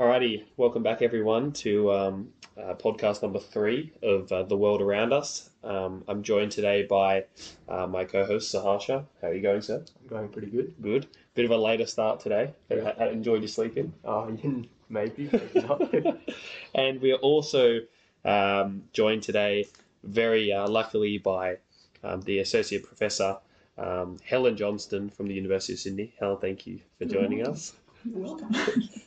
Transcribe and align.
Alrighty, 0.00 0.44
welcome 0.56 0.84
back 0.84 1.02
everyone 1.02 1.50
to 1.50 1.90
um, 1.92 2.28
uh, 2.56 2.74
podcast 2.74 3.20
number 3.20 3.40
three 3.40 3.90
of 4.00 4.30
uh, 4.30 4.44
The 4.44 4.56
World 4.56 4.80
Around 4.80 5.12
Us. 5.12 5.50
Um, 5.64 6.04
I'm 6.06 6.22
joined 6.22 6.52
today 6.52 6.84
by 6.84 7.24
uh, 7.68 7.88
my 7.88 8.04
co-host 8.04 8.54
Sahasha. 8.54 9.06
How 9.20 9.28
are 9.28 9.34
you 9.34 9.42
going, 9.42 9.60
sir? 9.60 9.84
I'm 10.00 10.06
going 10.06 10.28
pretty 10.28 10.50
good. 10.50 10.72
Good. 10.80 11.08
Bit 11.34 11.46
of 11.46 11.50
a 11.50 11.56
later 11.56 11.84
start 11.84 12.20
today. 12.20 12.54
Yeah. 12.70 12.84
Ha- 12.84 12.92
ha- 12.96 13.06
enjoyed 13.06 13.40
your 13.42 13.48
sleeping. 13.48 13.92
Uh, 14.04 14.30
maybe, 14.88 15.28
maybe 15.28 15.30
and 16.76 17.00
we 17.02 17.12
are 17.12 17.16
also 17.18 17.80
um, 18.24 18.84
joined 18.92 19.24
today, 19.24 19.66
very 20.04 20.52
uh, 20.52 20.68
luckily, 20.68 21.18
by 21.18 21.56
um, 22.04 22.20
the 22.20 22.38
Associate 22.38 22.84
Professor 22.84 23.36
um, 23.76 24.16
Helen 24.24 24.56
Johnston 24.56 25.10
from 25.10 25.26
the 25.26 25.34
University 25.34 25.72
of 25.72 25.80
Sydney. 25.80 26.14
Helen, 26.20 26.38
thank 26.40 26.68
you 26.68 26.78
for 26.98 27.04
joining 27.04 27.44
us. 27.44 27.72
You're 28.04 28.18
welcome. 28.20 28.54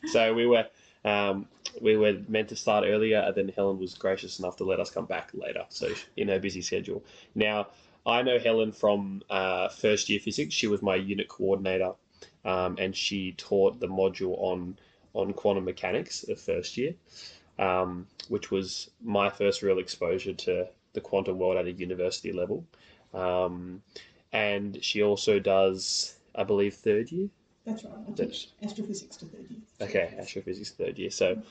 So 0.08 0.34
we 0.34 0.46
were 0.46 0.66
um, 1.06 1.48
we 1.82 1.98
were 1.98 2.18
meant 2.28 2.50
to 2.50 2.56
start 2.56 2.86
earlier, 2.88 3.20
and 3.20 3.36
then 3.36 3.52
Helen 3.56 3.80
was 3.80 3.94
gracious 3.94 4.40
enough 4.40 4.58
to 4.58 4.64
let 4.64 4.80
us 4.80 4.92
come 4.92 5.06
back 5.06 5.32
later. 5.34 5.66
So 5.70 5.90
in 6.18 6.28
her 6.28 6.40
busy 6.40 6.62
schedule. 6.62 7.04
Now 7.36 7.68
I 8.06 8.22
know 8.22 8.40
Helen 8.40 8.72
from 8.72 9.22
uh, 9.30 9.70
first 9.70 10.10
year 10.10 10.20
physics. 10.20 10.54
She 10.54 10.68
was 10.68 10.82
my 10.82 10.96
unit 10.96 11.28
coordinator, 11.28 11.94
um, 12.46 12.76
and 12.80 12.96
she 12.96 13.34
taught 13.34 13.80
the 13.80 13.88
module 13.88 14.36
on 14.40 14.78
on 15.14 15.34
quantum 15.34 15.66
mechanics 15.66 16.24
of 16.30 16.40
first 16.40 16.78
year, 16.78 16.94
um, 17.60 18.08
which 18.30 18.50
was 18.50 18.90
my 19.04 19.30
first 19.30 19.62
real 19.62 19.80
exposure 19.80 20.34
to 20.34 20.68
the 20.94 21.02
quantum 21.02 21.38
world 21.38 21.58
at 21.58 21.66
a 21.66 21.72
university 21.72 22.32
level. 22.32 22.66
Um, 23.14 23.82
and 24.32 24.82
she 24.84 25.04
also 25.04 25.40
does, 25.40 26.16
I 26.34 26.44
believe, 26.44 26.76
third 26.76 27.12
year. 27.12 27.28
That's 27.66 27.84
right. 27.84 27.94
I 28.08 28.12
teach 28.14 28.50
astrophysics 28.64 29.18
to 29.18 29.26
third 29.26 29.46
year. 29.50 29.60
Okay, 29.82 30.16
astrophysics 30.18 30.72
third 30.72 30.98
year. 30.98 31.12
So 31.12 31.42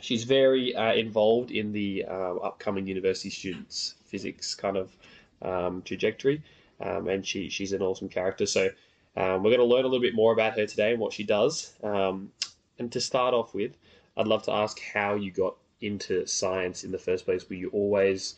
she's 0.00 0.24
very 0.24 0.74
uh, 0.74 0.94
involved 0.94 1.50
in 1.50 1.72
the 1.72 2.04
uh, 2.08 2.34
upcoming 2.36 2.86
university 2.86 3.30
students' 3.30 3.94
physics 4.04 4.54
kind 4.54 4.76
of 4.76 4.96
um, 5.42 5.82
trajectory, 5.82 6.42
um, 6.80 7.08
and 7.08 7.24
she 7.24 7.48
she's 7.48 7.72
an 7.72 7.82
awesome 7.82 8.08
character. 8.08 8.46
So 8.46 8.70
um, 9.16 9.42
we're 9.42 9.50
going 9.50 9.58
to 9.58 9.64
learn 9.64 9.84
a 9.84 9.88
little 9.88 10.00
bit 10.00 10.14
more 10.14 10.32
about 10.32 10.56
her 10.58 10.66
today 10.66 10.92
and 10.92 11.00
what 11.00 11.12
she 11.12 11.24
does. 11.24 11.72
Um, 11.82 12.32
and 12.78 12.90
to 12.92 13.00
start 13.00 13.34
off 13.34 13.54
with, 13.54 13.72
I'd 14.16 14.26
love 14.26 14.44
to 14.44 14.52
ask 14.52 14.80
how 14.80 15.14
you 15.14 15.30
got 15.30 15.56
into 15.80 16.26
science 16.26 16.84
in 16.84 16.90
the 16.90 16.98
first 16.98 17.24
place. 17.24 17.48
Were 17.48 17.56
you 17.56 17.70
always 17.70 18.36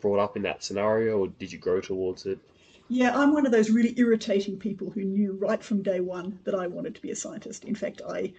brought 0.00 0.18
up 0.18 0.36
in 0.36 0.42
that 0.42 0.62
scenario, 0.62 1.18
or 1.18 1.28
did 1.28 1.52
you 1.52 1.58
grow 1.58 1.80
towards 1.80 2.26
it? 2.26 2.38
Yeah, 2.88 3.18
I'm 3.18 3.32
one 3.32 3.46
of 3.46 3.52
those 3.52 3.70
really 3.70 3.94
irritating 3.96 4.58
people 4.58 4.90
who 4.90 5.02
knew 5.02 5.32
right 5.32 5.62
from 5.62 5.82
day 5.82 6.00
one 6.00 6.38
that 6.44 6.54
I 6.54 6.68
wanted 6.68 6.94
to 6.94 7.02
be 7.02 7.10
a 7.10 7.16
scientist. 7.16 7.64
In 7.64 7.74
fact, 7.74 8.00
I, 8.08 8.32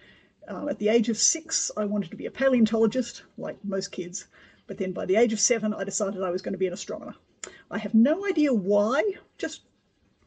uh, 0.50 0.68
at 0.68 0.78
the 0.78 0.88
age 0.88 1.10
of 1.10 1.18
six, 1.18 1.70
I 1.76 1.84
wanted 1.84 2.10
to 2.10 2.16
be 2.16 2.26
a 2.26 2.30
paleontologist, 2.30 3.24
like 3.36 3.62
most 3.62 3.92
kids. 3.92 4.26
But 4.66 4.78
then 4.78 4.92
by 4.92 5.04
the 5.04 5.16
age 5.16 5.34
of 5.34 5.40
seven, 5.40 5.74
I 5.74 5.84
decided 5.84 6.22
I 6.22 6.30
was 6.30 6.40
going 6.40 6.52
to 6.52 6.58
be 6.58 6.66
an 6.66 6.72
astronomer. 6.72 7.14
I 7.70 7.78
have 7.78 7.94
no 7.94 8.26
idea 8.26 8.52
why. 8.52 9.02
Just 9.36 9.62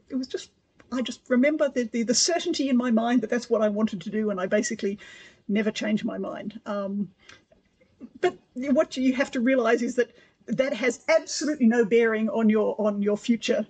it 0.09 0.15
was 0.15 0.27
just 0.27 0.51
I 0.91 1.01
just 1.01 1.21
remember 1.29 1.69
the, 1.69 1.83
the, 1.83 2.03
the 2.03 2.13
certainty 2.13 2.69
in 2.69 2.77
my 2.77 2.91
mind 2.91 3.21
that 3.21 3.29
that's 3.29 3.49
what 3.49 3.61
I 3.61 3.69
wanted 3.69 4.01
to 4.01 4.09
do, 4.09 4.29
and 4.29 4.39
I 4.39 4.45
basically 4.45 4.99
never 5.47 5.71
changed 5.71 6.05
my 6.05 6.17
mind. 6.17 6.59
Um, 6.65 7.09
but 8.19 8.37
what 8.53 8.97
you 8.97 9.13
have 9.13 9.31
to 9.31 9.39
realize 9.39 9.81
is 9.81 9.95
that 9.95 10.11
that 10.47 10.73
has 10.73 11.05
absolutely 11.07 11.67
no 11.67 11.85
bearing 11.85 12.29
on 12.29 12.49
your 12.49 12.75
on 12.79 13.01
your 13.01 13.17
future 13.17 13.65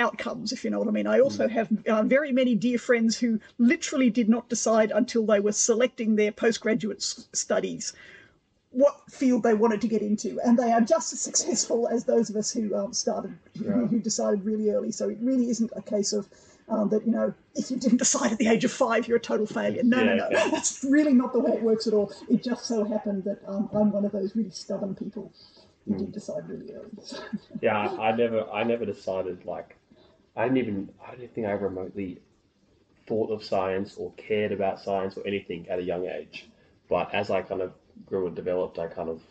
outcomes, 0.00 0.52
if 0.52 0.64
you 0.64 0.70
know 0.70 0.78
what 0.78 0.88
I 0.88 0.92
mean. 0.92 1.06
I 1.06 1.20
also 1.20 1.46
have 1.48 1.68
uh, 1.86 2.02
very 2.02 2.32
many 2.32 2.54
dear 2.54 2.78
friends 2.78 3.18
who 3.18 3.38
literally 3.58 4.10
did 4.10 4.28
not 4.28 4.48
decide 4.48 4.90
until 4.90 5.24
they 5.26 5.40
were 5.40 5.52
selecting 5.52 6.16
their 6.16 6.32
postgraduate 6.32 6.98
s- 6.98 7.28
studies 7.32 7.92
what 8.72 9.00
field 9.10 9.42
they 9.42 9.54
wanted 9.54 9.80
to 9.80 9.88
get 9.88 10.00
into, 10.00 10.40
and 10.44 10.56
they 10.56 10.70
are 10.70 10.80
just 10.80 11.12
as 11.12 11.20
successful 11.20 11.88
as 11.88 12.04
those 12.04 12.30
of 12.30 12.36
us 12.36 12.52
who 12.52 12.72
um, 12.76 12.92
started, 12.92 13.36
who, 13.58 13.86
who 13.86 13.98
decided 13.98 14.44
really 14.44 14.70
early. 14.70 14.92
So 14.92 15.08
it 15.08 15.18
really 15.20 15.50
isn't 15.50 15.72
a 15.74 15.82
case 15.82 16.12
of 16.12 16.28
um, 16.68 16.88
that 16.90 17.04
you 17.04 17.10
know 17.10 17.34
if 17.56 17.68
you 17.70 17.76
didn't 17.78 17.98
decide 17.98 18.30
at 18.30 18.38
the 18.38 18.46
age 18.46 18.64
of 18.64 18.70
five, 18.70 19.08
you're 19.08 19.16
a 19.16 19.20
total 19.20 19.46
failure. 19.46 19.82
No, 19.82 20.04
no, 20.04 20.14
Yeah, 20.14 20.14
no, 20.14 20.28
yeah. 20.30 20.48
that's 20.52 20.84
really 20.84 21.12
not 21.12 21.32
the 21.32 21.40
way 21.40 21.50
it 21.52 21.62
works 21.62 21.88
at 21.88 21.94
all. 21.94 22.12
It 22.28 22.44
just 22.44 22.66
so 22.66 22.84
happened 22.84 23.24
that 23.24 23.40
um, 23.46 23.68
I'm 23.74 23.90
one 23.90 24.04
of 24.04 24.12
those 24.12 24.36
really 24.36 24.50
stubborn 24.50 24.94
people 24.94 25.32
who 25.88 25.96
did 25.98 26.12
decide 26.12 26.48
really 26.48 26.72
early. 26.72 26.90
Yeah, 27.60 27.76
I 27.76 28.12
never, 28.12 28.48
I 28.50 28.62
never 28.62 28.86
decided 28.86 29.44
like, 29.44 29.76
I 30.36 30.44
didn't 30.44 30.58
even, 30.58 30.90
I 31.06 31.14
don't 31.16 31.32
think 31.34 31.46
I 31.46 31.52
remotely 31.52 32.20
thought 33.06 33.30
of 33.30 33.44
science 33.44 33.96
or 33.96 34.12
cared 34.14 34.52
about 34.52 34.80
science 34.80 35.16
or 35.16 35.26
anything 35.26 35.68
at 35.68 35.78
a 35.78 35.82
young 35.82 36.06
age. 36.06 36.50
But 36.88 37.14
as 37.14 37.30
I 37.30 37.42
kind 37.42 37.62
of 37.62 37.74
grew 38.06 38.26
and 38.26 38.36
developed, 38.36 38.78
I 38.78 38.88
kind 38.88 39.08
of, 39.10 39.22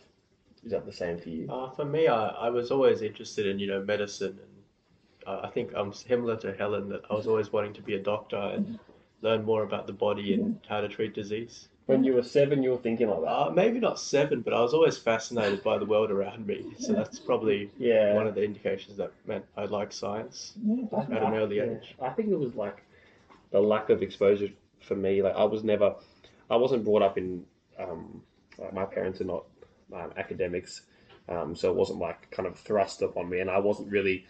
is 0.64 0.72
that 0.72 0.86
the 0.86 0.92
same 0.92 1.18
for 1.18 1.30
you? 1.30 1.50
uh, 1.50 1.70
for 1.70 1.84
me, 1.86 2.08
I, 2.08 2.28
I 2.28 2.50
was 2.50 2.70
always 2.70 3.02
interested 3.02 3.46
in 3.46 3.58
you 3.58 3.66
know 3.68 3.82
medicine, 3.82 4.38
and 4.40 4.64
uh, 5.26 5.40
I 5.44 5.50
think 5.50 5.72
I'm 5.74 5.92
similar 5.92 6.36
to 6.38 6.54
Helen 6.54 6.88
that 6.90 7.02
I 7.10 7.14
was 7.14 7.26
always 7.26 7.52
wanting 7.52 7.74
to 7.74 7.82
be 7.82 7.94
a 7.94 8.02
doctor 8.02 8.36
and 8.36 8.78
learn 9.22 9.44
more 9.44 9.62
about 9.64 9.86
the 9.86 9.94
body 9.94 10.34
and 10.34 10.60
how 10.68 10.82
to 10.82 10.88
treat 10.88 11.14
disease. 11.14 11.69
When 11.86 12.04
you 12.04 12.14
were 12.14 12.22
seven, 12.22 12.62
you 12.62 12.70
were 12.70 12.76
thinking 12.78 13.08
like 13.08 13.22
that. 13.22 13.28
Uh, 13.28 13.50
maybe 13.50 13.80
not 13.80 13.98
seven, 13.98 14.42
but 14.42 14.52
I 14.54 14.60
was 14.60 14.74
always 14.74 14.96
fascinated 14.96 15.64
by 15.64 15.76
the 15.78 15.84
world 15.86 16.12
around 16.12 16.46
me. 16.46 16.72
So 16.78 16.92
that's 16.92 17.18
probably 17.18 17.70
Yeah. 17.78 18.14
one 18.14 18.28
of 18.28 18.34
the 18.36 18.44
indications 18.44 18.96
that 18.98 19.12
meant 19.26 19.44
I 19.56 19.64
like 19.64 19.92
science 19.92 20.52
Yeah, 20.64 20.84
at 20.92 21.08
an 21.08 21.16
I- 21.16 21.36
early 21.36 21.56
yeah. 21.56 21.64
age. 21.64 21.96
I 22.00 22.10
think 22.10 22.28
it 22.28 22.38
was 22.38 22.54
like 22.54 22.82
the 23.50 23.60
lack 23.60 23.90
of 23.90 24.02
exposure 24.02 24.50
for 24.80 24.94
me. 24.94 25.20
Like 25.20 25.34
I 25.34 25.44
was 25.44 25.64
never, 25.64 25.96
I 26.48 26.56
wasn't 26.56 26.84
brought 26.84 27.02
up 27.02 27.18
in. 27.18 27.44
Um, 27.78 28.22
like 28.58 28.72
my 28.74 28.84
parents 28.84 29.20
are 29.20 29.24
not 29.24 29.44
um, 29.92 30.12
academics, 30.16 30.82
um, 31.28 31.56
so 31.56 31.70
it 31.70 31.76
wasn't 31.76 31.98
like 31.98 32.30
kind 32.30 32.46
of 32.46 32.56
thrust 32.58 33.00
upon 33.02 33.28
me, 33.30 33.40
and 33.40 33.50
I 33.50 33.58
wasn't 33.58 33.90
really. 33.90 34.26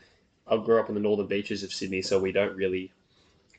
I 0.47 0.57
grew 0.57 0.81
up 0.81 0.89
in 0.89 0.95
the 0.95 1.01
northern 1.01 1.27
beaches 1.27 1.63
of 1.63 1.73
Sydney, 1.73 2.01
so 2.03 2.19
we 2.19 2.33
don't 2.33 2.57
really. 2.57 2.91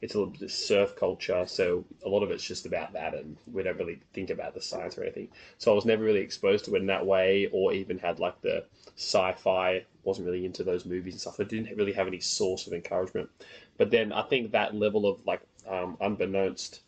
It's 0.02 0.16
a 0.16 0.18
little 0.18 0.32
bit 0.32 0.42
of 0.42 0.52
surf 0.52 0.96
culture, 0.96 1.46
so 1.48 1.86
a 2.04 2.10
lot 2.10 2.24
of 2.24 2.32
it's 2.32 2.44
just 2.44 2.66
about 2.66 2.94
that, 2.94 3.14
and 3.14 3.38
we 3.52 3.62
don't 3.62 3.78
really 3.78 4.00
think 4.14 4.32
about 4.32 4.54
the 4.54 4.62
science 4.62 4.98
or 4.98 5.04
anything. 5.04 5.30
So 5.60 5.72
I 5.72 5.76
was 5.76 5.86
never 5.86 6.04
really 6.04 6.22
exposed 6.22 6.66
to 6.66 6.76
it 6.76 6.80
in 6.80 6.88
that 6.88 7.06
way, 7.06 7.50
or 7.52 7.72
even 7.74 8.00
had 8.00 8.20
like 8.20 8.42
the 8.42 8.66
sci-fi. 8.98 9.86
wasn't 10.04 10.26
really 10.26 10.46
into 10.46 10.64
those 10.64 10.86
movies 10.86 11.14
and 11.14 11.22
stuff. 11.22 11.40
I 11.40 11.44
didn't 11.44 11.78
really 11.78 11.94
have 11.94 12.08
any 12.08 12.20
source 12.20 12.66
of 12.66 12.74
encouragement. 12.74 13.30
But 13.78 13.92
then 13.92 14.12
I 14.12 14.24
think 14.24 14.52
that 14.52 14.74
level 14.74 15.06
of 15.06 15.26
like 15.26 15.42
um, 15.68 15.98
unbeknownst 16.02 16.82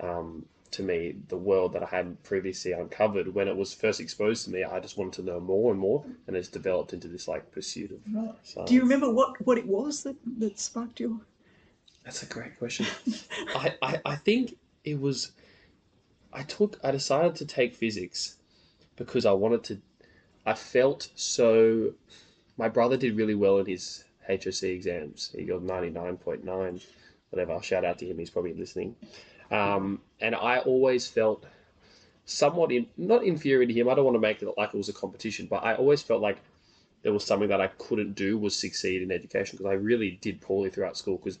um, 0.00 0.44
to 0.72 0.82
me, 0.82 1.16
the 1.28 1.36
world 1.36 1.72
that 1.72 1.82
I 1.82 1.86
hadn't 1.86 2.22
previously 2.22 2.72
uncovered 2.72 3.34
when 3.34 3.48
it 3.48 3.56
was 3.56 3.74
first 3.74 4.00
exposed 4.00 4.44
to 4.44 4.50
me, 4.50 4.64
I 4.64 4.78
just 4.80 4.96
wanted 4.96 5.14
to 5.14 5.22
know 5.22 5.40
more 5.40 5.72
and 5.72 5.80
more, 5.80 6.04
and 6.26 6.36
it's 6.36 6.48
developed 6.48 6.92
into 6.92 7.08
this 7.08 7.26
like 7.26 7.50
pursuit 7.50 7.90
of 7.90 7.98
right. 8.14 8.34
science. 8.44 8.68
Do 8.68 8.74
you 8.74 8.82
remember 8.82 9.10
what, 9.10 9.44
what 9.46 9.58
it 9.58 9.66
was 9.66 10.02
that, 10.04 10.16
that 10.38 10.58
sparked 10.58 11.00
your? 11.00 11.20
That's 12.04 12.22
a 12.22 12.26
great 12.26 12.58
question. 12.58 12.86
I, 13.54 13.74
I, 13.82 14.00
I 14.04 14.16
think 14.16 14.56
it 14.84 15.00
was. 15.00 15.32
I 16.32 16.42
took. 16.42 16.78
I 16.82 16.90
decided 16.90 17.34
to 17.36 17.44
take 17.44 17.74
physics 17.74 18.36
because 18.96 19.26
I 19.26 19.32
wanted 19.32 19.64
to. 19.64 19.80
I 20.46 20.54
felt 20.54 21.10
so. 21.14 21.92
My 22.56 22.68
brother 22.68 22.96
did 22.96 23.16
really 23.16 23.34
well 23.34 23.58
in 23.58 23.66
his 23.66 24.04
HSC 24.28 24.74
exams. 24.74 25.34
He 25.36 25.44
got 25.44 25.62
ninety 25.62 25.90
nine 25.90 26.16
point 26.16 26.44
nine, 26.44 26.80
whatever. 27.30 27.52
I'll 27.52 27.60
shout 27.60 27.84
out 27.84 27.98
to 27.98 28.06
him. 28.06 28.18
He's 28.18 28.30
probably 28.30 28.54
listening. 28.54 28.96
Um, 29.50 30.00
and 30.20 30.34
I 30.34 30.58
always 30.58 31.06
felt 31.06 31.44
somewhat 32.24 32.70
in 32.70 32.86
not 32.96 33.24
inferior 33.24 33.66
to 33.66 33.72
him. 33.72 33.88
I 33.88 33.94
don't 33.94 34.04
want 34.04 34.14
to 34.14 34.20
make 34.20 34.42
it 34.42 34.48
like 34.56 34.72
it 34.72 34.76
was 34.76 34.88
a 34.88 34.92
competition, 34.92 35.46
but 35.50 35.64
I 35.64 35.74
always 35.74 36.02
felt 36.02 36.22
like 36.22 36.38
there 37.02 37.12
was 37.12 37.24
something 37.24 37.48
that 37.48 37.60
I 37.60 37.68
couldn't 37.78 38.14
do 38.14 38.38
was 38.38 38.54
succeed 38.54 39.02
in 39.02 39.10
education 39.10 39.56
because 39.56 39.70
I 39.70 39.74
really 39.74 40.18
did 40.20 40.40
poorly 40.40 40.70
throughout 40.70 40.96
school 40.96 41.16
because 41.16 41.38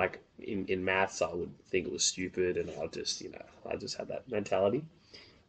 like 0.00 0.18
in, 0.38 0.64
in 0.66 0.82
maths 0.82 1.20
I 1.20 1.32
would 1.34 1.52
think 1.70 1.86
it 1.86 1.92
was 1.92 2.02
stupid 2.02 2.56
and 2.56 2.70
I 2.82 2.86
just 2.86 3.20
you 3.20 3.30
know 3.30 3.44
I 3.70 3.76
just 3.76 3.98
had 3.98 4.08
that 4.08 4.30
mentality. 4.30 4.82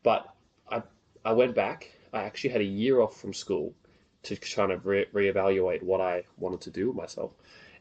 But 0.03 0.27
I 0.69 0.83
I 1.23 1.31
went 1.31 1.55
back. 1.55 1.89
I 2.11 2.23
actually 2.23 2.49
had 2.49 2.61
a 2.61 2.75
year 2.81 2.99
off 2.99 3.15
from 3.21 3.33
school 3.33 3.73
to 4.23 4.35
kind 4.35 4.73
of 4.73 4.85
re- 4.85 5.07
reevaluate 5.13 5.81
what 5.81 6.01
I 6.01 6.23
wanted 6.37 6.61
to 6.61 6.69
do 6.69 6.87
with 6.87 6.97
myself. 6.97 7.31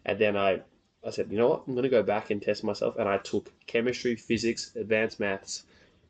And 0.07 0.17
then 0.21 0.37
I 0.37 0.63
I 1.05 1.11
said 1.11 1.33
you 1.33 1.39
know 1.39 1.49
what? 1.49 1.65
I'm 1.67 1.75
going 1.75 1.91
to 1.91 1.99
go 1.99 2.05
back 2.05 2.31
and 2.31 2.41
test 2.41 2.63
myself. 2.63 2.95
And 2.99 3.09
I 3.09 3.19
took 3.19 3.53
chemistry 3.67 4.15
physics 4.15 4.77
advanced 4.77 5.19
maths 5.19 5.65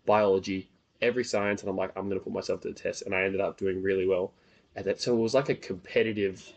biology 0.04 0.68
every 1.00 1.24
science 1.24 1.62
and 1.62 1.70
I'm 1.70 1.76
like 1.76 1.92
I'm 1.96 2.08
going 2.10 2.20
to 2.20 2.24
put 2.24 2.34
myself 2.34 2.60
to 2.62 2.68
the 2.68 2.74
test. 2.74 3.04
And 3.06 3.14
I 3.14 3.22
ended 3.22 3.40
up 3.40 3.56
doing 3.56 3.82
really 3.82 4.06
well 4.06 4.34
at 4.76 4.84
that. 4.84 5.00
So 5.00 5.16
it 5.16 5.20
was 5.20 5.34
like 5.34 5.48
a 5.48 5.54
competitive 5.54 6.52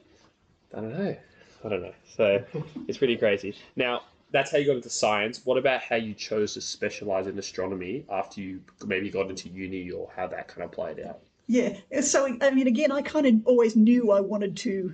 I 0.74 0.81
don't 0.81 0.98
know 1.00 1.16
I 1.63 1.69
don't 1.69 1.81
know 1.81 1.94
so 2.15 2.44
it's 2.88 2.98
pretty 2.98 3.18
crazy. 3.18 3.56
Now, 3.75 4.01
that's 4.31 4.51
how 4.51 4.57
you 4.57 4.65
got 4.65 4.77
into 4.77 4.89
science. 4.89 5.42
What 5.45 5.57
about 5.57 5.81
how 5.81 5.95
you 5.95 6.13
chose 6.13 6.56
to 6.56 6.62
specialize 6.62 7.27
in 7.27 7.38
astronomy 7.38 8.04
after 8.10 8.42
you 8.42 8.62
maybe 8.86 9.10
got 9.10 9.30
into 9.30 9.50
uni 9.50 9.92
or 9.92 10.10
how 10.15 10.27
that 10.27 10.48
kind 10.48 10.63
of 10.63 10.71
played 10.71 11.00
out? 11.00 11.19
Yeah. 11.48 11.77
So 12.01 12.38
I 12.42 12.50
mean, 12.50 12.68
again, 12.68 12.92
I 12.92 13.01
kind 13.01 13.25
of 13.27 13.36
always 13.45 13.75
knew 13.75 14.12
I 14.12 14.21
wanted 14.21 14.57
to 14.57 14.94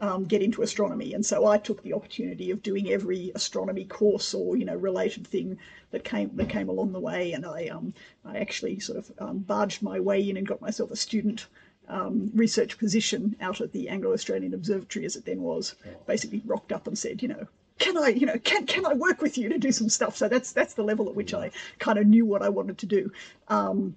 um, 0.00 0.24
get 0.24 0.42
into 0.42 0.62
astronomy. 0.62 1.14
And 1.14 1.24
so 1.24 1.46
I 1.46 1.58
took 1.58 1.82
the 1.82 1.92
opportunity 1.92 2.50
of 2.50 2.62
doing 2.62 2.90
every 2.90 3.30
astronomy 3.36 3.84
course 3.84 4.34
or 4.34 4.56
you 4.56 4.64
know 4.64 4.74
related 4.74 5.26
thing 5.26 5.58
that 5.92 6.02
came 6.02 6.30
that 6.34 6.48
came 6.48 6.68
along 6.68 6.92
the 6.92 7.00
way. 7.00 7.32
And 7.32 7.46
I 7.46 7.68
um, 7.68 7.94
I 8.24 8.38
actually 8.38 8.80
sort 8.80 8.98
of 8.98 9.12
um, 9.18 9.38
barged 9.38 9.80
my 9.80 10.00
way 10.00 10.28
in 10.28 10.36
and 10.36 10.46
got 10.46 10.60
myself 10.60 10.90
a 10.90 10.96
student 10.96 11.46
um, 11.92 12.30
research 12.34 12.78
position 12.78 13.36
out 13.40 13.60
at 13.60 13.72
the 13.72 13.88
Anglo 13.88 14.12
Australian 14.12 14.54
Observatory, 14.54 15.04
as 15.04 15.14
it 15.14 15.24
then 15.24 15.42
was. 15.42 15.74
Basically, 16.06 16.42
rocked 16.46 16.72
up 16.72 16.86
and 16.86 16.98
said, 16.98 17.22
you 17.22 17.28
know, 17.28 17.46
can 17.78 17.98
I, 17.98 18.08
you 18.08 18.26
know, 18.26 18.38
can 18.38 18.66
can 18.66 18.86
I 18.86 18.94
work 18.94 19.20
with 19.20 19.36
you 19.36 19.48
to 19.50 19.58
do 19.58 19.72
some 19.72 19.88
stuff? 19.88 20.16
So 20.16 20.28
that's 20.28 20.52
that's 20.52 20.74
the 20.74 20.82
level 20.82 21.08
at 21.08 21.14
which 21.14 21.34
I 21.34 21.50
kind 21.78 21.98
of 21.98 22.06
knew 22.06 22.24
what 22.24 22.42
I 22.42 22.48
wanted 22.48 22.78
to 22.78 22.86
do, 22.86 23.12
um, 23.48 23.96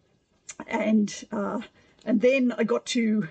and 0.68 1.25
uh, 1.31 1.62
and 2.06 2.21
then 2.21 2.53
I 2.57 2.63
got 2.63 2.86
to, 2.88 3.27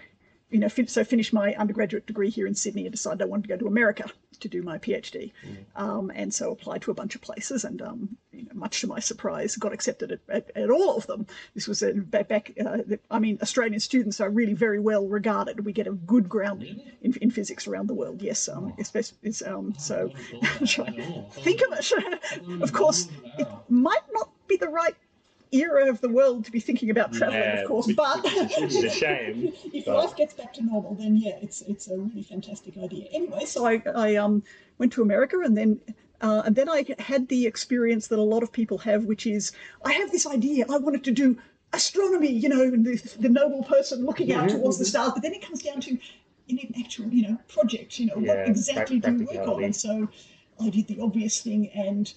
you 0.55 0.61
know, 0.61 0.69
fin- 0.69 0.87
so 0.87 1.03
finish 1.03 1.33
my 1.33 1.53
undergraduate 1.57 2.07
degree 2.07 2.31
here 2.31 2.47
in 2.47 2.55
Sydney 2.55 2.87
and 2.87 2.93
decided 2.93 3.21
I 3.21 3.25
wanted 3.25 3.43
to 3.43 3.49
go 3.49 3.57
to 3.57 3.67
America 3.67 4.09
to 4.39 4.49
do 4.49 4.63
my 4.63 4.79
PhD, 4.79 5.33
um, 5.75 6.13
and 6.15 6.33
so 6.33 6.53
applied 6.53 6.83
to 6.83 6.93
a 6.93 6.95
bunch 6.95 7.17
of 7.17 7.21
places 7.21 7.65
and. 7.65 7.83
Um, 7.83 8.17
you 8.35 8.45
know, 8.45 8.51
much 8.55 8.81
to 8.81 8.87
my 8.87 8.99
surprise, 8.99 9.57
got 9.57 9.73
accepted 9.73 10.13
at, 10.13 10.21
at, 10.29 10.51
at 10.57 10.71
all 10.71 10.97
of 10.97 11.07
them. 11.07 11.27
This 11.55 11.69
was 11.69 11.83
a, 11.83 11.95
back, 11.95 12.29
back 12.29 12.53
uh, 12.65 12.79
I 13.11 13.19
mean, 13.19 13.39
Australian 13.41 13.81
students 13.81 14.21
are 14.21 14.31
really 14.31 14.55
very 14.55 14.81
well 14.81 15.07
regarded. 15.07 15.65
We 15.65 15.73
get 15.73 15.87
a 15.87 15.93
good 15.93 16.29
grounding 16.29 16.81
in, 17.03 17.15
in 17.23 17.31
physics 17.31 17.67
around 17.67 17.89
the 17.89 17.95
world. 17.95 18.23
Yes, 18.23 18.49
um, 18.49 18.75
especially, 18.79 19.19
it's, 19.23 19.43
um, 19.43 19.75
so 19.79 20.09
think 20.43 21.63
of 21.63 21.79
it. 21.79 22.63
of 22.63 22.73
course, 22.73 23.09
it 23.39 23.49
might 23.69 24.03
not 24.13 24.31
be 24.49 24.57
the 24.57 24.69
right 24.69 24.97
era 25.55 25.89
of 25.89 26.01
the 26.01 26.09
world 26.09 26.45
to 26.47 26.51
be 26.53 26.61
thinking 26.61 26.91
about 26.91 27.13
traveling, 27.13 27.41
Yeah, 27.41 27.61
of 27.63 27.69
course, 27.69 27.87
which- 27.87 27.97
but 27.97 28.23
which 28.25 28.59
is 28.59 28.85
a 28.85 28.91
shame. 29.05 29.53
if 29.73 29.85
but- 29.87 29.97
life 29.97 30.17
gets 30.17 30.35
back 30.35 30.53
to 30.55 30.63
normal, 30.65 30.95
then 30.95 31.17
yeah, 31.17 31.37
it's 31.43 31.63
it's 31.63 31.89
a 31.89 31.97
really 31.97 32.23
fantastic 32.23 32.77
idea. 32.77 33.07
Anyway, 33.13 33.45
so 33.45 33.67
I 33.67 33.83
I 33.95 34.17
um 34.17 34.43
went 34.79 34.93
to 34.95 35.03
America 35.03 35.39
and 35.45 35.57
then. 35.57 35.81
Uh, 36.21 36.43
and 36.47 36.57
then 36.57 36.71
I 36.71 36.87
had 37.01 37.29
the 37.29 37.45
experience 37.45 38.07
that 38.07 38.19
a 38.19 38.23
lot 38.23 38.43
of 38.43 38.51
people 38.51 38.79
have, 38.79 39.05
which 39.05 39.27
is 39.27 39.53
I 39.85 39.93
have 39.93 40.11
this 40.11 40.27
idea. 40.27 40.65
I 40.71 40.79
wanted 40.79 41.05
to 41.05 41.11
do 41.11 41.37
astronomy, 41.75 42.31
you 42.33 42.49
know, 42.49 42.63
and 42.63 42.87
the, 42.87 42.95
the 43.19 43.29
noble 43.29 43.63
person 43.65 44.07
looking 44.07 44.33
out 44.33 44.49
towards 44.49 44.79
the 44.79 44.87
stars. 44.87 45.13
But 45.13 45.23
then 45.23 45.35
it 45.35 45.43
comes 45.43 45.61
down 45.63 45.81
to 45.83 45.99
in 46.49 46.59
an 46.61 46.73
actual, 46.79 47.09
you 47.09 47.29
know, 47.29 47.37
project. 47.49 47.99
You 47.99 48.07
know, 48.07 48.19
Yeah, 48.19 48.37
what 48.39 48.49
exactly 48.49 49.01
do 49.01 49.13
you 49.13 49.27
work 49.27 49.47
on? 49.49 49.65
And 49.65 49.77
so 49.77 50.09
I 50.65 50.71
did 50.71 50.87
the 50.87 51.01
obvious 51.01 51.41
thing 51.43 51.69
and 51.75 52.11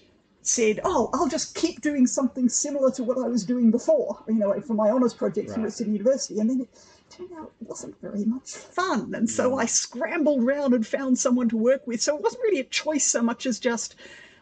said, 0.47 0.79
"Oh, 0.83 1.09
I'll 1.13 1.27
just 1.27 1.55
keep 1.55 1.81
doing 1.81 2.07
something 2.07 2.49
similar 2.49 2.91
to 2.91 3.03
what 3.03 3.17
I 3.17 3.27
was 3.27 3.43
doing 3.43 3.71
before." 3.71 4.23
You 4.27 4.35
know, 4.35 4.59
for 4.61 4.73
my 4.73 4.89
honours 4.89 5.13
project 5.13 5.55
here 5.55 5.65
at 5.65 5.73
Sydney 5.73 5.93
University, 5.97 6.39
and 6.39 6.49
then 6.49 6.61
it 6.61 6.69
turned 7.09 7.31
out 7.33 7.51
it 7.61 7.67
wasn't 7.67 7.99
very 8.01 8.25
much 8.25 8.51
fun. 8.51 9.13
And 9.15 9.29
so 9.29 9.57
I 9.57 9.65
scrambled 9.65 10.43
around 10.43 10.73
and 10.73 10.85
found 10.85 11.19
someone 11.19 11.49
to 11.49 11.57
work 11.57 11.85
with. 11.87 12.01
So 12.01 12.15
it 12.15 12.23
wasn't 12.23 12.43
really 12.43 12.59
a 12.59 12.65
choice 12.65 13.05
so 13.05 13.21
much 13.21 13.45
as 13.45 13.59
just 13.59 13.95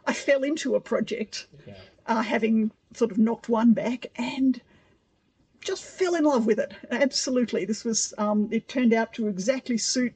I 0.06 0.13
fell 0.13 0.44
into 0.44 0.75
a 0.75 0.80
project, 0.80 1.48
uh, 2.06 2.22
having 2.22 2.72
sort 2.94 3.12
of 3.12 3.18
knocked 3.18 3.50
one 3.50 3.74
back 3.74 4.07
and 4.16 4.62
just 5.62 5.84
fell 5.84 6.16
in 6.16 6.24
love 6.24 6.46
with 6.46 6.60
it. 6.60 6.74
Absolutely, 6.92 7.66
this 7.66 7.84
was. 7.84 8.13
Um, 8.18 8.48
it 8.52 8.68
turned 8.68 8.94
out 8.94 9.13
to 9.13 9.28
exactly 9.28 9.78
suit 9.78 10.13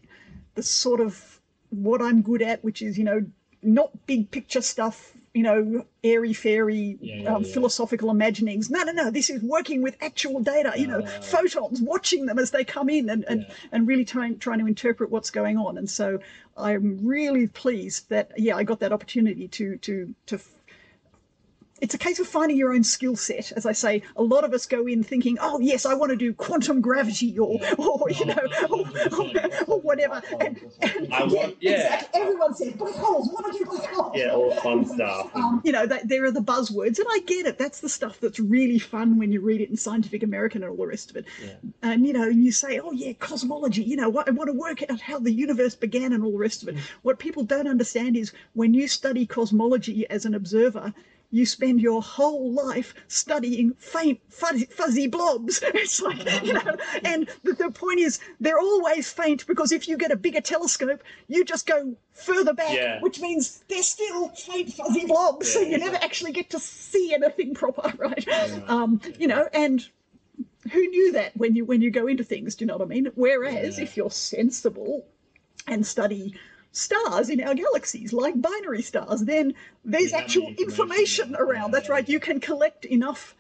the 0.56 0.63
sort 0.63 1.01
of 1.01 1.41
what 1.69 2.01
I'm 2.01 2.21
good 2.21 2.41
at, 2.41 2.63
which 2.63 2.81
is 2.81 2.97
you 2.97 3.03
know 3.03 3.25
not 3.62 4.06
big 4.06 4.31
picture 4.31 4.62
stuff, 4.62 5.13
you 5.33 5.43
know, 5.43 5.85
airy 6.03 6.33
fairy 6.33 6.97
Yeah, 7.01 7.15
yeah, 7.15 7.35
um, 7.35 7.43
yeah. 7.43 7.53
philosophical 7.53 8.09
imaginings. 8.09 8.69
No, 8.69 8.83
no, 8.83 8.91
no. 8.91 9.11
This 9.11 9.29
is 9.29 9.41
working 9.43 9.81
with 9.81 9.95
actual 10.01 10.39
data. 10.41 10.73
You 10.75 10.87
know, 10.87 11.01
Ah. 11.05 11.21
photons, 11.21 11.81
watching 11.81 12.25
them 12.25 12.39
as 12.39 12.51
they 12.51 12.63
come 12.63 12.89
in, 12.89 13.09
and 13.09 13.23
and, 13.27 13.45
and 13.71 13.87
really 13.87 14.05
trying 14.05 14.39
trying 14.39 14.59
to 14.59 14.65
interpret 14.67 15.09
what's 15.11 15.29
going 15.31 15.57
on. 15.57 15.77
And 15.77 15.89
so 15.89 16.19
I'm 16.57 17.05
really 17.05 17.47
pleased 17.47 18.09
that 18.09 18.31
yeah, 18.37 18.55
I 18.55 18.63
got 18.63 18.79
that 18.79 18.91
opportunity 18.91 19.47
to 19.49 19.77
to 19.77 20.13
to 20.27 20.39
it's 21.81 21.93
a 21.93 21.97
case 21.97 22.19
of 22.19 22.27
finding 22.27 22.57
your 22.57 22.73
own 22.73 22.83
skill 22.83 23.15
set. 23.15 23.51
As 23.53 23.65
I 23.65 23.71
say, 23.71 24.03
a 24.15 24.23
lot 24.23 24.43
of 24.43 24.53
us 24.53 24.65
go 24.65 24.87
in 24.87 25.03
thinking, 25.03 25.37
"Oh 25.41 25.59
yes, 25.59 25.85
I 25.85 25.93
want 25.93 26.11
to 26.11 26.15
do 26.15 26.33
quantum 26.33 26.81
gravity 26.81 27.37
or, 27.37 27.59
or 27.77 28.09
you 28.09 28.25
know, 28.25 28.37
or, 28.69 28.85
or, 29.19 29.31
or 29.67 29.79
whatever." 29.81 30.21
And, 30.39 30.59
and 30.81 31.13
I 31.13 31.23
want- 31.23 31.57
yeah. 31.61 31.71
exactly. 31.71 32.21
Everyone 32.21 32.55
says 32.55 32.73
black 32.73 32.95
holes. 32.95 33.29
To 33.29 33.57
do 33.57 33.65
black 33.65 33.93
holes? 33.93 34.13
Yeah, 34.15 34.31
all 34.31 34.51
fun 34.55 34.85
stuff. 34.85 35.35
Um, 35.35 35.61
you 35.63 35.71
know, 35.71 35.85
that, 35.85 36.07
there 36.07 36.25
are 36.25 36.31
the 36.31 36.41
buzzwords, 36.41 36.99
and 36.99 37.07
I 37.09 37.19
get 37.25 37.45
it. 37.45 37.57
That's 37.57 37.79
the 37.79 37.89
stuff 37.89 38.19
that's 38.19 38.39
really 38.39 38.79
fun 38.79 39.17
when 39.17 39.31
you 39.31 39.41
read 39.41 39.61
it 39.61 39.69
in 39.69 39.77
Scientific 39.77 40.23
American 40.23 40.63
and 40.63 40.71
all 40.71 40.77
the 40.77 40.87
rest 40.87 41.09
of 41.09 41.15
it. 41.15 41.25
Yeah. 41.43 41.53
And 41.81 42.05
you 42.05 42.13
know, 42.13 42.25
you 42.25 42.51
say, 42.51 42.79
"Oh 42.79 42.91
yeah, 42.91 43.13
cosmology." 43.13 43.83
You 43.83 43.95
know, 43.95 44.07
I 44.25 44.31
want 44.31 44.47
to 44.47 44.53
work 44.53 44.83
out 44.89 44.99
how 44.99 45.19
the 45.19 45.31
universe 45.31 45.75
began 45.75 46.13
and 46.13 46.23
all 46.23 46.31
the 46.31 46.37
rest 46.37 46.63
of 46.63 46.69
it. 46.69 46.77
What 47.01 47.19
people 47.19 47.43
don't 47.43 47.67
understand 47.67 48.17
is 48.17 48.33
when 48.53 48.73
you 48.73 48.87
study 48.87 49.25
cosmology 49.25 50.07
as 50.09 50.25
an 50.25 50.35
observer. 50.35 50.93
You 51.31 51.45
spend 51.45 51.79
your 51.79 52.01
whole 52.01 52.51
life 52.51 52.95
studying 53.07 53.73
faint, 53.77 54.19
fuzzy, 54.29 54.65
fuzzy 54.65 55.07
blobs. 55.07 55.61
It's 55.75 56.01
like, 56.01 56.17
you 56.43 56.53
know, 56.53 56.75
and 57.05 57.29
the, 57.43 57.53
the 57.53 57.69
point 57.71 57.99
is, 57.99 58.19
they're 58.39 58.59
always 58.59 59.11
faint 59.11 59.45
because 59.45 59.71
if 59.71 59.87
you 59.87 59.95
get 59.97 60.11
a 60.11 60.15
bigger 60.15 60.41
telescope, 60.41 61.03
you 61.27 61.45
just 61.45 61.67
go 61.67 61.95
further 62.13 62.53
back, 62.53 62.75
Yeah. 62.75 62.99
which 63.01 63.19
means 63.21 63.63
they're 63.67 63.83
still 63.83 64.29
faint, 64.29 64.73
fuzzy 64.73 65.05
blobs. 65.05 65.51
so 65.53 65.59
Yeah, 65.61 65.67
you 65.71 65.77
never 65.77 65.97
actually 65.97 66.31
get 66.31 66.49
to 66.51 66.59
see 66.59 67.13
anything 67.13 67.53
proper, 67.53 67.93
right? 67.97 68.27
Um, 68.67 68.99
you 69.19 69.27
know, 69.27 69.47
and 69.53 69.87
who 70.71 70.87
knew 70.87 71.11
that 71.13 71.37
when 71.37 71.55
you 71.55 71.63
when 71.65 71.81
you 71.81 71.91
go 71.91 72.07
into 72.07 72.23
things? 72.23 72.55
Do 72.55 72.63
you 72.63 72.67
know 72.67 72.77
what 72.77 72.85
I 72.85 72.89
mean? 72.89 73.11
Whereas 73.15 73.77
Yeah. 73.77 73.83
if 73.83 73.95
you're 73.97 74.11
sensible 74.11 75.05
and 75.67 75.85
study 75.85 76.33
stars 76.71 77.30
in 77.30 77.42
our 77.42 77.56
galaxies 77.56 78.13
like 78.13 78.39
binary 78.42 78.81
stars 78.81 79.21
then 79.21 79.54
there's 79.83 80.12
the 80.12 80.18
actual 80.18 80.48
information, 80.50 80.66
information 80.69 81.30
yeah. 81.31 81.38
around 81.38 81.71
that's 81.71 81.89
right 81.89 82.07
you 82.07 82.19
can 82.19 82.39
collect 82.39 82.86
enough 82.86 83.36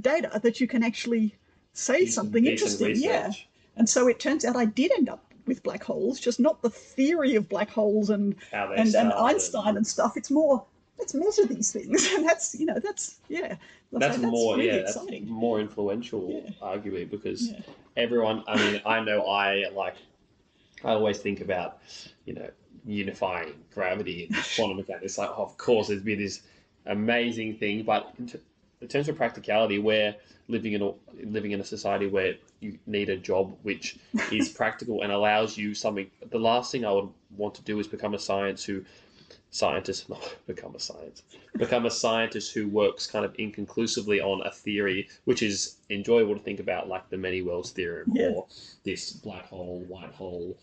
data 0.00 0.38
that 0.42 0.60
you 0.60 0.66
can 0.68 0.82
actually 0.82 1.34
say 1.72 2.06
something 2.06 2.46
interesting 2.46 2.94
yeah 2.96 3.30
and 3.76 3.88
so 3.88 4.06
it 4.06 4.20
turns 4.20 4.44
out 4.44 4.56
i 4.56 4.64
did 4.64 4.92
end 4.92 5.08
up 5.08 5.24
with 5.46 5.62
black 5.62 5.82
holes 5.82 6.20
just 6.20 6.38
not 6.38 6.62
the 6.62 6.70
theory 6.70 7.34
of 7.34 7.48
black 7.48 7.70
holes 7.70 8.10
and 8.10 8.36
and, 8.52 8.94
and 8.94 9.12
einstein 9.12 9.76
and 9.76 9.86
stuff 9.86 10.16
it's 10.16 10.30
more 10.30 10.64
let's 10.98 11.14
measure 11.14 11.46
these 11.46 11.72
things 11.72 12.08
and 12.16 12.26
that's 12.26 12.54
you 12.58 12.66
know 12.66 12.78
that's 12.78 13.18
yeah 13.28 13.56
That's, 13.92 14.18
that's 14.18 14.18
more, 14.18 14.56
really 14.56 14.68
yeah, 14.68 14.74
exciting 14.74 15.22
that's 15.22 15.30
more 15.30 15.60
influential, 15.60 16.42
Yeah. 16.44 16.50
arguably, 16.62 17.08
because 17.08 17.50
Yeah. 17.50 17.60
everyone. 17.96 18.44
I 18.46 18.56
mean, 18.56 18.82
I 18.84 19.00
know 19.00 19.26
I 19.26 19.68
like. 19.72 19.96
I 20.84 20.92
always 20.92 21.18
think 21.18 21.40
about, 21.40 21.78
you 22.26 22.34
know, 22.34 22.50
unifying 22.86 23.54
gravity 23.74 24.26
and 24.26 24.36
quantum 24.56 24.76
mechanics. 24.76 25.18
Like, 25.18 25.30
oh, 25.30 25.42
of 25.44 25.56
course, 25.58 25.88
there's 25.88 26.02
been 26.02 26.18
this 26.18 26.40
amazing 26.86 27.56
thing, 27.56 27.82
but 27.82 28.12
in, 28.18 28.26
t- 28.26 28.38
in 28.80 28.88
terms 28.88 29.08
of 29.08 29.16
practicality, 29.16 29.78
we're 29.78 30.14
living 30.48 30.72
in 30.72 30.82
a 30.82 30.92
living 31.26 31.52
in 31.52 31.60
a 31.60 31.64
society 31.64 32.06
where 32.06 32.34
you 32.60 32.78
need 32.86 33.08
a 33.08 33.16
job 33.16 33.54
which 33.62 33.98
is 34.32 34.48
practical 34.48 35.02
and 35.02 35.12
allows 35.12 35.56
you 35.56 35.74
something. 35.74 36.10
The 36.30 36.38
last 36.38 36.72
thing 36.72 36.84
I 36.84 36.92
would 36.92 37.08
want 37.36 37.54
to 37.56 37.62
do 37.62 37.78
is 37.78 37.86
become 37.86 38.14
a 38.14 38.18
science 38.18 38.64
who 38.64 38.84
scientist, 39.50 40.08
not 40.08 40.36
become 40.46 40.74
a 40.74 40.80
science, 40.80 41.22
become 41.56 41.86
a 41.86 41.90
scientist 41.90 42.52
who 42.52 42.68
works 42.68 43.06
kind 43.06 43.24
of 43.24 43.34
inconclusively 43.36 44.20
on 44.20 44.46
a 44.46 44.50
theory, 44.50 45.08
which 45.24 45.42
is 45.42 45.76
enjoyable 45.90 46.34
to 46.34 46.40
think 46.42 46.60
about, 46.60 46.88
like 46.88 47.08
the 47.10 47.16
many 47.16 47.42
worlds 47.42 47.70
theorem 47.70 48.12
Yeah. 48.14 48.28
or 48.28 48.46
this 48.84 49.10
black 49.12 49.46
hole, 49.46 49.84
white 49.88 50.12
hole, 50.12 50.56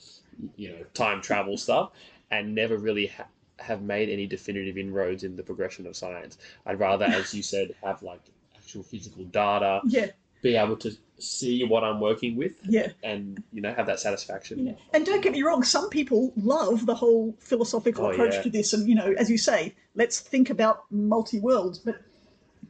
you 0.56 0.70
know, 0.70 0.84
time 0.94 1.22
travel 1.22 1.58
stuff, 1.58 1.92
and 2.39 2.54
never 2.56 2.77
really 2.77 3.08
ha- 3.08 3.27
have 3.60 3.82
made 3.82 4.10
any 4.10 4.27
definitive 4.27 4.77
inroads 4.77 5.24
in 5.24 5.36
the 5.36 5.44
progression 5.44 5.88
of 5.88 5.96
science. 5.96 6.38
I'd 6.65 6.80
rather, 6.80 7.06
as 7.06 7.34
you 7.34 7.44
said, 7.44 7.74
have 7.84 8.04
like 8.04 8.22
actual 8.58 8.84
physical 8.84 9.24
data, 9.25 9.82
yeah 9.86 10.08
be 10.42 10.56
able 10.56 10.75
to 10.77 10.92
see 11.18 11.63
what 11.63 11.84
I'm 11.84 12.00
working 12.00 12.36
with, 12.36 12.54
yeah 12.63 12.89
and 13.01 13.42
you 13.51 13.62
know, 13.62 13.74
have 13.74 13.88
that 13.88 14.00
satisfaction. 14.00 14.68
Yeah. 14.68 14.74
And 14.94 15.04
don't 15.06 15.24
get 15.24 15.32
me 15.32 15.42
wrong, 15.42 15.63
some 15.63 15.89
people 15.89 16.32
love 16.36 16.86
the 16.86 16.94
whole 16.94 17.36
philosophical 17.39 18.06
Oh, 18.06 18.12
approach 18.12 18.36
yeah. 18.36 18.42
to 18.44 18.50
this. 18.51 18.74
And, 18.74 18.88
you 18.88 18.94
know, 18.94 19.13
as 19.18 19.27
you 19.32 19.39
say, 19.39 19.74
let's 19.96 20.20
think 20.20 20.51
about 20.51 20.84
multi 20.92 21.39
worlds. 21.39 21.80
But 21.80 21.96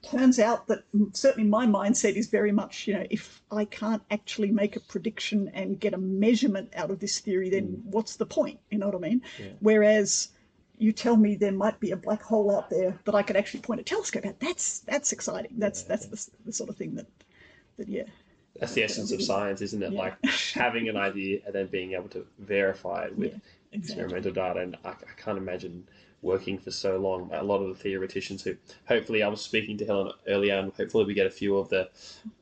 turns 0.09 0.39
out 0.39 0.67
that 0.67 0.83
mm, 0.93 1.15
certainly 1.15 1.49
my 1.49 1.65
mindset 1.65 2.15
is 2.15 2.27
very 2.27 2.51
much, 2.51 2.87
you 2.87 2.93
know, 2.93 3.05
if 3.09 3.41
I 3.51 3.65
can't 3.65 4.01
actually 4.11 4.51
make 4.51 4.75
a 4.75 4.79
prediction 4.79 5.51
and 5.53 5.79
get 5.79 5.93
a 5.93 5.97
measurement 5.97 6.73
out 6.75 6.91
of 6.91 6.99
this 6.99 7.19
theory, 7.19 7.49
then 7.49 7.81
what's 7.85 8.15
the 8.15 8.25
point? 8.25 8.59
You 8.69 8.77
know 8.77 8.87
what 8.87 8.95
I 8.95 9.09
mean? 9.09 9.21
Mm. 9.37 9.45
Yeah. 9.45 9.51
Whereas 9.59 10.29
you 10.77 10.91
tell 10.91 11.15
me 11.15 11.35
there 11.35 11.51
might 11.51 11.79
be 11.79 11.91
a 11.91 11.97
black 11.97 12.21
hole 12.21 12.55
out 12.55 12.69
there 12.69 12.99
that 13.05 13.15
I 13.15 13.23
could 13.23 13.37
actually 13.37 13.61
point 13.61 13.79
a 13.79 13.83
telescope 13.83 14.25
at. 14.25 14.39
That's 14.39 14.79
that's 14.79 15.11
exciting. 15.11 15.51
That's 15.57 15.83
that's 15.83 16.05
the, 16.07 16.31
the 16.45 16.53
sort 16.53 16.69
of 16.69 16.75
thing 16.75 16.95
that, 16.95 17.07
that 17.77 17.87
yeah. 17.87 18.03
That's 18.59 18.73
the 18.73 18.83
essence 18.83 19.11
of 19.11 19.21
science, 19.21 19.61
isn't 19.61 19.83
it? 19.83 19.91
Yeah. 19.91 19.99
Like 19.99 20.25
having 20.53 20.87
an 20.89 20.97
idea 20.97 21.39
and 21.45 21.53
then 21.53 21.67
being 21.67 21.93
able 21.93 22.09
to 22.09 22.25
verify 22.39 23.05
it 23.05 23.17
with 23.17 23.33
Yeah, 23.33 23.39
exactly. 23.71 24.03
experimental 24.03 24.31
data. 24.31 24.59
And 24.61 24.77
I, 24.85 24.89
I 24.89 25.13
can't 25.17 25.37
imagine 25.37 25.87
working 26.21 26.57
for 26.57 26.71
so 26.71 26.97
long. 26.97 27.29
A 27.33 27.43
lot 27.43 27.61
of 27.61 27.67
the 27.67 27.75
theoreticians 27.75 28.43
who, 28.43 28.55
hopefully, 28.87 29.23
I 29.23 29.27
was 29.27 29.41
speaking 29.41 29.77
to 29.77 29.85
Helen 29.85 30.11
earlier, 30.27 30.57
and 30.57 30.71
hopefully 30.73 31.05
we 31.05 31.13
get 31.13 31.27
a 31.27 31.31
few 31.31 31.57
of 31.57 31.69
the 31.69 31.89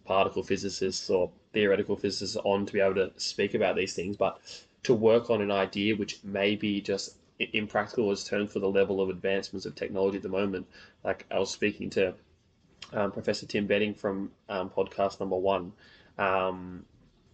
particle 0.06 0.44
physicists 0.44 1.10
or 1.10 1.32
theoretical 1.52 1.96
physicists 1.96 2.38
on 2.44 2.66
to 2.66 2.74
be 2.74 2.80
able 2.80 2.96
to 2.96 3.12
speak 3.18 3.54
about 3.56 3.76
these 3.76 3.94
things. 3.94 4.16
But 4.16 4.40
to 4.84 4.94
work 4.94 5.30
on 5.30 5.42
an 5.42 5.52
idea 5.52 5.96
which 5.96 6.24
may 6.24 6.56
be 6.56 6.80
just 6.82 7.16
impractical 7.40 8.12
as 8.12 8.24
terms 8.24 8.54
for 8.54 8.60
the 8.60 8.70
level 8.70 9.02
of 9.02 9.10
advancements 9.10 9.66
of 9.66 9.76
technology 9.76 10.18
at 10.18 10.24
the 10.24 10.30
moment. 10.30 10.68
Like 11.04 11.26
I 11.32 11.40
was 11.40 11.52
speaking 11.52 11.90
to 11.92 12.14
um, 12.94 13.12
Professor 13.12 13.46
Tim 13.46 13.66
Bedding 13.66 13.94
from 13.94 14.32
um, 14.50 14.70
podcast 14.70 15.20
number 15.20 15.36
one, 15.36 15.74
um, 16.18 16.86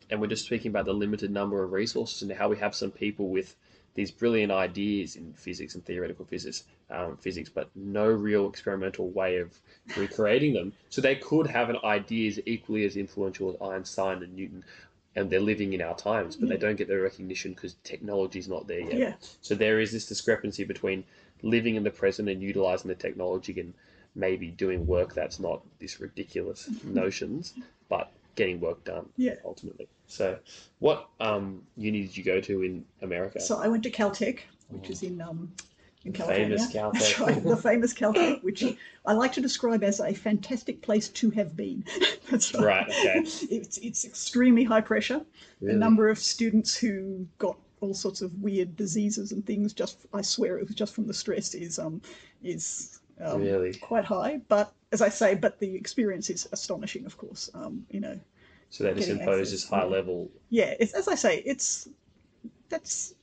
and 0.10 0.20
we're 0.20 0.28
just 0.28 0.46
speaking 0.46 0.70
about 0.70 0.86
the 0.86 0.94
limited 0.94 1.32
number 1.32 1.64
of 1.64 1.72
resources 1.72 2.22
and 2.22 2.32
how 2.32 2.50
we 2.50 2.58
have 2.58 2.74
some 2.76 2.92
people 2.92 3.30
with 3.30 3.56
these 3.96 4.12
brilliant 4.12 4.52
ideas 4.52 5.16
in 5.16 5.34
physics 5.34 5.76
and 5.76 5.84
theoretical 5.86 6.26
physics, 6.26 6.64
um, 6.90 7.18
physics, 7.18 7.50
but 7.50 7.70
no 7.76 8.08
real 8.08 8.48
experimental 8.48 9.10
way 9.10 9.38
of 9.38 9.60
recreating 9.98 10.54
them. 10.54 10.74
So 10.90 11.02
they 11.02 11.16
could 11.16 11.48
have 11.48 11.70
an 11.70 11.78
ideas 11.84 12.40
equally 12.46 12.86
as 12.86 12.96
influential 12.96 13.50
as 13.50 13.58
Einstein 13.62 14.24
and 14.24 14.36
Newton, 14.36 14.64
and 15.16 15.30
they're 15.30 15.40
living 15.40 15.74
in 15.74 15.82
our 15.82 15.96
times, 15.96 16.36
but 16.36 16.50
they 16.50 16.58
don't 16.58 16.76
get 16.76 16.88
their 16.88 17.02
recognition 17.02 17.54
because 17.54 17.74
technology 17.84 18.40
is 18.40 18.48
not 18.48 18.68
there 18.68 18.80
yet. 18.80 18.94
Yeah. 18.94 19.14
So 19.42 19.56
there 19.56 19.80
is 19.80 19.92
this 19.92 20.06
discrepancy 20.06 20.64
between 20.64 21.04
living 21.42 21.76
in 21.76 21.84
the 21.84 21.92
present 21.92 22.30
and 22.30 22.42
utilizing 22.42 22.90
the 22.90 22.96
technology 22.96 23.60
and 23.60 23.74
maybe 24.16 24.48
doing 24.50 24.86
work 24.86 25.14
that's 25.14 25.40
not 25.40 25.62
this 25.80 26.00
ridiculous 26.00 26.70
notions, 26.84 27.54
but 27.90 28.12
getting 28.36 28.60
work 28.60 28.84
done 28.84 29.10
Yeah. 29.18 29.36
ultimately. 29.46 29.88
So, 30.08 30.40
what 30.80 31.08
um, 31.20 31.64
uni 31.78 32.02
did 32.02 32.18
you 32.18 32.24
go 32.24 32.40
to 32.42 32.64
in 32.64 32.86
America? 33.02 33.40
So 33.40 33.60
I 33.60 33.68
went 33.68 33.84
to 33.84 33.92
Caltech, 33.92 34.40
which 34.70 34.90
is 34.90 35.04
in 35.04 35.22
um, 35.22 35.52
in 36.06 36.14
California. 36.14 36.58
Famous 36.58 36.74
Caltech. 36.74 36.94
That's 37.00 37.20
right, 37.20 37.44
the 37.44 37.58
famous 37.58 37.94
Caltech, 37.94 38.44
which 38.44 38.64
I 39.06 39.14
like 39.14 39.34
to 39.34 39.42
describe 39.42 39.84
as 39.84 40.00
a 40.00 40.14
fantastic 40.14 40.82
place 40.82 41.10
to 41.10 41.30
have 41.32 41.56
been. 41.56 41.84
That's 42.32 42.54
Right, 42.56 42.88
okay. 42.88 43.20
It's 43.50 43.78
it's 43.78 44.06
extremely 44.06 44.64
high 44.64 44.82
pressure. 44.82 45.22
Really? 45.62 45.74
The 45.74 45.80
number 45.80 46.10
of 46.10 46.18
students 46.18 46.76
who 46.76 47.28
got 47.38 47.58
all 47.82 47.94
sorts 47.94 48.22
of 48.22 48.34
weird 48.42 48.76
diseases 48.76 49.32
and 49.32 49.46
things 49.46 49.74
just 49.74 50.06
I 50.14 50.22
swear 50.22 50.58
it 50.58 50.68
was 50.68 50.76
just 50.76 50.94
from 50.94 51.08
the 51.08 51.14
stress 51.14 51.54
is 51.54 51.80
um 51.80 52.02
is 52.44 52.99
um, 53.24 53.42
Really? 53.42 53.74
quite 53.74 54.06
high. 54.06 54.42
But 54.48 54.74
as 54.92 55.02
I 55.02 55.10
say, 55.10 55.36
but 55.36 55.60
the 55.60 55.76
experience 55.76 56.30
is 56.30 56.48
astonishing, 56.52 57.06
of 57.06 57.18
course. 57.18 57.50
Um, 57.54 57.86
you 57.90 58.00
know, 58.00 58.20
So 58.70 58.84
that 58.84 58.96
just 58.96 59.10
imposes 59.10 59.64
access, 59.64 59.70
high 59.70 59.86
level. 59.86 60.32
yeah, 60.50 60.74
it's, 60.80 60.94
as 60.94 61.08
I 61.08 61.16
say, 61.16 61.40
it's 61.46 61.88
that's 62.70 63.14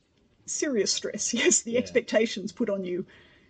serious 0.47 0.93
stress. 0.93 1.33
Yes, 1.35 1.63
the 1.63 1.73
Yeah. 1.73 1.79
expectations 1.79 2.53
put 2.53 2.71
on 2.71 2.85
you, 2.85 3.05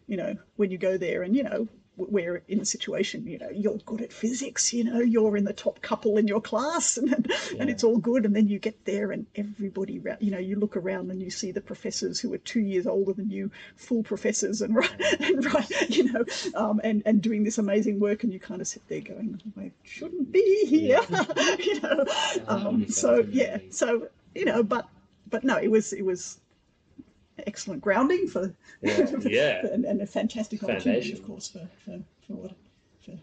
you 0.06 0.16
know, 0.16 0.36
when 0.56 0.70
you 0.70 0.78
go 0.78 0.96
there, 0.96 1.22
and 1.22 1.36
you 1.36 1.42
know, 1.42 1.68
we're 1.96 2.42
in 2.48 2.60
a 2.60 2.64
situation, 2.64 3.26
you 3.26 3.38
know, 3.38 3.48
you're 3.50 3.78
good 3.86 4.02
at 4.02 4.12
physics, 4.12 4.72
you 4.72 4.84
know, 4.84 5.00
you're 5.00 5.36
in 5.36 5.44
the 5.44 5.52
top 5.52 5.80
couple 5.80 6.18
in 6.18 6.28
your 6.28 6.40
class, 6.40 6.96
and 6.98 7.12
and 7.12 7.26
Yeah. 7.54 7.64
it's 7.64 7.84
all 7.84 7.98
good, 7.98 8.24
and 8.26 8.36
then 8.36 8.48
you 8.48 8.58
get 8.58 8.84
there, 8.84 9.12
and 9.12 9.26
everybody, 9.34 10.00
you 10.20 10.30
know, 10.30 10.38
you 10.38 10.56
look 10.56 10.76
around 10.76 11.10
and 11.10 11.22
you 11.22 11.30
see 11.30 11.52
the 11.52 11.60
professors 11.60 12.20
who 12.20 12.32
are 12.34 12.38
two 12.38 12.60
years 12.60 12.86
older 12.86 13.12
than 13.12 13.30
you, 13.30 13.50
full 13.76 14.02
professors, 14.02 14.60
and 14.60 14.74
right, 14.74 15.00
and 15.20 15.54
right, 15.54 15.90
you 15.90 16.12
know, 16.12 16.24
um, 16.54 16.80
and 16.84 17.02
and 17.06 17.22
doing 17.22 17.44
this 17.44 17.58
amazing 17.58 17.98
work, 17.98 18.24
and 18.24 18.32
you 18.32 18.40
kind 18.40 18.60
of 18.60 18.68
sit 18.68 18.86
there 18.88 19.00
going, 19.00 19.40
I 19.58 19.70
shouldn't 19.82 20.30
be 20.32 20.66
here, 20.66 21.00
you 21.58 21.80
know. 21.80 22.04
Um, 22.46 22.88
so 22.88 23.26
yeah, 23.30 23.58
so 23.70 24.08
you 24.34 24.44
know, 24.44 24.62
but 24.62 24.86
but 25.30 25.44
no, 25.44 25.56
it 25.56 25.68
was 25.68 25.92
it 25.92 26.04
was 26.04 26.40
excellent 27.46 27.80
grounding 27.80 28.28
for 28.28 28.54
Yeah, 28.82 29.06
yeah. 29.22 29.66
and, 29.66 29.84
and 29.84 30.00
a 30.00 30.06
fantastic 30.06 30.62
opportunity, 30.62 31.12
of 31.12 31.24
course, 31.26 31.48
for 31.48 31.68
for, 31.84 32.00
for 32.26 32.32
what 32.34 32.52
for 33.04 33.18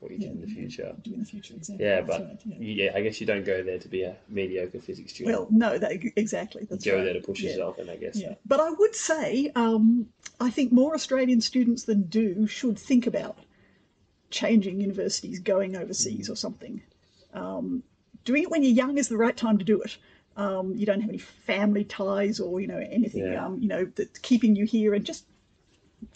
What 0.00 0.12
you 0.12 0.18
did 0.18 0.30
in 0.32 0.40
the 0.40 0.46
future. 0.46 0.94
do 1.02 1.14
in 1.14 1.20
the 1.20 1.26
future. 1.26 1.54
Exactly. 1.54 1.84
Yeah, 1.84 2.02
but 2.02 2.20
right, 2.20 2.40
yeah. 2.44 2.84
yeah, 2.84 2.90
I 2.94 3.00
guess 3.00 3.20
you 3.20 3.26
don't 3.26 3.44
go 3.44 3.62
there 3.62 3.78
to 3.78 3.88
be 3.88 4.02
a 4.02 4.16
mediocre 4.28 4.80
physics 4.80 5.12
student. 5.12 5.36
well, 5.36 5.48
no, 5.50 5.78
that 5.78 5.92
exactly. 6.16 6.66
you 6.70 6.76
go 6.78 6.96
right. 6.96 7.04
there 7.04 7.14
to 7.14 7.20
push 7.20 7.40
yeah. 7.40 7.50
yourself, 7.50 7.78
and 7.78 7.90
I 7.90 7.96
guess 7.96 8.16
Yeah, 8.16 8.34
but 8.46 8.60
I 8.60 8.70
would 8.70 8.94
say 8.94 9.50
um, 9.54 10.08
I 10.40 10.50
think 10.50 10.72
more 10.72 10.94
Australian 10.94 11.40
students 11.40 11.84
than 11.84 12.02
do 12.04 12.46
should 12.46 12.78
think 12.78 13.06
about 13.06 13.38
changing 14.30 14.80
universities, 14.80 15.38
going 15.38 15.76
overseas 15.76 16.28
or 16.28 16.36
something. 16.36 16.82
Um, 17.34 17.82
doing 18.24 18.42
it 18.44 18.50
when 18.50 18.62
you're 18.62 18.72
young 18.72 18.98
is 18.98 19.08
the 19.08 19.16
right 19.16 19.36
time 19.36 19.58
to 19.58 19.64
do 19.64 19.80
it. 19.80 19.96
Um, 20.38 20.74
you 20.76 20.86
don't 20.86 21.00
have 21.00 21.10
any 21.10 21.18
family 21.18 21.84
ties 21.84 22.38
or 22.40 22.60
you 22.60 22.68
know 22.68 22.78
anything 22.78 23.32
Yeah. 23.32 23.44
um, 23.44 23.58
you 23.60 23.68
know 23.68 23.84
that's 23.84 24.18
keeping 24.20 24.54
you 24.56 24.64
here, 24.64 24.94
and 24.94 25.04
just 25.04 25.24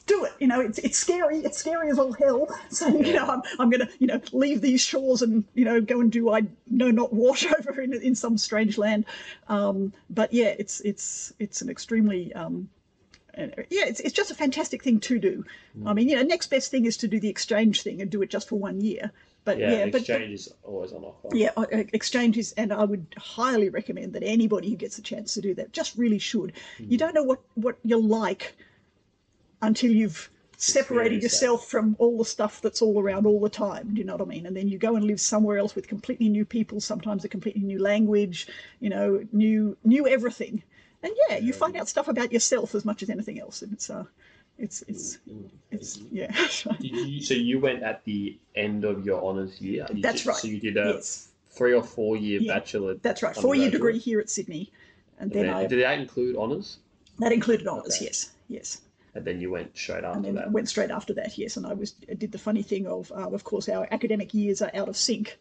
do 0.07 0.25
it. 0.25 0.33
You 0.39 0.47
know, 0.47 0.61
it's 0.61 0.79
it's 0.79 0.97
scary. 0.97 1.39
It's 1.39 1.59
scary 1.59 1.91
as 1.91 1.99
all 1.99 2.13
hell. 2.13 2.49
Saying 2.71 3.05
you 3.05 3.15
know 3.15 3.27
I'm 3.27 3.43
I'm 3.59 3.69
going 3.69 3.81
to 3.87 3.89
you 3.99 4.07
know 4.07 4.21
leave 4.33 4.61
these 4.61 4.81
shores 4.81 5.23
and 5.23 5.45
you 5.55 5.65
know 5.65 5.81
go 5.81 6.01
and 6.01 6.11
do 6.11 6.31
I 6.33 6.43
know 6.71 6.91
not 6.91 7.13
what 7.13 7.45
over 7.59 7.81
in 7.81 7.93
in 7.95 8.15
some 8.15 8.39
strange 8.39 8.79
land. 8.79 9.05
Um, 9.49 9.93
but 10.09 10.33
yeah, 10.33 10.55
it's 10.59 10.81
it's 10.81 11.33
it's 11.39 11.61
an 11.61 11.69
extremely 11.69 12.33
um, 12.35 12.69
yeah, 13.37 13.87
it's, 13.87 14.01
it's 14.01 14.13
just 14.13 14.31
a 14.31 14.35
fantastic 14.35 14.83
thing 14.83 15.01
to 15.01 15.19
do. 15.19 15.45
Mm. 15.79 15.89
I 15.89 15.95
mean, 15.95 16.09
you 16.09 16.17
know, 16.17 16.23
next 16.23 16.49
best 16.49 16.71
thing 16.71 16.85
is 16.85 16.97
to 16.99 17.09
do 17.09 17.19
the 17.19 17.29
exchange 17.29 17.83
thing 17.83 18.01
and 18.03 18.11
do 18.11 18.23
it 18.23 18.31
just 18.31 18.49
for 18.49 18.57
one 18.57 18.81
year. 18.81 19.11
But 19.45 19.59
yeah, 19.59 19.73
yeah, 19.73 19.87
but, 19.87 20.03
exchange 20.03 20.33
is 20.33 20.55
always 20.63 20.93
on 20.93 21.03
offer. 21.03 21.29
but 21.31 21.37
yeah, 21.37 21.51
uh, 21.57 21.67
uh, 21.73 21.85
exchanges, 21.93 22.53
and 22.53 22.73
I 22.73 22.85
would 22.85 23.07
highly 23.19 23.71
recommend 23.71 24.13
that 24.13 24.23
anybody 24.23 24.71
who 24.71 24.77
gets 24.77 24.99
a 24.99 25.03
chance 25.03 25.35
to 25.35 25.41
do 25.41 25.53
that 25.55 25.73
just 25.73 25.97
really 25.97 26.19
should. 26.19 26.53
Mm. 26.79 26.91
You 26.93 26.99
don't 26.99 27.15
know 27.15 27.25
what 27.25 27.41
what 27.55 27.77
you're 27.83 28.01
like 28.01 28.55
until 29.61 29.91
you've 29.91 30.31
separated 30.57 31.17
Experienced 31.17 31.41
that. 31.41 31.47
yourself 31.47 31.69
from 31.69 31.97
all 31.99 32.19
the 32.19 32.25
stuff 32.25 32.61
that's 32.61 32.83
all 32.83 33.01
around 33.01 33.27
all 33.27 33.41
the 33.41 33.49
time. 33.49 33.95
Do 33.95 33.99
you 33.99 34.05
know 34.05 34.15
what 34.15 34.29
I 34.29 34.31
mean? 34.31 34.47
And 34.47 34.57
then 34.57 34.69
you 34.69 34.79
go 34.79 34.95
and 34.95 35.05
live 35.05 35.21
somewhere 35.21 35.59
else 35.59 35.75
with 35.75 35.89
completely 35.89 36.29
new 36.29 36.45
people, 36.45 36.81
sometimes 36.81 37.25
a 37.25 37.29
completely 37.29 37.63
new 37.63 37.81
language, 37.81 38.47
you 38.79 38.91
know, 38.91 39.27
new 39.33 39.77
new 39.83 40.07
everything. 40.07 40.63
And 41.03 41.13
yeah, 41.29 41.39
you 41.39 41.53
find 41.53 41.77
out 41.77 41.89
stuff 41.89 42.07
about 42.07 42.33
yourself 42.33 42.77
as 42.77 42.85
much 42.85 43.03
as 43.03 43.11
anything 43.11 43.41
else. 43.41 43.63
And 43.63 43.73
it's 43.73 43.91
uh, 43.91 44.05
it's 44.63 44.83
it's 44.89 45.19
it's 45.71 45.99
yeah. 46.11 46.31
Did 46.81 46.97
you, 46.97 47.23
so 47.29 47.35
you 47.35 47.59
went 47.61 47.83
at 47.83 48.03
the 48.05 48.39
end 48.55 48.85
of 48.85 49.05
your 49.05 49.23
honors 49.23 49.61
year. 49.61 49.87
You 49.93 50.01
That's 50.03 50.21
did- 50.23 50.29
right. 50.29 50.37
So 50.37 50.49
you 50.49 50.61
did 50.61 50.77
a 50.77 50.93
yes, 50.95 51.29
three 51.51 51.75
or 51.75 51.83
four 51.83 52.17
year 52.17 52.41
Yeah. 52.41 52.55
bachelor. 52.55 52.95
that's 53.03 53.23
right. 53.23 53.37
Four 53.37 53.55
year 53.55 53.71
degree 53.71 53.99
here 53.99 54.21
at 54.21 54.31
Sydney, 54.31 54.71
and 55.19 55.31
And 55.31 55.33
then 55.33 55.47
then- 55.47 55.55
I 55.55 55.67
did 55.67 55.81
that 55.83 55.99
include 55.99 56.37
honors? 56.37 56.79
that 57.19 57.33
included 57.33 57.67
honours. 57.67 57.97
Okay. 57.97 58.07
Yes, 58.07 58.31
yes. 58.49 58.81
And 59.15 59.25
then 59.27 59.41
you 59.43 59.51
went 59.51 59.77
straight 59.77 59.99
and 60.05 60.07
after 60.07 60.23
then 60.23 60.35
that. 60.37 60.51
went 60.53 60.69
straight 60.71 60.91
after 60.91 61.13
that. 61.15 61.37
Yes, 61.37 61.57
and 61.59 61.67
I 61.67 61.75
was 61.75 61.95
I 62.11 62.15
did 62.15 62.33
the 62.33 62.39
funny 62.39 62.63
thing 62.63 62.87
of 62.87 63.13
uh, 63.13 63.29
of 63.39 63.43
course 63.45 63.69
our 63.69 63.87
academic 63.91 64.33
years 64.33 64.63
are 64.63 64.71
out 64.75 64.89
of 64.89 64.97
sync. 64.97 65.39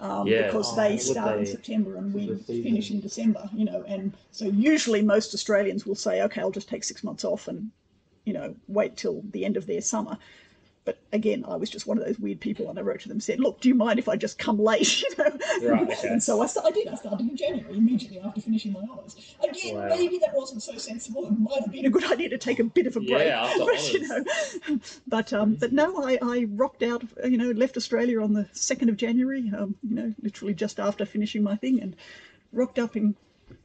Um, 0.00 0.28
Yeah. 0.28 0.46
because 0.46 0.72
Oh, 0.72 0.76
they 0.76 0.92
would 0.92 1.00
start 1.02 1.38
in? 1.40 1.46
September 1.46 1.96
and 1.96 2.14
we 2.14 2.32
finish 2.46 2.92
in 2.92 3.00
December, 3.00 3.50
you 3.52 3.64
know, 3.64 3.82
and 3.88 4.12
so 4.30 4.44
usually 4.44 5.02
most 5.02 5.34
Australians 5.34 5.84
will 5.86 5.96
say, 5.96 6.22
okay, 6.22 6.40
I'll 6.40 6.52
just 6.52 6.68
take 6.68 6.84
six 6.84 7.02
months 7.02 7.24
off 7.24 7.48
and, 7.48 7.72
you 8.28 8.34
know, 8.34 8.54
wait 8.68 8.94
till 8.98 9.22
the 9.30 9.46
end 9.46 9.56
of 9.56 9.64
their 9.66 9.80
summer. 9.80 10.18
But 10.84 10.98
again, 11.12 11.44
I 11.46 11.56
was 11.56 11.68
just 11.68 11.86
one 11.86 11.98
of 11.98 12.04
those 12.04 12.18
weird 12.18 12.40
people, 12.40 12.68
and 12.68 12.78
I 12.78 12.82
wrote 12.82 13.00
to 13.00 13.08
them 13.08 13.16
and 13.16 13.22
said, 13.22 13.40
"Look, 13.40 13.60
do 13.60 13.68
you 13.68 13.74
mind 13.74 13.98
if 13.98 14.08
I 14.08 14.16
just 14.16 14.38
come 14.38 14.58
late?" 14.58 15.02
You 15.02 15.10
know. 15.18 15.70
Right, 15.70 15.90
okay. 15.90 16.08
And 16.08 16.22
so 16.22 16.42
I, 16.42 16.48
I 16.64 16.70
did. 16.70 16.88
I 16.88 16.94
started 16.94 17.28
in 17.28 17.36
January 17.36 17.74
immediately 17.76 18.20
after 18.20 18.40
finishing 18.42 18.72
my 18.72 18.80
honours. 18.80 19.16
Again, 19.42 19.76
Wow. 19.76 19.88
maybe 19.88 20.18
that 20.18 20.34
wasn't 20.34 20.62
so 20.62 20.76
sensible. 20.76 21.26
It 21.26 21.38
might 21.38 21.60
have 21.60 21.72
been 21.72 21.86
a 21.86 21.90
good 21.90 22.10
idea 22.12 22.28
to 22.30 22.38
take 22.38 22.58
a 22.58 22.64
bit 22.64 22.86
of 22.86 22.96
a 22.96 23.00
break. 23.00 23.28
Yeah, 23.28 23.54
but, 23.58 23.92
you 23.92 24.08
know, 24.08 24.24
but 25.06 25.32
um, 25.32 25.54
but 25.54 25.72
no, 25.72 26.02
I, 26.06 26.18
I 26.22 26.46
rocked 26.50 26.82
out. 26.82 27.02
You 27.24 27.38
know, 27.38 27.50
left 27.50 27.76
Australia 27.78 28.22
on 28.22 28.32
the 28.34 28.46
second 28.52 28.88
of 28.90 28.96
January. 28.96 29.50
Um, 29.56 29.74
you 29.82 29.94
know, 29.94 30.14
literally 30.22 30.54
just 30.54 30.78
after 30.78 31.04
finishing 31.06 31.42
my 31.42 31.56
thing, 31.56 31.80
and 31.82 31.96
rocked 32.52 32.78
up 32.78 32.94
in 32.96 33.14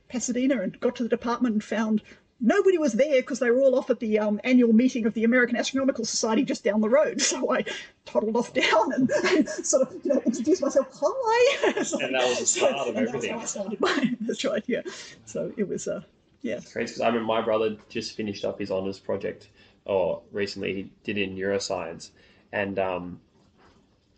Pasadena 0.09 0.61
and 0.61 0.79
got 0.79 0.95
to 0.97 1.03
the 1.03 1.09
department 1.09 1.53
and 1.53 1.63
found 1.63 2.01
nobody 2.41 2.77
was 2.77 2.93
there 2.93 3.21
because 3.21 3.39
they 3.39 3.49
were 3.51 3.59
all 3.61 3.75
off 3.77 3.89
at 3.89 3.99
the 3.99 4.19
um, 4.19 4.39
annual 4.43 4.73
meeting 4.73 5.05
of 5.05 5.13
the 5.13 5.23
American 5.23 5.55
Astronomical 5.55 6.05
Society 6.05 6.43
just 6.43 6.63
down 6.63 6.81
the 6.81 6.89
road. 6.89 7.21
So 7.33 7.51
I 7.53 7.63
toddled 8.05 8.35
off 8.35 8.53
down 8.53 8.93
and, 8.93 9.09
and 9.11 9.47
sort 9.65 9.87
of 9.87 9.93
you 10.05 10.13
know 10.13 10.21
introduced 10.25 10.61
myself. 10.61 10.87
Hi. 11.01 11.83
So- 11.83 11.99
And 11.99 12.13
that 12.15 12.27
was 12.27 12.39
the 12.39 12.45
start 12.45 12.73
of 12.75 12.95
and 12.95 13.07
everything. 13.07 13.37
That's 13.37 13.55
how 13.55 13.61
I 13.63 13.65
started 13.67 13.81
my. 13.81 14.13
That's 14.21 14.43
right. 14.43 14.63
Yeah. 14.67 14.81
So 15.25 15.51
it 15.57 15.67
was. 15.67 15.87
Uh, 15.87 16.01
yeah. 16.41 16.55
Crazy 16.55 16.93
because 16.93 17.01
I 17.01 17.07
remember 17.07 17.25
my 17.27 17.41
brother 17.41 17.77
just 17.89 18.15
finished 18.17 18.43
up 18.45 18.59
his 18.59 18.69
honors 18.71 18.99
project, 18.99 19.49
or 19.85 20.21
recently 20.31 20.73
he 20.73 20.91
did 21.05 21.17
in 21.17 21.35
neuroscience, 21.37 22.09
and 22.51 22.77
um, 22.79 23.21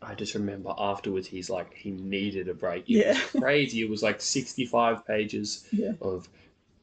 I 0.02 0.16
just 0.16 0.34
remember 0.34 0.74
afterwards 0.78 1.28
he's 1.28 1.50
like 1.50 1.74
he 1.76 1.92
needed 1.92 2.48
a 2.50 2.54
break. 2.54 2.90
It 2.90 2.94
Yeah. 3.06 3.14
was 3.34 3.42
crazy. 3.44 3.82
It 3.82 3.90
was 3.90 4.02
like 4.02 4.22
sixty-five 4.22 5.06
pages 5.06 5.68
Yeah. 5.72 5.92
of 6.02 6.28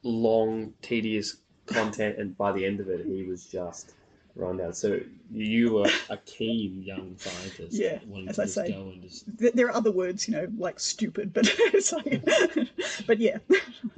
long, 0.03 0.73
tedious 0.81 1.37
content, 1.65 2.17
and 2.17 2.37
by 2.37 2.51
the 2.51 2.65
end 2.65 2.79
of 2.79 2.89
it, 2.89 3.05
he 3.05 3.23
was 3.23 3.45
just 3.45 3.93
run 4.35 4.57
down. 4.57 4.73
So 4.73 4.99
you 5.31 5.73
were 5.73 5.89
a 6.09 6.17
keen 6.17 6.81
young 6.83 7.15
scientist. 7.17 7.73
Yeah, 7.73 7.99
as 8.27 8.39
I 8.39 8.45
say. 8.45 8.75
just 9.01 9.25
Th- 9.39 9.53
There 9.53 9.67
are 9.67 9.75
other 9.75 9.91
words, 9.91 10.27
you 10.27 10.33
know, 10.35 10.47
like 10.57 10.79
stupid, 10.79 11.33
but 11.33 11.45
it's 11.57 11.91
like, 11.93 12.23
but 13.07 13.19
yeah. 13.19 13.37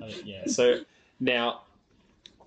Uh, 0.01 0.07
yeah. 0.25 0.45
So 0.47 0.81
now, 1.19 1.61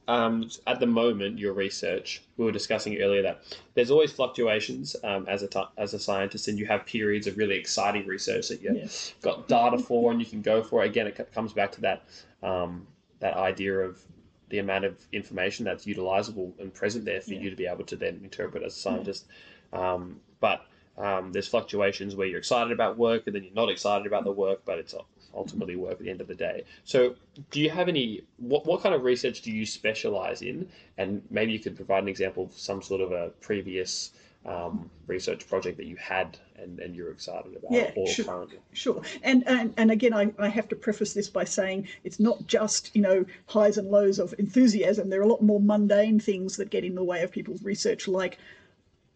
um, 0.07 0.49
at 0.67 0.81
the 0.81 0.87
moment, 0.87 1.39
your 1.39 1.53
research, 1.53 2.23
we 2.37 2.45
were 2.45 2.53
discussing 2.53 2.97
earlier 3.01 3.23
that 3.23 3.43
there's 3.75 3.91
always 3.91 4.11
fluctuations 4.13 4.97
um, 5.05 5.27
as 5.29 5.43
a 5.43 5.69
as 5.77 5.93
a 5.95 5.99
scientist, 5.99 6.49
and 6.49 6.59
you 6.59 6.67
have 6.67 6.87
periods 6.87 7.27
of 7.27 7.37
really 7.37 7.57
exciting 7.57 8.07
research 8.07 8.49
that 8.49 8.63
you 8.63 8.75
Yeah. 8.75 8.87
got 9.23 9.49
data 9.49 9.79
for 9.79 10.11
and 10.13 10.21
you 10.21 10.27
can 10.27 10.41
go 10.43 10.63
for. 10.63 10.83
Again, 10.83 11.07
it 11.09 11.17
co- 11.17 11.25
comes 11.25 11.53
back 11.53 11.73
to 11.73 11.81
that 11.83 12.03
um, 12.43 12.87
that 13.21 13.35
idea 13.35 13.79
of 13.79 14.01
the 14.49 14.59
amount 14.59 14.85
of 14.85 14.97
information 15.13 15.65
that's 15.65 15.85
utilizable 15.85 16.53
and 16.59 16.73
present 16.73 17.05
there 17.05 17.21
for 17.21 17.35
Yeah. 17.35 17.41
you 17.41 17.51
to 17.51 17.57
be 17.57 17.67
able 17.67 17.85
to 17.85 17.97
then 17.97 18.21
interpret 18.23 18.63
as 18.63 18.75
a 18.75 18.79
scientist. 18.79 19.27
Um, 19.73 20.21
but 20.41 20.65
um, 20.97 21.33
there's 21.33 21.47
fluctuations 21.47 22.17
where 22.17 22.27
you're 22.27 22.39
excited 22.39 22.73
about 22.73 22.97
work 22.97 23.27
and 23.27 23.35
then 23.37 23.45
you're 23.45 23.53
not 23.55 23.69
excited 23.71 24.07
about 24.07 24.25
the 24.25 24.33
work, 24.33 24.63
but 24.65 24.79
it's 24.79 24.95
ultimately 25.35 25.77
work 25.77 25.93
at 25.93 25.99
the 26.01 26.11
end 26.11 26.21
of 26.21 26.27
the 26.27 26.35
day. 26.35 26.65
So, 26.85 27.15
do 27.51 27.61
you 27.61 27.71
have 27.71 27.89
any? 27.89 28.23
What 28.39 28.67
what 28.67 28.83
kind 28.83 28.95
of 28.95 29.05
research 29.05 29.43
do 29.43 29.53
you 29.53 29.67
specialize 29.67 30.43
in? 30.43 30.69
And 30.97 31.23
maybe 31.31 31.53
you 31.53 31.61
could 31.61 31.77
provide 31.77 32.03
an 32.03 32.09
example 32.09 32.45
of 32.45 32.53
some 32.53 32.83
sort 32.83 33.01
of 33.01 33.13
a 33.13 33.29
previous 33.41 34.13
um, 34.47 34.91
research 35.07 35.49
project 35.49 35.77
that 35.79 35.87
you 35.87 35.97
had 35.97 36.39
and, 36.57 36.79
and 36.81 36.95
you're 36.95 37.11
excited 37.11 37.55
about, 37.57 37.71
Yeah, 37.71 37.91
or 37.97 38.09
sure. 38.09 38.25
currently. 38.25 38.59
Sure. 38.73 39.03
And, 39.23 39.47
and, 39.47 39.75
and 39.77 39.91
again, 39.91 40.13
I, 40.15 40.33
I 40.39 40.49
have 40.49 40.69
to 40.69 40.77
preface 40.77 41.13
this 41.13 41.29
by 41.29 41.45
saying 41.45 41.89
it's 42.05 42.19
not 42.19 42.47
just, 42.47 42.95
you 42.95 43.03
know, 43.03 43.25
highs 43.47 43.79
and 43.79 43.91
lows 43.91 44.19
of 44.19 44.35
enthusiasm. 44.39 45.11
There 45.11 45.21
are 45.21 45.25
a 45.25 45.29
lot 45.29 45.43
more 45.43 45.61
mundane 45.61 46.21
things 46.21 46.57
that 46.57 46.71
get 46.71 46.85
in 46.85 46.95
the 46.95 47.05
way 47.05 47.23
of 47.23 47.31
people's 47.31 47.63
research, 47.63 48.09
like 48.09 48.39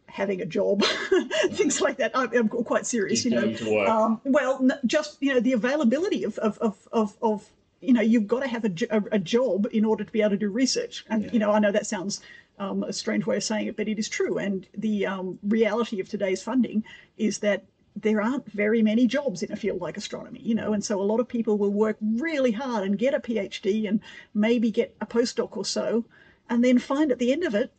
having 0.07 0.43
a 0.43 0.47
job, 0.47 0.85
things 1.52 1.81
like 1.81 1.97
that. 1.97 2.12
I'm, 2.14 2.33
I'm 2.37 2.49
quite 2.49 2.87
serious, 2.87 3.25
you 3.25 3.31
know. 3.31 3.87
Um, 3.87 4.21
well, 4.25 4.69
just, 4.85 5.17
you 5.21 5.33
know, 5.33 5.41
the 5.41 5.52
availability 5.52 6.25
of, 6.25 6.38
of, 6.38 6.59
of, 6.59 6.88
of, 6.93 7.17
of 7.23 7.49
you 7.81 7.93
know, 7.93 8.00
you've 8.00 8.29
got 8.29 8.41
to 8.41 8.49
have 8.49 8.64
a, 8.64 8.73
a, 8.91 9.02
a 9.12 9.19
job 9.19 9.67
in 9.73 9.85
order 9.85 10.05
to 10.05 10.12
be 10.12 10.21
able 10.21 10.31
to 10.31 10.37
do 10.37 10.49
research. 10.49 11.05
And, 11.09 11.33
you 11.33 11.38
know, 11.38 11.50
I 11.50 11.59
know 11.59 11.73
that 11.73 11.87
sounds 11.87 12.21
um, 12.62 12.83
a 12.85 12.92
strange 12.92 13.25
way 13.26 13.37
of 13.37 13.45
saying 13.50 13.66
it, 13.66 13.76
but 13.76 13.88
it 13.88 13.99
is 13.99 14.09
true. 14.09 14.35
And 14.38 14.66
the 14.87 14.97
um, 15.14 15.38
reality 15.59 15.99
of 16.00 16.09
today's 16.09 16.42
funding 16.42 16.85
is 17.16 17.38
that 17.38 17.61
there 17.95 18.23
aren't 18.23 18.50
very 18.64 18.83
many 18.83 19.07
jobs 19.07 19.42
in 19.42 19.52
a 19.52 19.57
field 19.57 19.81
like 19.87 19.97
astronomy, 19.97 20.40
you 20.50 20.54
know, 20.54 20.73
and 20.73 20.83
so 20.88 20.95
a 21.00 21.11
lot 21.12 21.21
of 21.21 21.28
people 21.28 21.59
will 21.59 21.73
work 21.87 21.97
really 22.00 22.52
hard 22.52 22.83
and 22.87 22.99
get 22.99 23.14
a 23.14 23.21
PhD 23.21 23.88
and 23.88 24.00
maybe 24.33 24.71
get 24.71 24.95
a 25.00 25.07
postdoc 25.07 25.57
or 25.57 25.64
so, 25.64 26.04
and 26.49 26.64
then 26.64 26.78
find 26.78 27.11
at 27.12 27.19
the 27.19 27.33
end 27.33 27.45
of 27.45 27.54
it 27.54 27.71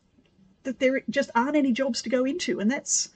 that 0.64 0.80
there 0.80 1.02
just 1.10 1.30
aren't 1.34 1.56
any 1.56 1.72
jobs 1.72 2.02
to 2.02 2.10
go 2.10 2.26
into, 2.26 2.60
and 2.60 2.70
that's 2.70 3.10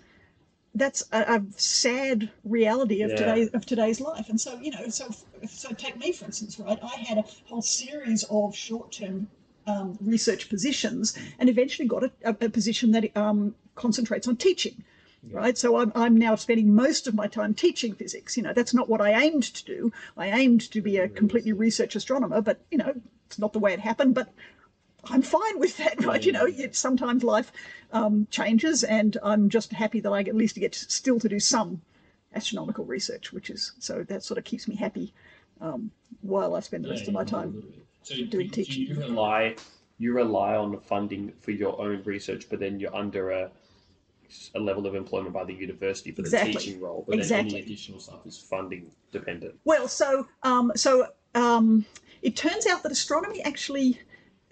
that's 0.75 1.03
a, 1.11 1.21
a 1.35 1.39
sad 1.55 2.29
reality 2.43 3.01
of 3.01 3.09
Yeah. 3.11 3.17
today 3.17 3.49
of 3.53 3.65
today's 3.65 3.99
life. 3.99 4.27
And 4.29 4.39
so, 4.39 4.59
you 4.65 4.71
know, 4.71 4.89
so 4.89 5.05
so 5.47 5.69
take 5.85 5.95
me 6.03 6.11
for 6.11 6.25
instance, 6.25 6.59
right? 6.59 6.79
I 6.93 6.95
had 7.09 7.17
a 7.17 7.25
whole 7.49 7.61
series 7.61 8.23
of 8.29 8.55
short-term 8.55 9.27
um, 9.67 9.97
research 10.01 10.49
positions, 10.49 11.17
and 11.39 11.49
eventually 11.49 11.87
got 11.87 12.03
a, 12.03 12.11
a, 12.23 12.33
position 12.49 12.91
that 12.91 13.15
um, 13.15 13.53
concentrates 13.75 14.27
on 14.27 14.37
teaching. 14.37 14.83
Right, 15.29 15.57
so 15.57 15.77
I'm, 15.77 15.91
I'm 15.93 16.15
now 16.15 16.35
spending 16.35 16.73
most 16.73 17.05
of 17.05 17.13
my 17.13 17.27
time 17.27 17.53
teaching 17.53 17.93
physics. 17.93 18.37
You 18.37 18.43
know, 18.43 18.53
that's 18.53 18.73
not 18.73 18.87
what 18.87 19.01
I 19.01 19.23
aimed 19.23 19.43
to 19.43 19.65
do. 19.65 19.91
I 20.15 20.27
aimed 20.27 20.71
to 20.71 20.79
be 20.79 20.97
a 20.97 21.09
completely 21.09 21.51
research 21.51 21.95
astronomer, 21.95 22.39
but 22.39 22.61
you 22.71 22.77
know, 22.77 22.93
it's 23.25 23.37
not 23.37 23.51
the 23.51 23.59
way 23.59 23.73
it 23.73 23.79
happened. 23.79 24.15
But 24.15 24.29
I'm 25.05 25.21
fine 25.21 25.59
with 25.59 25.75
that, 25.77 26.03
right? 26.05 26.23
You 26.23 26.31
know, 26.31 26.45
it, 26.45 26.75
sometimes 26.75 27.23
life 27.23 27.51
um, 27.91 28.27
changes, 28.29 28.83
and 28.83 29.17
I'm 29.21 29.49
just 29.49 29.73
happy 29.73 29.99
that 29.99 30.11
I 30.11 30.21
at 30.21 30.35
least 30.35 30.55
get 30.55 30.75
still 30.75 31.19
to 31.19 31.27
do 31.27 31.39
some 31.39 31.81
astronomical 32.33 32.85
research, 32.85 33.33
which 33.33 33.49
is 33.49 33.73
so 33.79 34.03
that 34.03 34.23
sort 34.23 34.37
of 34.37 34.43
keeps 34.43 34.67
me 34.67 34.75
happy 34.75 35.13
um, 35.59 35.91
while 36.21 36.55
I 36.55 36.59
spend 36.61 36.85
the 36.85 36.89
rest 36.89 37.07
of 37.07 37.13
my 37.13 37.23
time. 37.23 37.63
So 38.07 38.15
do, 38.15 38.47
do 38.47 38.61
you 38.61 38.95
rely 38.95 39.55
you 39.97 40.13
rely 40.13 40.55
on 40.55 40.79
funding 40.79 41.33
for 41.41 41.51
your 41.51 41.79
own 41.81 42.03
research, 42.03 42.47
but 42.49 42.59
then 42.59 42.79
you're 42.79 42.95
under 42.95 43.31
a 43.31 43.51
a 44.55 44.59
level 44.59 44.85
of 44.85 44.95
employment 44.95 45.33
by 45.33 45.43
the 45.43 45.53
university 45.53 46.11
for 46.11 46.21
the 46.21 46.29
teaching 46.29 46.79
role, 46.81 47.05
but 47.07 47.19
then 47.19 47.47
any 47.47 47.59
additional 47.59 47.99
stuff 47.99 48.25
is 48.25 48.37
funding 48.37 48.91
dependent. 49.11 49.55
Well, 49.65 49.87
so 49.87 50.27
um, 50.43 50.71
so 50.75 51.07
um, 51.35 51.85
it 52.21 52.35
turns 52.35 52.65
out 52.65 52.83
that 52.83 52.91
astronomy 52.91 53.41
actually, 53.43 53.99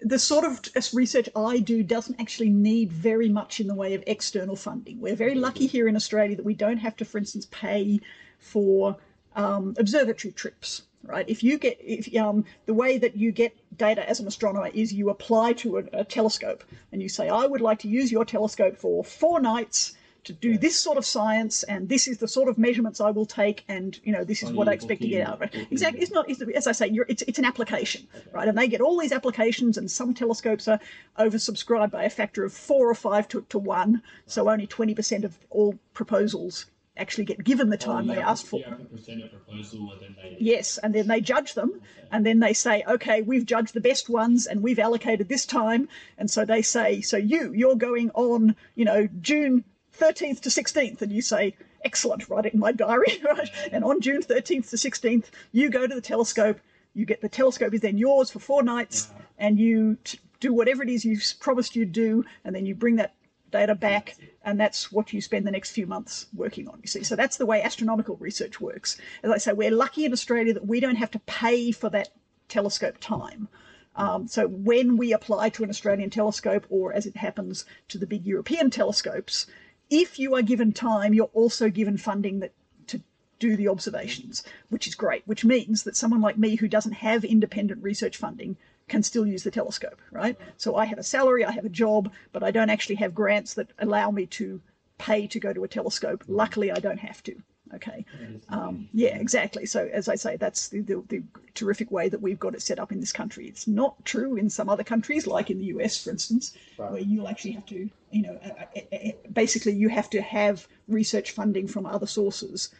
the 0.00 0.18
sort 0.18 0.44
of 0.44 0.60
research 0.92 1.28
I 1.34 1.58
do 1.58 1.82
doesn't 1.82 2.20
actually 2.20 2.50
need 2.50 2.92
very 2.92 3.28
much 3.30 3.60
in 3.60 3.68
the 3.68 3.74
way 3.74 3.94
of 3.94 4.04
external 4.06 4.56
funding. 4.56 5.00
We're 5.00 5.16
very 5.16 5.34
lucky 5.34 5.66
here 5.66 5.88
in 5.88 5.96
Australia 5.96 6.36
that 6.36 6.44
we 6.44 6.54
don't 6.54 6.78
have 6.78 6.96
to, 6.96 7.06
for 7.06 7.16
instance, 7.16 7.46
pay 7.50 8.00
for 8.38 8.96
um, 9.34 9.74
observatory 9.78 10.32
trips. 10.32 10.82
Right? 11.08 11.28
If 11.28 11.42
you 11.42 11.58
get 11.58 11.78
if 11.80 12.14
um, 12.16 12.44
the 12.66 12.74
way 12.74 12.98
that 12.98 13.16
you 13.16 13.32
get 13.32 13.56
data 13.76 14.08
as 14.08 14.20
an 14.20 14.26
astronomer 14.26 14.70
is 14.74 14.92
you 14.92 15.10
apply 15.10 15.52
to 15.54 15.78
a, 15.78 15.84
a 15.92 16.04
telescope 16.04 16.64
and 16.92 17.00
you 17.02 17.08
say, 17.08 17.28
I 17.28 17.46
would 17.46 17.60
like 17.60 17.78
to 17.80 17.88
use 17.88 18.10
your 18.10 18.24
telescope 18.24 18.76
for 18.76 19.04
four 19.04 19.40
nights 19.40 19.94
to 20.24 20.32
do 20.32 20.58
this 20.58 20.76
sort 20.76 20.98
of 20.98 21.06
science 21.06 21.62
and 21.62 21.88
this 21.88 22.08
is 22.08 22.18
the 22.18 22.26
sort 22.26 22.48
of 22.48 22.58
measurements 22.58 23.00
I 23.00 23.10
will 23.10 23.26
take 23.26 23.62
and 23.68 23.96
you 24.02 24.12
know 24.12 24.24
this 24.24 24.42
is 24.42 24.50
Oh, 24.50 24.54
what 24.54 24.68
I 24.68 24.72
expect 24.72 25.00
to 25.02 25.08
get 25.08 25.24
out 25.28 25.34
of 25.34 25.42
it. 25.42 25.52
booking 25.52 25.68
Exactly. 25.70 26.02
It's 26.02 26.10
not 26.10 26.28
it's, 26.28 26.42
as 26.42 26.66
I 26.66 26.72
say, 26.72 26.88
you're, 26.88 27.06
it's 27.08 27.22
it's 27.22 27.38
an 27.38 27.44
application, 27.44 28.08
right? 28.32 28.48
And 28.48 28.58
they 28.58 28.66
get 28.66 28.80
all 28.80 28.98
these 28.98 29.12
applications 29.12 29.78
and 29.78 29.88
some 29.88 30.14
telescopes 30.14 30.66
are 30.66 30.80
oversubscribed 31.18 31.92
by 31.92 32.02
a 32.02 32.10
factor 32.10 32.44
of 32.44 32.52
four 32.52 32.90
or 32.90 32.94
five 32.96 33.28
to, 33.28 33.42
to 33.50 33.58
one. 33.58 34.02
So 34.26 34.50
only 34.50 34.66
twenty 34.66 34.94
percent 34.96 35.24
of 35.24 35.38
all 35.50 35.78
proposals 35.94 36.66
actually 36.96 37.24
get 37.24 37.42
given 37.44 37.70
the 37.70 37.76
oh, 37.76 37.92
time 37.92 38.06
they 38.06 38.18
asked 38.18 38.46
for. 38.46 38.60
You 38.60 38.64
have 38.64 38.78
to 38.78 38.84
present 38.84 39.24
a 39.24 39.28
proposal 39.28 39.92
and 39.92 40.00
then 40.00 40.16
they. 40.22 40.36
Yes, 40.40 40.78
and 40.78 40.94
then 40.94 41.08
they 41.08 41.20
judge 41.20 41.54
them, 41.54 41.80
and 42.10 42.24
then 42.24 42.40
they 42.40 42.52
say, 42.52 42.82
okay, 42.88 43.22
we've 43.22 43.46
judged 43.46 43.74
the 43.74 43.80
best 43.80 44.08
ones, 44.08 44.46
and 44.46 44.62
we've 44.62 44.78
allocated 44.78 45.28
this 45.28 45.46
time, 45.46 45.88
and 46.18 46.30
so 46.30 46.44
they 46.44 46.62
say, 46.62 47.00
so 47.00 47.16
you, 47.16 47.52
you're 47.52 47.76
going 47.76 48.10
on, 48.14 48.56
you 48.74 48.84
know, 48.84 49.08
June 49.20 49.64
13th 49.98 50.40
to 50.40 50.48
16th, 50.48 51.02
and 51.02 51.12
you 51.12 51.22
say, 51.22 51.56
excellent, 51.84 52.28
write 52.28 52.46
it 52.46 52.54
in 52.54 52.60
my 52.60 52.72
diary, 52.72 53.20
right? 53.24 53.50
And 53.72 53.84
on 53.84 54.00
June 54.00 54.22
13th 54.22 54.70
to 54.70 54.76
16th, 54.76 55.26
you 55.52 55.70
go 55.70 55.86
to 55.86 55.94
the 55.94 56.00
telescope, 56.00 56.60
you 56.94 57.04
get 57.04 57.20
the 57.20 57.28
telescope 57.28 57.74
is 57.74 57.80
then 57.80 57.98
yours 57.98 58.30
for 58.30 58.38
four 58.38 58.62
nights, 58.62 59.10
and 59.38 59.58
you 59.58 59.96
t- 60.04 60.18
do 60.40 60.52
whatever 60.52 60.82
it 60.82 60.88
is 60.88 61.04
you 61.04 61.18
promised 61.40 61.76
you'd 61.76 61.92
do, 61.92 62.24
and 62.44 62.54
then 62.54 62.66
you 62.66 62.74
bring 62.74 62.96
that 62.96 63.14
data 63.50 63.74
back, 63.74 64.16
and 64.44 64.58
that's 64.58 64.92
what 64.92 65.12
you 65.12 65.20
spend 65.20 65.46
the 65.46 65.50
next 65.50 65.70
few 65.70 65.86
months 65.86 66.26
working 66.34 66.68
on. 66.68 66.78
You 66.82 66.88
see, 66.88 67.02
so 67.02 67.16
that's 67.16 67.36
the 67.36 67.46
way 67.46 67.62
astronomical 67.62 68.16
research 68.16 68.60
works. 68.60 68.98
As 69.22 69.30
I 69.30 69.38
say, 69.38 69.52
we're 69.52 69.70
lucky 69.70 70.04
in 70.04 70.12
Australia 70.12 70.54
that 70.54 70.66
we 70.66 70.80
don't 70.80 70.96
have 70.96 71.10
to 71.12 71.18
pay 71.20 71.72
for 71.72 71.88
that 71.90 72.08
telescope 72.48 72.98
time. 73.00 73.48
Um, 73.96 74.28
so 74.28 74.46
when 74.46 74.96
we 74.96 75.12
apply 75.12 75.48
to 75.50 75.64
an 75.64 75.70
Australian 75.70 76.10
telescope, 76.10 76.66
or 76.68 76.92
as 76.92 77.06
it 77.06 77.16
happens 77.16 77.64
to 77.88 77.98
the 77.98 78.06
big 78.06 78.26
European 78.26 78.70
telescopes, 78.70 79.46
if 79.88 80.18
you 80.18 80.34
are 80.34 80.42
given 80.42 80.72
time, 80.72 81.14
you're 81.14 81.30
also 81.32 81.70
given 81.70 81.96
funding 81.96 82.40
that 82.40 82.52
to 82.88 83.00
do 83.38 83.56
the 83.56 83.68
observations, 83.68 84.42
which 84.68 84.86
is 84.86 84.94
great. 84.94 85.22
Which 85.26 85.44
means 85.44 85.84
that 85.84 85.96
someone 85.96 86.20
like 86.20 86.36
me 86.36 86.56
who 86.56 86.68
doesn't 86.68 86.92
have 86.92 87.24
independent 87.24 87.82
research 87.82 88.16
funding 88.16 88.56
can 88.88 89.02
still 89.02 89.26
use 89.26 89.42
the 89.42 89.50
telescope, 89.50 90.00
right? 90.10 90.36
So 90.56 90.76
I 90.76 90.84
have 90.84 90.98
a 90.98 91.02
salary, 91.02 91.44
I 91.44 91.50
have 91.52 91.64
a 91.64 91.70
job, 91.70 92.12
but 92.32 92.42
I 92.42 92.50
don't 92.50 92.70
actually 92.70 92.96
have 92.96 93.14
grants 93.14 93.54
that 93.54 93.72
allow 93.78 94.10
me 94.10 94.26
to 94.26 94.60
pay 94.98 95.26
to 95.26 95.40
go 95.40 95.52
to 95.52 95.64
a 95.64 95.68
telescope. 95.68 96.24
Luckily, 96.28 96.70
I 96.70 96.78
don't 96.78 96.98
have 96.98 97.22
to. 97.24 97.34
Okay. 97.74 98.04
Um, 98.48 98.88
yeah, 98.92 99.16
exactly. 99.18 99.66
So 99.66 99.90
as 99.92 100.08
I 100.08 100.14
say, 100.14 100.36
that's 100.36 100.68
the, 100.68 100.82
the, 100.82 101.02
the 101.08 101.22
terrific 101.54 101.90
way 101.90 102.08
that 102.08 102.22
we've 102.22 102.38
got 102.38 102.54
it 102.54 102.62
set 102.62 102.78
up 102.78 102.92
in 102.92 103.00
this 103.00 103.12
country. 103.12 103.48
It's 103.48 103.66
not 103.66 104.04
true 104.04 104.36
in 104.36 104.48
some 104.48 104.68
other 104.68 104.84
countries, 104.84 105.26
like 105.26 105.50
in 105.50 105.58
the 105.58 105.64
US, 105.66 106.02
for 106.02 106.10
instance, 106.10 106.56
where 106.76 107.00
you'll 107.00 107.26
actually 107.26 107.52
have 107.52 107.66
to, 107.66 107.90
you 108.12 108.22
know, 108.22 108.38
uh, 108.44 108.64
uh, 108.76 108.96
uh, 108.96 109.10
basically 109.32 109.72
you 109.72 109.88
have 109.88 110.08
to 110.10 110.22
have 110.22 110.68
research 110.86 111.32
funding 111.32 111.66
from 111.66 111.86
other 111.86 112.06
sources 112.06 112.72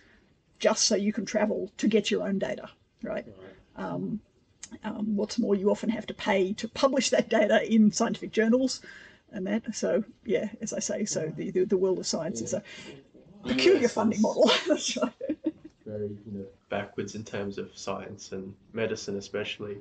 just 0.60 0.84
so 0.84 0.94
you 0.94 1.12
can 1.12 1.26
travel 1.26 1.72
to 1.78 1.88
get 1.88 2.10
your 2.12 2.26
own 2.26 2.38
data, 2.38 2.70
right? 3.02 3.26
Um, 3.74 4.20
um, 4.84 5.16
what's 5.16 5.38
more, 5.38 5.54
you 5.54 5.70
often 5.70 5.90
have 5.90 6.06
to 6.06 6.14
pay 6.14 6.52
to 6.54 6.68
publish 6.68 7.10
that 7.10 7.28
data 7.28 7.62
in 7.72 7.92
scientific 7.92 8.32
journals 8.32 8.80
and 9.32 9.46
that. 9.46 9.74
So 9.74 10.04
yeah, 10.24 10.48
as 10.60 10.72
I 10.72 10.78
say, 10.80 11.04
so 11.04 11.32
the, 11.36 11.50
the, 11.50 11.64
the 11.64 11.76
world 11.76 11.98
of 11.98 12.06
science 12.06 12.40
is 12.40 12.52
a 12.52 12.62
peculiar 13.46 13.88
funding 13.88 14.22
model. 14.22 14.50
That's 14.68 14.96
right. 14.96 15.12
very 15.84 16.08
you 16.08 16.32
know 16.32 16.44
backwards 16.68 17.14
in 17.14 17.24
terms 17.24 17.58
of 17.58 17.70
science 17.76 18.32
and 18.32 18.54
medicine 18.72 19.16
especially. 19.16 19.78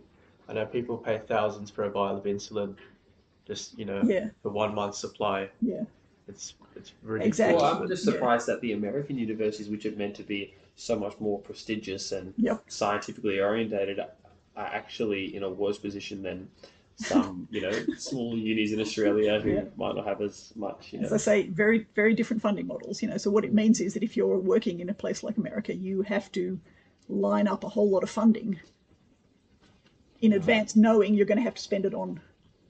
I 0.48 0.54
know 0.54 0.66
people 0.66 0.98
pay 0.98 1.20
thousands 1.28 1.72
for 1.72 1.84
a 1.86 1.90
vial 1.90 2.18
of 2.18 2.24
insulin, 2.26 2.76
just 3.48 3.78
you 3.78 3.86
know 3.86 4.02
Yeah. 4.04 4.30
for 4.44 4.50
one 4.52 4.76
month's 4.76 5.00
supply. 5.00 5.50
Yeah. 5.62 5.84
It's 6.28 6.56
it's 6.76 6.92
ridiculous. 7.04 7.28
Exactly. 7.28 7.56
Well, 7.62 7.82
I'm 7.82 7.88
just 7.88 8.06
Yeah. 8.06 8.14
surprised 8.14 8.48
that 8.48 8.62
the 8.62 8.74
American 8.74 9.18
universities, 9.18 9.70
which 9.70 9.86
are 9.86 9.92
meant 9.92 10.16
to 10.16 10.24
be 10.24 10.54
so 10.76 10.98
much 10.98 11.20
more 11.20 11.40
prestigious 11.40 12.12
and 12.12 12.34
Yep. 12.38 12.64
scientifically 12.68 13.40
orientated, 13.40 14.00
are 14.56 14.66
actually 14.66 15.36
in 15.36 15.44
a 15.44 15.50
worse 15.50 15.78
position 15.78 16.24
than 16.24 16.50
some, 16.96 17.48
you 17.52 17.62
know, 17.62 17.72
small 17.98 18.38
unis 18.38 18.72
in 18.72 18.80
Australia 18.80 19.40
who 19.40 19.52
Yeah. 19.52 19.64
might 19.76 19.96
not 19.96 20.06
have 20.06 20.22
as 20.22 20.54
much. 20.56 20.94
You 20.94 21.02
As. 21.02 21.14
I 21.14 21.18
say, 21.18 21.48
very, 21.48 21.88
very 21.96 22.14
different 22.14 22.42
funding 22.42 22.68
models. 22.68 23.02
You 23.02 23.10
know, 23.10 23.18
so 23.18 23.30
what 23.30 23.44
it 23.44 23.54
means 23.54 23.82
is 23.82 23.94
that 23.94 24.04
if 24.04 24.16
you're 24.16 24.38
working 24.38 24.80
in 24.80 24.90
a 24.90 24.94
place 24.94 25.24
like 25.24 25.38
America, 25.38 25.74
you 25.76 26.02
have 26.04 26.32
to 26.34 26.60
line 27.10 27.48
up 27.48 27.64
a 27.64 27.70
whole 27.70 27.90
lot 27.90 28.04
of 28.04 28.10
funding 28.10 28.60
in 30.22 30.32
uh-huh. 30.32 30.38
advance, 30.38 30.76
knowing 30.76 31.14
you're 31.14 31.26
going 31.26 31.38
to 31.38 31.44
have 31.44 31.56
to 31.56 31.62
spend 31.62 31.86
it 31.86 31.94
on, 31.94 32.20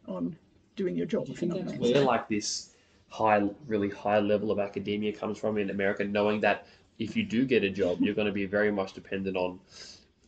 on 0.08 0.36
doing 0.76 0.96
your 0.96 1.06
job. 1.06 1.26
Do 1.26 1.32
you 1.32 1.38
think 1.38 1.52
know 1.52 1.60
what 1.60 1.68
I 1.68 1.78
that's 1.78 1.94
where 1.94 2.04
like 2.04 2.28
this 2.28 2.72
high, 3.10 3.48
really 3.68 3.90
high 3.90 4.20
level 4.20 4.52
of 4.52 4.60
academia 4.60 5.14
comes 5.14 5.38
from 5.38 5.58
in 5.58 5.70
America, 5.70 6.04
knowing 6.04 6.42
that 6.42 6.66
if 6.98 7.16
you 7.16 7.24
do 7.24 7.46
get 7.46 7.64
a 7.64 7.70
job, 7.70 8.02
you're 8.02 8.16
going 8.16 8.28
to 8.28 8.34
be 8.34 8.46
very 8.46 8.72
much 8.72 8.94
dependent 8.94 9.38
on 9.38 9.60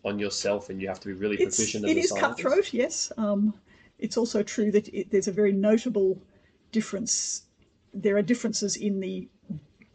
on 0.06 0.20
yourself, 0.20 0.70
and 0.70 0.82
you 0.82 0.88
have 0.88 1.00
to 1.02 1.08
be 1.08 1.14
really 1.14 1.38
it's, 1.38 1.58
proficient 1.58 1.86
it 1.86 1.98
is 1.98 2.12
cutthroat, 2.12 2.74
yes. 2.74 3.12
Um, 3.18 3.54
it's 4.00 4.18
also 4.18 4.44
true 4.44 4.72
that 4.72 4.88
it, 4.90 5.10
there's 5.12 5.28
a 5.28 5.32
very 5.32 5.52
notable 5.52 6.22
difference. 6.72 7.44
There 7.94 8.18
are 8.18 8.22
differences 8.22 8.78
in 8.78 9.00
the 9.00 9.28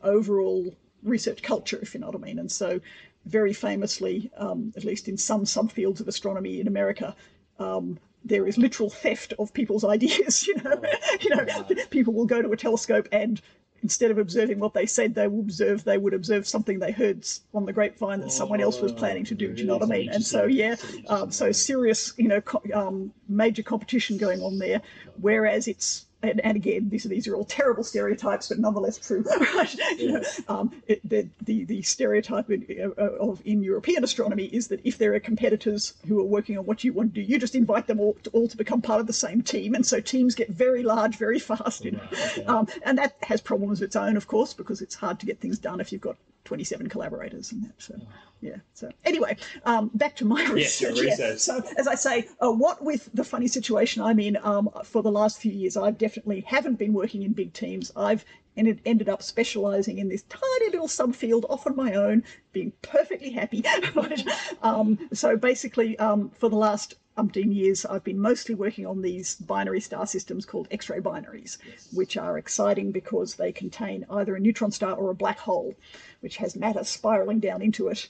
overall 0.03 0.75
research 1.03 1.43
culture, 1.43 1.79
if 1.81 1.95
you 1.95 2.01
know 2.01 2.07
what 2.07 2.17
I 2.17 2.19
mean. 2.19 2.39
And 2.39 2.51
so, 2.51 2.81
very 3.27 3.53
famously, 3.53 4.31
um, 4.37 4.73
at 4.77 4.85
least 4.85 5.09
in 5.09 5.17
some 5.17 5.45
subfields 5.45 6.01
of 6.01 6.09
astronomy 6.09 6.61
in 6.61 6.67
America, 6.67 7.15
um, 7.59 7.99
there 8.25 8.47
is 8.47 8.59
literal 8.59 8.91
theft 8.91 9.33
of 9.39 9.53
people's 9.53 9.85
ideas. 9.97 10.47
You 10.47 10.57
know, 10.57 10.83
you 11.21 11.37
know, 11.37 11.47
people 11.91 12.13
will 12.13 12.27
go 12.27 12.43
to 12.43 12.51
a 12.51 12.57
telescope 12.57 13.09
and 13.13 13.41
instead 13.83 14.11
of 14.11 14.19
observing 14.19 14.59
what 14.59 14.75
they 14.75 14.87
said 14.87 15.15
they 15.15 15.27
would 15.29 15.47
observe, 15.47 15.85
they 15.85 15.99
would 15.99 16.15
observe 16.15 16.47
something 16.47 16.79
they 16.79 16.93
heard 16.93 17.27
on 17.55 17.67
the 17.67 17.73
grapevine 17.73 18.21
that 18.21 18.33
someone 18.33 18.61
else 18.61 18.81
was 18.81 18.93
planning 18.93 19.25
to 19.25 19.35
do. 19.35 19.53
Do 19.53 19.61
you 19.61 19.67
know 19.67 19.75
what 19.77 19.83
I 19.83 19.87
mean? 19.87 20.09
And 20.11 20.25
so, 20.25 20.45
yeah, 20.45 20.77
um, 21.09 21.31
so 21.31 21.53
serious, 21.53 22.13
you 22.17 22.29
know, 22.29 22.41
co- 22.41 22.63
um, 22.73 23.13
major 23.29 23.63
competition 23.63 24.17
going 24.17 24.41
on 24.43 24.59
there. 24.59 24.81
Whereas 25.21 25.69
it's 25.69 26.07
and, 26.23 26.41
and 26.41 26.57
again, 26.57 26.89
these 26.89 27.05
are 27.05 27.09
these 27.09 27.27
are 27.27 27.35
all 27.35 27.45
terrible 27.45 27.83
stereotypes, 27.83 28.49
but 28.49 28.59
nonetheless 28.59 28.99
true. 28.99 29.25
Right? 29.55 29.75
You 29.99 30.13
know, 30.13 30.23
um, 30.49 30.73
it, 30.87 31.01
the, 31.09 31.29
the 31.43 31.65
the 31.65 31.83
stereotype 31.83 32.51
in, 32.51 32.93
uh, 32.97 33.03
of 33.03 33.43
in 33.45 33.63
European 33.63 34.05
astronomy 34.05 34.45
is 34.45 34.69
that 34.69 34.81
if 34.85 34.99
there 34.99 35.15
are 35.15 35.21
competitors 35.21 35.95
who 36.07 36.21
are 36.21 36.25
working 36.25 36.57
on 36.59 36.65
what 36.65 36.85
you 36.85 36.93
want 36.93 37.15
to 37.15 37.23
do, 37.23 37.27
you 37.27 37.39
just 37.39 37.55
invite 37.55 37.87
them 37.87 38.01
all 38.01 38.15
to, 38.23 38.31
all 38.31 38.49
to 38.49 38.57
become 38.57 38.81
part 38.81 39.01
of 39.01 39.07
the 39.07 39.13
same 39.13 39.43
team, 39.43 39.75
and 39.75 39.85
so 39.85 40.01
teams 40.01 40.35
get 40.35 40.49
very 40.51 40.83
large 40.83 41.17
very 41.17 41.39
fast. 41.39 41.85
You 41.85 41.93
know? 41.93 42.47
um, 42.47 42.69
and 42.85 42.97
that 42.99 43.17
has 43.23 43.41
problems 43.41 43.81
of 43.81 43.87
its 43.87 43.97
own, 43.97 44.17
of 44.17 44.27
course, 44.27 44.53
because 44.53 44.81
it's 44.81 44.95
hard 44.95 45.19
to 45.21 45.27
get 45.27 45.41
things 45.41 45.59
done 45.59 45.81
if 45.81 45.93
you've 45.93 46.01
got 46.01 46.17
27 46.53 46.87
collaborators 46.91 47.51
and 47.51 47.65
that. 47.65 47.73
So, 47.79 47.95
yeah. 48.43 48.57
So 48.75 48.91
anyway, 49.07 49.39
um, 49.65 49.91
back 49.95 50.15
to 50.17 50.27
my 50.27 50.43
Yes, 50.43 50.83
research. 50.83 50.97
Yeah. 50.97 51.11
research. 51.13 51.39
So 51.39 51.63
as 51.79 51.89
I 51.89 51.95
say, 51.95 52.29
uh, 52.45 52.53
what 52.53 52.85
with 52.85 53.09
the 53.15 53.25
funny 53.25 53.49
situation 53.49 54.03
I'm 54.03 54.21
in 54.21 54.37
um, 54.43 54.69
for 54.85 55.03
the 55.03 55.11
last 55.11 55.39
few 55.41 55.51
years, 55.51 55.79
I 55.79 55.93
definitely 55.93 56.43
haven't 56.47 56.75
been 56.79 56.93
working 56.93 57.23
in 57.23 57.33
big 57.33 57.55
teams. 57.55 57.91
I've 57.97 58.27
and 58.55 58.69
it 58.69 58.81
ended 58.85 59.09
up 59.09 59.23
specialising 59.23 59.97
in 59.97 60.11
this 60.11 60.25
tiny 60.29 60.71
little 60.73 60.87
subfield 60.87 61.45
off 61.49 61.67
on 61.67 61.75
my 61.75 61.95
own, 61.95 62.23
being 62.53 62.71
perfectly 62.83 63.31
happy. 63.31 63.65
Right? 63.95 64.23
um, 64.63 64.99
so 65.15 65.39
basically, 65.39 65.99
um, 65.99 66.29
for 66.39 66.51
the 66.51 66.57
last 66.57 66.97
umpteen 67.17 67.55
years, 67.55 67.85
I've 67.85 68.05
been 68.05 68.19
mostly 68.19 68.55
working 68.55 68.87
on 68.87 69.03
these 69.03 69.35
binary 69.35 69.81
star 69.81 70.07
systems 70.07 70.47
called 70.47 70.69
X-ray 70.71 71.01
binaries, 71.01 71.59
which 71.93 72.17
are 72.17 72.39
exciting 72.39 72.91
because 72.91 73.35
they 73.35 73.53
contain 73.53 74.07
either 74.11 74.35
a 74.37 74.41
neutron 74.41 74.71
star 74.71 74.95
or 74.95 75.11
a 75.11 75.15
black 75.15 75.39
hole, 75.39 75.75
which 76.23 76.37
has 76.39 76.57
matter 76.57 76.85
spiraling 76.85 77.41
down 77.41 77.61
into 77.61 77.89
it. 77.89 78.09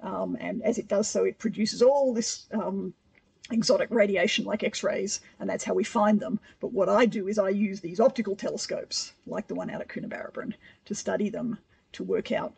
Um, 0.00 0.36
and 0.40 0.62
as 0.62 0.78
it 0.78 0.88
does 0.88 1.08
so, 1.08 1.24
it 1.24 1.38
produces 1.38 1.80
all 1.80 2.12
this 2.12 2.46
um, 2.52 2.92
exotic 3.50 3.88
radiation 3.90 4.44
like 4.44 4.64
X-rays, 4.64 5.20
and 5.38 5.48
that's 5.48 5.64
how 5.64 5.74
we 5.74 5.84
find 5.84 6.20
them. 6.20 6.40
But 6.60 6.72
what 6.72 6.88
I 6.88 7.06
do 7.06 7.28
is 7.28 7.38
I 7.38 7.50
use 7.50 7.80
these 7.80 8.00
optical 8.00 8.36
telescopes, 8.36 9.12
like 9.26 9.46
the 9.46 9.54
one 9.54 9.70
out 9.70 9.80
at 9.80 9.88
Coonabarabran, 9.88 10.54
to 10.86 10.94
study 10.94 11.28
them 11.28 11.58
to 11.92 12.02
work 12.02 12.32
out 12.32 12.54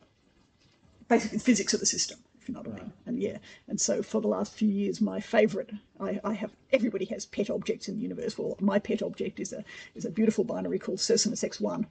basically 1.09 1.39
the 1.39 1.45
physics 1.45 1.75
of 1.75 1.81
the 1.81 1.87
system, 1.87 2.19
if 2.41 2.49
you 2.49 2.55
know 2.55 2.61
what 2.61 2.73
I 2.73 2.77
mean. 2.77 2.93
And 3.07 3.21
yeah, 3.21 3.39
and 3.69 3.81
so 3.81 4.03
for 4.03 4.23
the 4.23 4.29
last 4.29 4.55
few 4.55 4.69
years, 4.69 5.01
my 5.01 5.21
favourite, 5.21 5.71
I, 6.01 6.21
I 6.25 6.33
have 6.33 6.51
everybody 6.73 7.05
has 7.07 7.27
pet 7.27 7.51
objects 7.51 7.89
in 7.89 7.97
the 7.97 8.03
universe. 8.03 8.39
Well, 8.39 8.57
my 8.61 8.79
pet 8.79 9.03
object 9.03 9.39
is 9.41 9.53
a 9.53 9.65
is 9.95 10.05
a 10.05 10.11
beautiful 10.11 10.45
binary 10.45 10.79
called 10.79 10.99
Circinus 10.99 11.45
X1. 11.45 11.85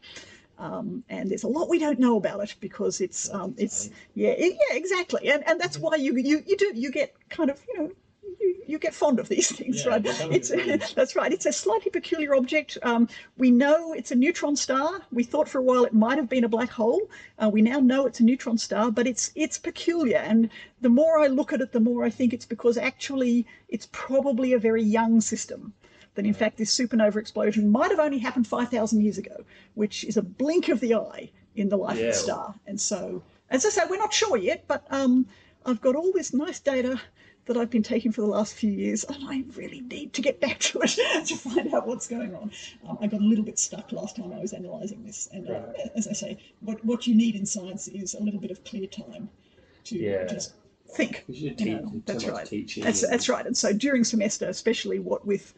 Um, 0.59 1.03
and 1.09 1.29
there's 1.29 1.43
a 1.43 1.47
lot 1.47 1.67
we 1.69 1.79
don't 1.79 1.99
know 1.99 2.15
about 2.17 2.41
it 2.43 2.55
because 2.59 3.01
it's 3.01 3.33
um, 3.33 3.55
it's 3.57 3.89
yeah 4.13 4.35
yeah 4.37 4.55
exactly. 4.71 5.29
And 5.29 5.43
and 5.47 5.59
that's 5.59 5.77
why 5.79 5.95
you 5.95 6.15
you 6.15 6.43
you 6.45 6.55
do 6.57 6.71
you 6.75 6.91
get 6.91 7.13
kind 7.29 7.49
of 7.49 7.61
you 7.67 7.77
know 7.77 7.91
you, 8.39 8.55
you 8.67 8.79
get 8.79 8.93
fond 8.93 9.19
of 9.19 9.27
these 9.29 9.51
things 9.57 9.83
Yeah, 9.83 9.91
right? 9.91 10.03
they're 10.03 10.13
kind 10.13 10.29
of 10.29 10.35
it's 10.35 10.93
that's 10.93 11.15
right. 11.15 11.31
It's 11.33 11.45
a 11.47 11.51
slightly 11.51 11.89
peculiar 11.91 12.35
object. 12.35 12.77
Um, 12.83 13.09
we 13.37 13.49
know 13.51 13.93
it's 13.93 14.11
a 14.11 14.15
neutron 14.15 14.55
star. 14.55 15.01
We 15.11 15.23
thought 15.23 15.49
for 15.49 15.57
a 15.57 15.63
while 15.63 15.85
it 15.85 15.93
might 15.93 16.17
have 16.17 16.29
been 16.29 16.43
a 16.43 16.49
black 16.49 16.69
hole. 16.69 17.09
Uh, 17.39 17.49
we 17.49 17.61
now 17.61 17.79
know 17.79 18.05
it's 18.05 18.19
a 18.19 18.23
neutron 18.23 18.57
star 18.57 18.91
but 18.91 19.07
it's 19.07 19.31
it's 19.35 19.57
peculiar. 19.57 20.17
And 20.19 20.49
the 20.81 20.89
more 20.89 21.19
I 21.19 21.27
look 21.27 21.51
at 21.51 21.61
it 21.61 21.71
the 21.71 21.79
more 21.79 22.03
I 22.05 22.09
think 22.11 22.31
it's 22.31 22.45
because 22.45 22.77
actually 22.77 23.47
it's 23.69 23.87
probably 23.91 24.53
a 24.53 24.59
very 24.59 24.83
young 24.83 25.19
system 25.19 25.73
that 26.15 26.25
in 26.25 26.33
fact 26.33 26.57
this 26.57 26.75
supernova 26.77 27.17
explosion 27.17 27.69
might 27.69 27.91
have 27.91 27.99
only 27.99 28.19
happened 28.19 28.47
5,000 28.47 29.01
years 29.01 29.17
ago, 29.17 29.43
which 29.73 30.03
is 30.03 30.17
a 30.17 30.21
blink 30.21 30.69
of 30.69 30.79
the 30.79 30.93
eye 30.93 31.29
in 31.55 31.69
the 31.69 31.77
life 31.77 31.97
of 31.97 32.01
Yeah. 32.01 32.07
the 32.07 32.13
star. 32.13 32.55
And 32.67 32.79
so, 32.79 33.23
as 33.49 33.65
I 33.65 33.69
say, 33.69 33.81
we're 33.89 33.97
not 33.97 34.13
sure 34.13 34.37
yet, 34.37 34.65
but 34.67 34.85
um, 34.89 35.27
I've 35.65 35.81
got 35.81 35.95
all 35.95 36.11
this 36.13 36.33
nice 36.33 36.59
data 36.59 36.99
that 37.45 37.57
I've 37.57 37.69
been 37.69 37.83
taking 37.83 38.11
for 38.11 38.21
the 38.21 38.27
last 38.27 38.53
few 38.53 38.71
years, 38.71 39.03
and 39.03 39.17
I 39.27 39.43
really 39.55 39.81
need 39.81 40.13
to 40.13 40.21
get 40.21 40.39
back 40.39 40.59
to 40.67 40.79
it 40.81 41.25
to 41.27 41.35
find 41.35 41.73
out 41.73 41.85
what's 41.87 42.07
going 42.07 42.33
on. 42.33 42.51
Um, 42.87 42.97
I 43.01 43.07
got 43.07 43.19
a 43.19 43.23
little 43.23 43.43
bit 43.43 43.59
stuck 43.59 43.91
last 43.91 44.15
time 44.15 44.31
I 44.33 44.39
was 44.39 44.53
analysing 44.53 45.03
this, 45.03 45.27
and 45.33 45.49
uh, 45.49 45.59
as 45.95 46.07
I 46.07 46.13
say, 46.13 46.37
what, 46.61 46.83
what 46.85 47.05
you 47.05 47.15
need 47.15 47.35
in 47.35 47.45
science 47.45 47.87
is 47.89 48.13
a 48.13 48.21
little 48.23 48.39
bit 48.39 48.51
of 48.51 48.63
clear 48.63 48.87
time 48.87 49.29
to 49.85 49.97
Yeah. 49.97 50.25
just 50.25 50.53
think. 50.87 51.25
You 51.27 51.53
know, 51.81 52.01
that's 52.05 52.23
right. 52.25 52.47
That's, 52.77 53.01
that's 53.09 53.27
right. 53.29 53.45
And 53.45 53.57
so 53.57 53.73
during 53.73 54.03
semester, 54.03 54.47
especially 54.47 54.99
what 54.99 55.25
with 55.25 55.53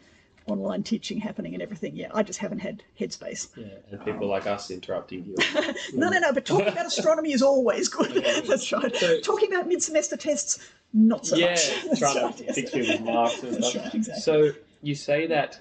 online 0.48 0.84
teaching 0.84 1.20
happening 1.20 1.54
and 1.54 1.64
everything, 1.64 1.96
yeah, 1.96 2.10
I 2.14 2.22
just 2.24 2.40
haven't 2.40 2.60
had 2.60 2.84
headspace. 3.00 3.50
Yeah, 3.58 3.66
and 3.92 4.06
people 4.06 4.28
like 4.28 4.46
us 4.48 4.70
interrupting 4.72 5.26
you. 5.26 5.36
No, 5.94 6.10
no, 6.10 6.20
no. 6.20 6.32
But 6.34 6.46
talking 6.46 6.68
about 6.68 6.86
astronomy 6.86 7.32
is 7.34 7.42
always 7.42 7.90
good. 7.90 8.12
That's 8.48 8.72
right. 8.72 8.96
So- 8.96 9.20
talking 9.22 9.52
about 9.54 9.68
mid-semester 9.68 10.18
tests, 10.18 10.60
not 10.94 11.26
so 11.26 11.36
yeah, 11.36 11.52
much. 11.52 11.84
That's 11.86 12.00
trying 12.00 12.24
right, 12.24 12.38
to 12.38 12.54
fix 12.54 12.72
people's 12.72 13.00
marks 13.02 13.44
and 13.44 13.64
stuff. 13.64 13.84
right, 13.86 13.96
exactly. 13.96 14.22
So 14.22 14.52
you 14.82 14.96
say 14.96 15.26
that 15.28 15.60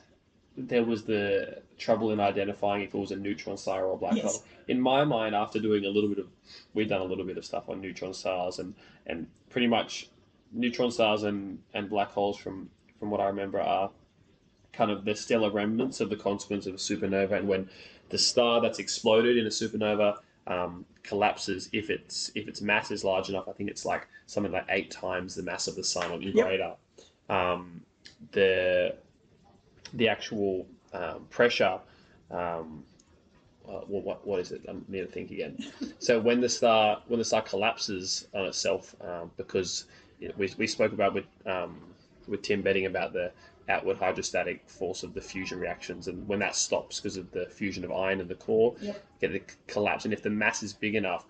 there 0.57 0.85
was 0.85 1.05
the 1.05 1.63
trouble 1.79 2.13
in 2.13 2.21
identifying 2.21 2.83
if 2.83 2.95
it 2.95 2.99
was 2.99 3.11
a 3.11 3.17
neutron 3.17 3.57
star 3.57 3.85
or 3.87 3.95
a 3.95 3.97
black 3.97 4.15
Yes. 4.17 4.25
hole. 4.37 4.45
In 4.69 4.81
my 4.81 5.05
mind, 5.05 5.35
after 5.35 5.59
doing 5.59 5.85
a 5.85 5.89
little 5.89 6.09
bit 6.09 6.19
of, 6.19 6.29
we've 6.75 6.89
done 6.89 7.01
a 7.01 7.05
little 7.05 7.25
bit 7.25 7.37
of 7.37 7.45
stuff 7.45 7.69
on 7.69 7.81
neutron 7.81 8.15
stars 8.15 8.59
and 8.59 8.75
and 9.07 9.27
pretty 9.51 9.67
much 9.67 10.09
neutron 10.53 10.91
stars 10.91 11.23
and 11.25 11.59
and 11.75 11.91
black 11.91 12.11
holes 12.13 12.37
from 12.39 12.71
from 12.99 13.11
what 13.11 13.21
I 13.21 13.27
remember 13.27 13.61
are 13.61 13.91
kind 14.77 14.91
of 14.91 15.05
the 15.05 15.15
stellar 15.15 15.51
remnants 15.51 16.01
of 16.01 16.11
the 16.11 16.17
consequence 16.17 16.67
of 16.67 16.75
a 16.75 16.79
supernova, 16.79 17.33
and 17.33 17.49
when 17.49 17.69
the 18.11 18.19
star 18.19 18.61
that's 18.61 18.79
exploded 18.79 19.37
in 19.37 19.47
a 19.47 19.51
supernova 19.51 20.19
um, 20.47 20.85
collapses, 21.03 21.69
if 21.73 21.91
its 21.91 22.31
if 22.35 22.49
its 22.49 22.61
mass 22.61 22.91
is 22.91 23.05
large 23.05 23.29
enough, 23.29 23.49
I 23.49 23.53
think 23.53 23.71
it's 23.71 23.85
like 23.85 24.07
something 24.27 24.53
like 24.53 24.67
eight 24.69 24.91
times 24.91 25.35
the 25.35 25.43
mass 25.43 25.69
of 25.69 25.77
the 25.77 25.85
sun 25.85 26.11
or 26.11 26.21
even 26.21 26.37
Yep. 26.37 26.47
greater. 26.47 26.73
Um, 27.29 27.83
the 28.33 28.95
the 29.95 30.09
actual 30.09 30.67
um, 30.93 31.27
pressure. 31.31 31.79
Um, 32.31 32.85
uh, 33.67 33.81
what, 33.87 34.05
what, 34.05 34.27
what 34.27 34.41
is 34.41 34.53
it? 34.53 34.61
I 34.69 34.75
need 34.89 35.01
to 35.01 35.07
think 35.07 35.31
again. 35.31 35.57
So 35.99 36.21
when 36.21 36.41
the 36.43 36.49
star 36.49 37.01
when 37.09 37.19
the 37.19 37.25
star 37.25 37.41
collapses 37.41 38.27
on 38.35 38.45
itself, 38.45 38.95
um, 39.01 39.31
because 39.39 39.87
you 40.21 40.29
know, 40.29 40.35
we, 40.37 40.53
we 40.59 40.67
spoke 40.67 40.93
about 40.93 41.15
with 41.15 41.25
um, 41.47 41.81
with 42.29 42.43
Tim 42.43 42.61
Bedding 42.63 42.87
about 42.87 43.13
the 43.15 43.33
outward 43.69 43.97
hydrostatic 43.99 44.69
force 44.69 45.03
of 45.03 45.15
the 45.15 45.21
fusion 45.21 45.59
reactions, 45.59 46.09
and 46.09 46.27
when 46.29 46.39
that 46.41 46.55
stops 46.55 47.01
because 47.01 47.17
of 47.17 47.31
the 47.33 47.47
fusion 47.47 47.85
of 47.85 47.93
iron 47.93 48.21
in 48.21 48.29
the 48.29 48.35
core, 48.35 48.75
Yep. 48.81 49.05
get 49.21 49.33
the 49.33 49.43
collapse. 49.67 50.05
And 50.05 50.13
if 50.13 50.23
the 50.23 50.31
mass 50.31 50.63
is 50.63 50.73
big 50.73 50.95
enough, 50.95 51.25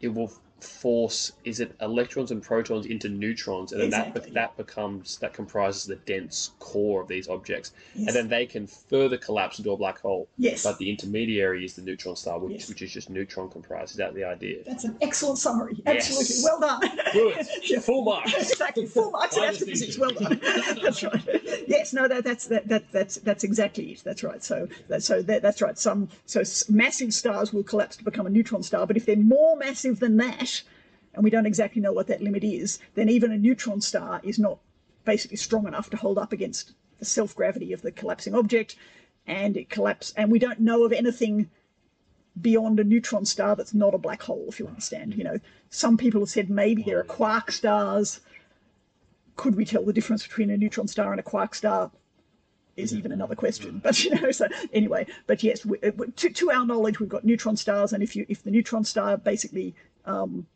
it 0.00 0.08
will 0.08 0.32
force 0.60 1.32
is 1.44 1.60
it 1.60 1.74
electrons 1.80 2.30
and 2.30 2.42
protons 2.42 2.86
into 2.86 3.08
neutrons, 3.08 3.72
and 3.72 3.80
then 3.80 3.88
Exactly. 3.88 4.20
that 4.22 4.34
that 4.34 4.56
becomes 4.56 5.18
that 5.18 5.32
comprises 5.34 5.84
the 5.84 5.96
dense 5.96 6.52
core 6.58 7.02
of 7.02 7.08
these 7.08 7.28
objects, 7.28 7.72
Yes. 7.94 8.08
and 8.08 8.16
then 8.16 8.28
they 8.28 8.46
can 8.46 8.66
further 8.66 9.16
collapse 9.18 9.58
into 9.58 9.70
a 9.72 9.76
black 9.76 10.00
hole. 10.00 10.28
Yes. 10.38 10.62
But 10.64 10.78
the 10.78 10.88
intermediary 10.90 11.64
is 11.64 11.74
the 11.74 11.82
neutron 11.82 12.16
star, 12.16 12.38
which, 12.38 12.52
Yes. 12.52 12.68
which 12.68 12.82
is 12.82 12.92
just 12.92 13.10
neutron 13.10 13.50
comprised. 13.50 13.90
Is 13.92 13.96
that 13.96 14.14
the 14.14 14.24
idea? 14.24 14.62
That's 14.66 14.84
an 14.84 14.96
excellent 15.02 15.38
summary. 15.38 15.76
Yes. 15.86 16.08
Absolutely. 16.08 16.44
Well 16.44 16.60
done. 16.60 17.00
Good. 17.12 17.46
Yeah. 17.66 17.80
Full 17.80 18.04
marks. 18.04 18.32
exactly. 18.34 18.86
Full 18.86 19.10
marks 19.10 19.36
in 19.36 19.42
astrophysics. 19.50 19.98
Well 19.98 20.10
done. 20.10 20.40
that's 20.82 21.02
right. 21.02 21.22
Yes. 21.66 21.92
No. 21.92 22.06
That, 22.08 22.24
that's 22.24 22.46
that, 22.46 22.68
that 22.68 22.84
that's 22.92 23.16
that's 23.16 23.44
exactly 23.44 23.92
it. 23.92 24.02
That's 24.04 24.22
right. 24.22 24.42
So 24.42 24.68
that, 24.88 25.02
so 25.02 25.20
that, 25.22 25.42
that's 25.42 25.60
right. 25.60 25.76
Some 25.78 26.08
so 26.26 26.42
massive 26.68 27.12
stars 27.12 27.52
will 27.52 27.64
collapse 27.64 27.96
to 27.96 28.04
become 28.04 28.26
a 28.26 28.30
neutron 28.30 28.62
star, 28.62 28.86
but 28.86 28.96
if 28.96 29.04
they're 29.06 29.16
more 29.16 29.56
massive 29.56 29.98
than 30.00 30.16
that, 30.18 30.45
and 31.16 31.24
we 31.24 31.30
don't 31.30 31.46
exactly 31.46 31.80
know 31.80 31.92
what 31.92 32.06
that 32.06 32.22
limit 32.22 32.44
is, 32.44 32.78
then 32.94 33.08
even 33.08 33.32
a 33.32 33.38
neutron 33.38 33.80
star 33.80 34.20
is 34.22 34.38
not 34.38 34.58
basically 35.04 35.38
strong 35.38 35.66
enough 35.66 35.88
to 35.90 35.96
hold 35.96 36.18
up 36.18 36.32
against 36.32 36.72
the 36.98 37.06
self 37.06 37.34
gravity 37.34 37.72
of 37.72 37.80
the 37.82 37.90
collapsing 37.90 38.34
object, 38.34 38.76
and 39.26 39.56
it 39.56 39.70
collapses. 39.70 40.14
And 40.16 40.30
we 40.30 40.38
don't 40.38 40.60
know 40.60 40.84
of 40.84 40.92
anything 40.92 41.50
beyond 42.40 42.78
a 42.78 42.84
neutron 42.84 43.24
star 43.24 43.56
that's 43.56 43.72
not 43.72 43.94
a 43.94 43.98
black 43.98 44.22
hole, 44.22 44.44
if 44.48 44.60
you 44.60 44.66
understand. 44.66 45.14
You 45.14 45.24
know, 45.24 45.40
some 45.70 45.96
people 45.96 46.20
have 46.20 46.28
said 46.28 46.50
maybe 46.50 46.82
there 46.82 47.00
are 47.00 47.04
quark 47.04 47.50
stars. 47.50 48.20
Could 49.36 49.56
we 49.56 49.64
tell 49.64 49.84
the 49.84 49.92
difference 49.94 50.22
between 50.22 50.50
a 50.50 50.56
neutron 50.56 50.86
star 50.86 51.12
and 51.12 51.20
a 51.20 51.24
quark 51.24 51.54
star? 51.54 51.90
Is 52.76 52.94
even 52.94 53.10
another 53.10 53.34
question, 53.34 53.80
but 53.82 54.04
you 54.04 54.14
know. 54.16 54.30
So 54.32 54.48
anyway, 54.70 55.06
but 55.26 55.42
yes, 55.42 55.64
we, 55.64 55.78
uh, 55.80 55.92
to, 56.16 56.28
to 56.28 56.50
our 56.50 56.66
knowledge, 56.66 57.00
we've 57.00 57.08
got 57.08 57.24
neutron 57.24 57.56
stars, 57.56 57.94
and 57.94 58.02
if 58.02 58.14
you 58.14 58.26
if 58.28 58.42
the 58.42 58.50
neutron 58.50 58.84
star 58.84 59.16
basically 59.16 59.74
um, 60.04 60.46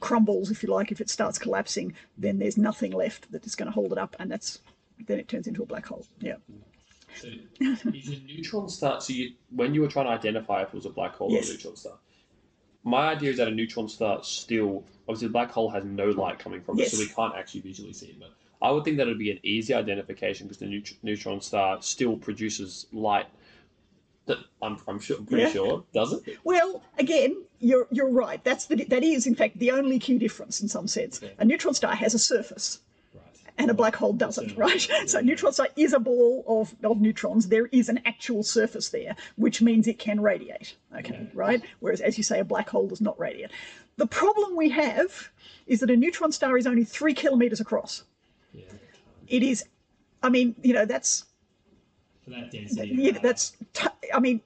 crumbles, 0.00 0.50
if 0.50 0.62
you 0.62 0.68
like, 0.68 0.90
if 0.92 1.00
it 1.00 1.10
starts 1.10 1.38
collapsing, 1.38 1.94
then 2.16 2.38
there's 2.38 2.56
nothing 2.56 2.92
left 2.92 3.30
that 3.32 3.46
is 3.46 3.54
going 3.54 3.66
to 3.66 3.72
hold 3.72 3.92
it 3.92 3.98
up, 3.98 4.16
and 4.18 4.30
that's 4.30 4.60
then 5.06 5.18
it 5.18 5.28
turns 5.28 5.46
into 5.46 5.62
a 5.62 5.66
black 5.66 5.86
hole. 5.86 6.06
Yeah. 6.20 6.36
So 7.20 7.28
Is 7.60 8.08
a 8.08 8.20
neutron 8.20 8.68
star? 8.68 9.00
So 9.00 9.12
you, 9.12 9.32
when 9.50 9.74
you 9.74 9.80
were 9.82 9.88
trying 9.88 10.06
to 10.06 10.12
identify 10.12 10.62
if 10.62 10.68
it 10.68 10.74
was 10.74 10.86
a 10.86 10.90
black 10.90 11.14
hole 11.16 11.30
Yes. 11.30 11.48
or 11.48 11.52
a 11.52 11.54
neutron 11.56 11.76
star, 11.76 11.98
my 12.84 13.08
idea 13.08 13.30
is 13.30 13.36
that 13.36 13.48
a 13.48 13.50
neutron 13.50 13.88
star 13.88 14.22
still 14.24 14.84
obviously 15.08 15.28
the 15.28 15.32
black 15.32 15.50
hole 15.50 15.68
has 15.70 15.84
no 15.84 16.06
light 16.06 16.38
coming 16.38 16.60
from 16.62 16.78
it, 16.80 16.88
so 16.90 16.98
we 16.98 17.06
can't 17.08 17.34
actually 17.36 17.60
visually 17.60 17.92
see 17.92 18.06
it. 18.06 18.18
But 18.18 18.32
I 18.62 18.70
would 18.70 18.84
think 18.84 18.96
that 18.96 19.02
it'd 19.08 19.18
be 19.18 19.30
an 19.32 19.40
easy 19.42 19.74
identification 19.74 20.46
because 20.46 20.58
the 20.58 20.66
neut- 20.66 20.94
neutron 21.02 21.40
star 21.40 21.82
still 21.82 22.16
produces 22.16 22.86
light. 22.92 23.26
That 24.26 24.38
I'm, 24.62 24.78
I'm 24.86 25.00
sure, 25.00 25.16
I'm 25.18 25.26
pretty 25.26 25.42
Yeah. 25.44 25.50
sure, 25.50 25.84
does 25.92 26.12
it? 26.12 26.38
Well, 26.44 26.82
again, 26.98 27.42
you're 27.58 27.88
you're 27.90 28.08
right. 28.10 28.42
That's 28.44 28.66
the 28.66 28.76
that 28.84 29.02
is 29.02 29.26
in 29.26 29.34
fact 29.34 29.58
the 29.58 29.70
only 29.72 29.98
key 29.98 30.18
difference 30.18 30.60
in 30.60 30.68
some 30.68 30.86
sense. 30.86 31.22
Okay. 31.22 31.34
A 31.38 31.44
neutron 31.44 31.74
star 31.74 31.94
has 31.96 32.14
a 32.14 32.18
surface. 32.20 32.80
right. 33.14 33.24
and 33.58 33.70
a 33.70 33.74
black 33.74 33.96
hole 33.96 34.12
doesn't, 34.12 34.56
right? 34.56 34.88
So 35.06 35.18
a 35.18 35.22
neutron 35.22 35.52
star 35.52 35.68
is 35.76 35.92
a 35.92 35.98
ball 35.98 36.44
of, 36.46 36.74
of 36.84 37.00
neutrons. 37.00 37.48
There 37.48 37.66
is 37.72 37.88
an 37.88 38.00
actual 38.06 38.42
surface 38.44 38.90
there, 38.90 39.16
which 39.36 39.60
means 39.60 39.86
it 39.88 39.98
can 39.98 40.20
radiate, 40.20 40.76
okay, 40.98 41.28
right? 41.34 41.60
Whereas, 41.80 42.00
as 42.00 42.16
you 42.16 42.22
say, 42.24 42.38
a 42.38 42.44
black 42.44 42.68
hole 42.70 42.86
does 42.88 43.00
not 43.00 43.18
radiate. 43.18 43.50
The 43.96 44.06
problem 44.06 44.56
we 44.56 44.70
have 44.70 45.30
is 45.66 45.80
that 45.80 45.90
a 45.90 45.96
neutron 45.96 46.30
star 46.32 46.56
is 46.56 46.66
only 46.66 46.84
three 46.84 47.12
kilometers 47.14 47.60
across. 47.60 48.04
Yeah. 48.54 48.64
It 49.28 49.42
is, 49.42 49.64
I 50.22 50.28
mean, 50.30 50.54
you 50.62 50.72
know, 50.74 50.84
that's 50.86 51.24
For 52.24 52.30
that 52.30 52.50
density. 52.50 52.94
yeah, 52.94 53.18
that's 53.20 53.52
t- 53.72 53.88
I 54.14 54.20
mean, 54.20 54.40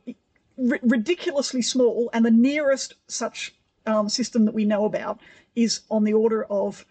ri 0.56 0.78
ridiculously 0.82 1.62
small, 1.62 2.08
and 2.12 2.24
the 2.24 2.30
nearest 2.30 2.94
such 3.08 3.54
um, 3.86 4.08
system 4.08 4.44
that 4.46 4.54
we 4.54 4.64
know 4.64 4.84
about 4.84 5.20
is 5.54 5.80
on 5.90 6.04
the 6.04 6.12
order 6.12 6.44
of 6.44 6.84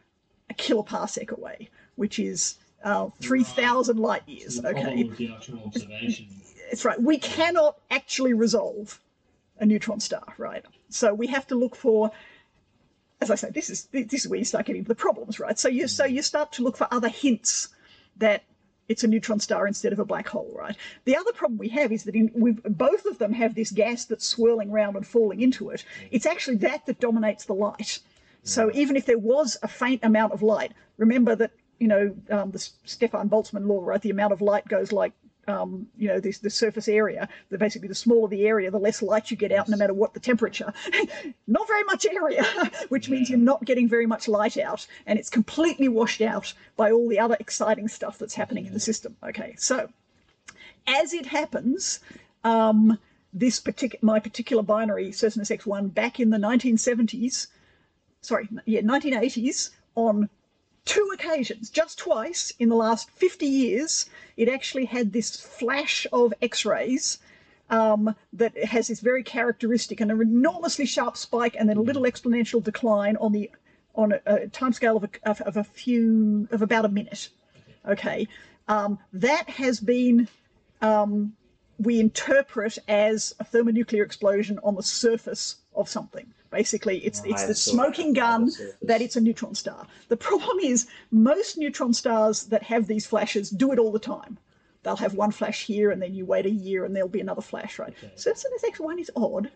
a 0.49 0.53
kiloparsec 0.53 1.31
away, 1.31 1.69
which 1.95 2.19
is 2.19 2.57
uh, 2.83 3.09
three 3.19 3.43
thousand 3.43 3.97
light 3.97 4.27
years. 4.27 4.55
So 4.55 4.67
Okay, 4.69 4.81
problem 4.81 5.07
with 5.07 5.17
the 5.17 5.29
actual 5.33 5.63
observation. 5.65 6.27
that's 6.69 6.85
right. 6.85 7.01
We 7.01 7.17
cannot 7.17 7.77
actually 7.89 8.33
resolve 8.33 8.99
a 9.59 9.65
neutron 9.65 9.99
star, 9.99 10.35
right? 10.37 10.63
So 10.89 11.13
we 11.13 11.27
have 11.27 11.47
to 11.47 11.55
look 11.55 11.75
for, 11.75 12.11
as 13.21 13.31
I 13.31 13.35
say, 13.35 13.49
this 13.49 13.69
is 13.69 13.85
this 13.91 14.25
is 14.25 14.27
where 14.27 14.37
you 14.37 14.45
start 14.45 14.65
getting 14.65 14.79
into 14.81 14.89
the 14.89 14.95
problems, 14.95 15.39
right? 15.39 15.57
So 15.57 15.67
you 15.67 15.87
so 15.87 16.05
you 16.05 16.21
start 16.21 16.51
to 16.53 16.63
look 16.63 16.77
for 16.77 16.87
other 16.91 17.09
hints 17.09 17.69
that 18.17 18.43
it's 18.87 19.03
a 19.03 19.07
neutron 19.07 19.39
star 19.39 19.67
instead 19.67 19.93
of 19.93 19.99
a 19.99 20.05
black 20.05 20.27
hole, 20.27 20.51
right? 20.55 20.75
The 21.05 21.15
other 21.15 21.31
problem 21.33 21.57
we 21.57 21.69
have 21.69 21.91
is 21.91 22.03
that 22.03 22.15
in, 22.15 22.31
we've, 22.33 22.61
both 22.63 23.05
of 23.05 23.17
them 23.17 23.33
have 23.33 23.55
this 23.55 23.71
gas 23.71 24.05
that's 24.05 24.27
swirling 24.27 24.71
around 24.71 24.95
and 24.95 25.05
falling 25.05 25.41
into 25.41 25.69
it. 25.69 25.83
It's 26.11 26.25
actually 26.25 26.57
that 26.57 26.85
that 26.85 26.99
dominates 26.99 27.45
the 27.45 27.53
light. 27.53 27.99
So 28.43 28.71
even 28.73 28.95
if 28.95 29.05
there 29.05 29.17
was 29.17 29.57
a 29.63 29.67
faint 29.67 30.03
amount 30.03 30.33
of 30.33 30.43
light, 30.43 30.73
remember 30.97 31.35
that 31.35 31.51
you 31.79 31.87
know 31.87 32.15
um, 32.29 32.51
the 32.51 32.59
Stefan 32.85 33.29
Boltzmann 33.29 33.67
law, 33.67 33.83
right? 33.83 34.01
The 34.01 34.11
amount 34.11 34.33
of 34.33 34.41
light 34.41 34.67
goes 34.67 34.91
like 34.91 35.13
um, 35.47 35.87
you 35.97 36.07
know 36.07 36.19
this 36.19 36.39
the 36.39 36.49
surface 36.49 36.87
area. 36.87 37.29
The 37.49 37.57
basically 37.57 37.87
the 37.87 37.95
smaller 37.95 38.27
the 38.27 38.45
area, 38.45 38.71
the 38.71 38.79
less 38.79 39.01
light 39.01 39.31
you 39.31 39.37
get 39.37 39.51
out, 39.51 39.69
no 39.69 39.77
matter 39.77 39.93
what 39.93 40.13
the 40.13 40.19
temperature. 40.19 40.73
not 41.47 41.67
very 41.67 41.83
much 41.83 42.05
area, 42.05 42.43
which 42.89 43.09
means 43.09 43.29
you're 43.29 43.39
not 43.39 43.65
getting 43.65 43.87
very 43.87 44.05
much 44.05 44.27
light 44.27 44.57
out, 44.57 44.85
and 45.05 45.19
it's 45.19 45.29
completely 45.29 45.87
washed 45.87 46.21
out 46.21 46.53
by 46.75 46.91
all 46.91 47.07
the 47.07 47.19
other 47.19 47.37
exciting 47.39 47.87
stuff 47.87 48.17
that's 48.17 48.35
happening 48.35 48.65
in 48.65 48.73
the 48.73 48.79
system. 48.79 49.15
Okay, 49.23 49.55
so 49.57 49.89
as 50.87 51.13
it 51.13 51.25
happens, 51.25 51.99
um, 52.43 52.97
this 53.33 53.59
particular 53.59 53.99
my 54.01 54.19
particular 54.19 54.63
binary 54.63 55.11
Circinus 55.11 55.55
X1 55.55 55.93
back 55.93 56.19
in 56.19 56.29
the 56.29 56.37
1970s, 56.37 57.47
sorry, 58.21 58.47
yeah, 58.65 58.81
1980s 58.81 59.71
on 59.95 60.29
two 60.85 61.11
occasions, 61.13 61.69
just 61.69 61.97
twice 61.97 62.53
in 62.59 62.69
the 62.69 62.75
last 62.75 63.09
50 63.11 63.45
years, 63.45 64.09
it 64.37 64.47
actually 64.47 64.85
had 64.85 65.11
this 65.11 65.35
flash 65.35 66.07
of 66.13 66.33
X-rays 66.41 67.19
um, 67.69 68.15
that 68.33 68.57
has 68.65 68.87
this 68.87 68.99
very 68.99 69.23
characteristic 69.23 69.99
and 69.99 70.11
an 70.11 70.21
enormously 70.21 70.85
sharp 70.85 71.17
spike 71.17 71.55
and 71.57 71.67
then 71.67 71.77
a 71.77 71.81
little 71.81 72.03
exponential 72.03 72.63
decline 72.63 73.17
on 73.17 73.31
the 73.31 73.49
on 73.95 74.11
a, 74.11 74.19
a 74.25 74.47
timescale 74.47 74.97
of 74.97 75.03
a, 75.05 75.29
of, 75.29 75.41
of 75.41 75.57
a 75.57 75.63
few 75.63 76.47
of 76.51 76.61
about 76.61 76.85
a 76.85 76.89
minute. 76.89 77.29
Okay, 77.87 78.27
um, 78.67 78.99
that 79.13 79.49
has 79.49 79.79
been 79.79 80.27
um, 80.81 81.33
we 81.77 81.99
interpret 81.99 82.77
as 82.87 83.35
a 83.39 83.43
thermonuclear 83.43 84.03
explosion 84.03 84.59
on 84.63 84.75
the 84.75 84.83
surface 84.83 85.57
of 85.75 85.89
something. 85.89 86.33
Basically, 86.51 86.99
it's 86.99 87.21
it's 87.25 87.41
Right, 87.41 87.47
the 87.47 87.55
smoking 87.55 88.17
on 88.19 88.45
the 88.45 88.51
gun 88.51 88.77
that 88.83 89.01
it's 89.01 89.15
a 89.15 89.21
neutron 89.21 89.55
star. 89.55 89.87
The 90.07 90.17
problem 90.17 90.59
is 90.59 90.87
most 91.11 91.57
neutron 91.57 91.93
stars 91.93 92.43
that 92.45 92.63
have 92.63 92.87
these 92.87 93.05
flashes 93.05 93.49
do 93.49 93.73
it 93.73 93.79
all 93.79 93.91
the 93.91 93.99
time. 93.99 94.37
They'll 94.83 94.95
have 94.95 95.15
one 95.15 95.31
flash 95.31 95.65
here, 95.65 95.91
and 95.91 96.01
then 96.01 96.13
you 96.13 96.25
wait 96.25 96.45
a 96.45 96.49
year, 96.51 96.85
and 96.85 96.95
there'll 96.95 97.09
be 97.09 97.19
another 97.19 97.41
flash, 97.41 97.79
right? 97.79 97.93
Okay. 97.97 98.11
So 98.15 98.31
Circinus 98.31 98.63
X1 98.63 98.99
is 98.99 99.11
odd. 99.15 99.51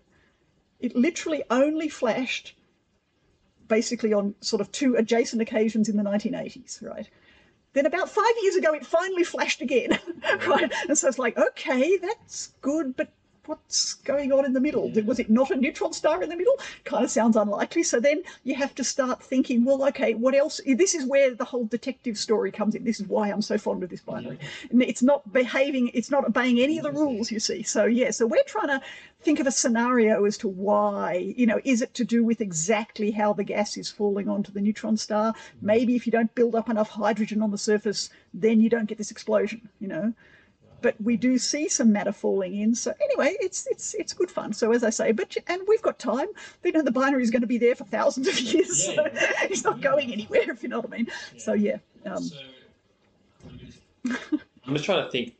It 0.80 0.96
literally 0.96 1.44
only 1.50 1.88
flashed 1.88 2.56
basically 3.68 4.12
on 4.12 4.34
sort 4.42 4.60
of 4.60 4.72
two 4.72 4.96
adjacent 4.96 5.42
occasions 5.42 5.88
in 5.88 5.96
the 5.96 6.04
1980s, 6.04 6.84
right? 6.84 7.08
Then 7.74 7.86
about 7.86 8.10
five 8.10 8.34
years 8.42 8.56
ago, 8.56 8.74
it 8.74 8.86
finally 8.86 9.24
flashed 9.24 9.62
again, 9.62 10.00
right? 10.48 10.72
And 10.88 10.98
so 10.98 11.08
it's 11.08 11.20
like, 11.20 11.38
okay, 11.38 11.98
that's 11.98 12.54
good, 12.62 12.96
but 12.96 13.10
what's 13.50 13.96
going 13.96 14.32
on 14.32 14.46
in 14.46 14.54
the 14.54 14.60
middle? 14.60 14.92
Was 15.06 15.18
it 15.18 15.30
not 15.30 15.50
a 15.50 15.56
neutron 15.56 15.92
star 15.92 16.22
in 16.22 16.30
the 16.30 16.36
middle? 16.36 16.54
Kind 16.86 17.04
of 17.04 17.10
sounds 17.10 17.36
unlikely. 17.36 17.82
So 17.82 18.00
then 18.00 18.22
you 18.44 18.54
have 18.54 18.76
to 18.76 18.84
start 18.84 19.24
thinking, 19.24 19.66
well, 19.66 19.84
okay, 19.88 20.14
what 20.14 20.36
else? 20.36 20.62
This 20.68 20.94
is 20.94 21.06
where 21.06 21.34
the 21.34 21.46
whole 21.46 21.66
detective 21.66 22.16
story 22.18 22.52
comes 22.52 22.76
in. 22.76 22.84
This 22.84 23.00
is 23.00 23.08
why 23.08 23.30
I'm 23.30 23.42
so 23.42 23.58
fond 23.58 23.82
of 23.84 23.90
this 23.90 24.02
binary. 24.02 24.38
And 24.70 24.84
It's 24.84 25.02
not 25.02 25.34
behaving, 25.34 25.90
it's 25.96 26.12
not 26.12 26.28
obeying 26.28 26.60
any 26.60 26.78
of 26.78 26.84
the 26.84 26.92
rules, 26.92 27.32
you 27.32 27.40
see. 27.40 27.64
So 27.64 27.86
yeah, 27.86 28.12
so 28.12 28.28
we're 28.28 28.44
trying 28.44 28.68
to 28.68 28.82
think 29.22 29.40
of 29.40 29.48
a 29.48 29.52
scenario 29.52 30.26
as 30.26 30.38
to 30.38 30.48
why, 30.48 31.34
you 31.36 31.48
know, 31.48 31.60
is 31.64 31.82
it 31.82 31.96
to 31.96 32.06
do 32.06 32.24
with 32.24 32.42
exactly 32.42 33.10
how 33.10 33.34
the 33.34 33.44
gas 33.44 33.78
is 33.78 33.90
falling 33.90 34.30
onto 34.30 34.52
the 34.52 34.62
neutron 34.62 34.96
star? 34.96 35.34
Mm. 35.34 35.38
Maybe 35.62 35.96
if 35.96 36.06
you 36.06 36.12
don't 36.12 36.34
build 36.36 36.54
up 36.54 36.70
enough 36.70 36.90
hydrogen 36.90 37.42
on 37.42 37.50
the 37.50 37.58
surface, 37.58 38.12
then 38.32 38.62
you 38.62 38.70
don't 38.70 38.86
get 38.86 39.00
this 39.00 39.12
explosion, 39.12 39.70
you 39.80 39.88
know 39.88 40.14
but 40.82 40.96
we 41.02 41.18
do 41.18 41.38
see 41.38 41.68
some 41.70 41.92
matter 41.92 42.12
falling 42.12 42.56
in. 42.60 42.76
So 42.76 42.94
anyway, 43.02 43.36
it's 43.40 43.68
it's 43.68 43.94
it's 43.96 44.14
good 44.14 44.30
fun. 44.32 44.54
So 44.54 44.72
as 44.72 44.84
I 44.84 44.90
say, 44.90 45.12
but 45.12 45.36
and 45.48 45.62
we've 45.68 45.82
got 45.82 46.00
time. 46.00 46.28
You 46.64 46.72
know, 46.72 46.82
the 46.82 46.92
binary 46.92 47.24
is 47.24 47.32
going 47.32 47.42
to 47.42 47.48
be 47.48 47.58
there 47.58 47.76
for 47.76 47.86
thousands 47.86 48.28
of 48.28 48.40
years. 48.40 48.88
Yeah, 48.88 48.96
so 48.96 49.02
yeah. 49.06 49.32
it's 49.44 49.64
not 49.64 49.82
going 49.82 50.12
anywhere, 50.12 50.50
if 50.52 50.64
you 50.64 50.70
know 50.70 50.80
what 50.80 50.94
I 50.94 50.98
mean. 50.98 51.08
So 51.38 51.54
yeah, 51.54 51.78
um, 52.06 52.24
so, 52.24 52.36
I'm 54.66 54.74
just- 54.74 54.86
trying 54.86 55.04
to 55.06 55.12
think 55.12 55.36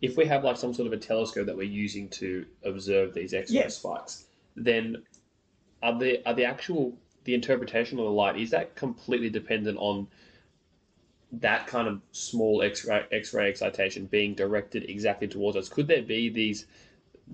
if 0.00 0.16
we 0.16 0.24
have 0.26 0.44
like 0.44 0.56
some 0.56 0.72
sort 0.72 0.86
of 0.86 0.92
a 0.92 0.96
telescope 0.96 1.46
that 1.46 1.56
we're 1.56 1.62
using 1.64 2.08
to 2.10 2.46
observe 2.64 3.14
these 3.14 3.34
X-ray 3.34 3.56
Yeah. 3.58 3.68
spikes, 3.68 4.24
then 4.56 5.02
are 5.82 5.98
the 5.98 6.26
are 6.28 6.34
the 6.34 6.44
actual 6.44 6.92
the 7.24 7.34
interpretation 7.34 7.98
of 7.98 8.04
the 8.04 8.10
light 8.10 8.38
is 8.38 8.50
that 8.50 8.74
completely 8.74 9.28
dependent 9.28 9.76
on 9.78 10.06
that 11.32 11.66
kind 11.66 11.88
of 11.88 12.00
small 12.12 12.62
X-ray 12.62 13.04
X-ray 13.12 13.48
excitation 13.48 14.06
being 14.06 14.34
directed 14.34 14.88
exactly 14.88 15.28
towards 15.28 15.56
us? 15.56 15.68
Could 15.68 15.88
there 15.88 16.02
be 16.02 16.28
these 16.28 16.66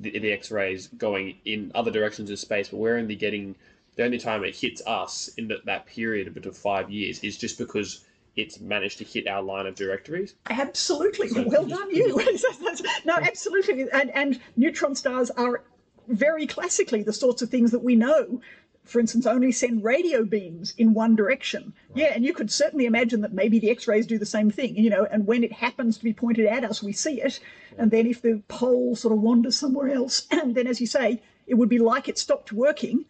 the, 0.00 0.18
the 0.18 0.32
X-rays 0.32 0.88
going 0.88 1.38
in 1.44 1.70
other 1.74 1.90
directions 1.90 2.30
of 2.30 2.38
space, 2.38 2.68
but 2.68 2.78
we're 2.78 2.98
only 2.98 3.16
getting 3.16 3.54
the 3.96 4.04
only 4.04 4.18
time 4.18 4.42
it 4.44 4.56
hits 4.56 4.82
us 4.86 5.30
in 5.36 5.48
that, 5.48 5.64
that 5.66 5.86
period 5.86 6.26
of 6.26 6.34
bit 6.34 6.46
of 6.46 6.56
five 6.56 6.90
years 6.90 7.20
is 7.20 7.38
just 7.38 7.58
because 7.58 8.04
it's 8.34 8.58
managed 8.58 8.98
to 8.98 9.04
hit 9.04 9.28
our 9.28 9.42
line 9.42 9.66
of 9.66 9.76
directories. 9.76 10.34
absolutely. 10.50 11.28
So 11.28 11.44
well 11.46 11.64
done, 11.64 11.94
you. 11.94 12.16
no, 13.04 13.14
absolutely. 13.16 13.86
And 13.92 14.10
and 14.10 14.40
neutron 14.56 14.94
stars 14.94 15.30
are 15.30 15.62
very 16.08 16.46
classically 16.46 17.02
the 17.02 17.12
sorts 17.12 17.42
of 17.42 17.50
things 17.50 17.70
that 17.70 17.82
we 17.82 17.94
know. 17.94 18.40
For 18.84 19.00
instance, 19.00 19.26
only 19.26 19.50
send 19.50 19.82
radio 19.82 20.24
beams 20.24 20.74
in 20.76 20.92
one 20.92 21.16
direction. 21.16 21.72
Yeah, 21.94 22.12
and 22.14 22.24
you 22.24 22.34
could 22.34 22.50
certainly 22.50 22.84
imagine 22.84 23.22
that 23.22 23.32
maybe 23.32 23.58
the 23.58 23.70
X-rays 23.70 24.06
do 24.06 24.18
the 24.18 24.26
same 24.26 24.50
thing, 24.50 24.76
you 24.76 24.90
know. 24.90 25.06
And 25.10 25.26
when 25.26 25.42
it 25.42 25.52
happens 25.52 25.96
to 25.96 26.04
be 26.04 26.12
pointed 26.12 26.46
at 26.46 26.64
us, 26.64 26.82
we 26.82 26.92
see 26.92 27.20
it. 27.22 27.40
And 27.78 27.90
then 27.90 28.06
if 28.06 28.20
the 28.20 28.42
pole 28.48 28.94
sort 28.94 29.12
of 29.14 29.20
wanders 29.20 29.56
somewhere 29.56 29.88
else, 29.88 30.26
and 30.30 30.54
then 30.56 30.66
as 30.66 30.80
you 30.80 30.86
say, 30.86 31.22
it 31.46 31.54
would 31.54 31.68
be 31.68 31.78
like 31.78 32.08
it 32.08 32.18
stopped 32.18 32.52
working, 32.52 33.06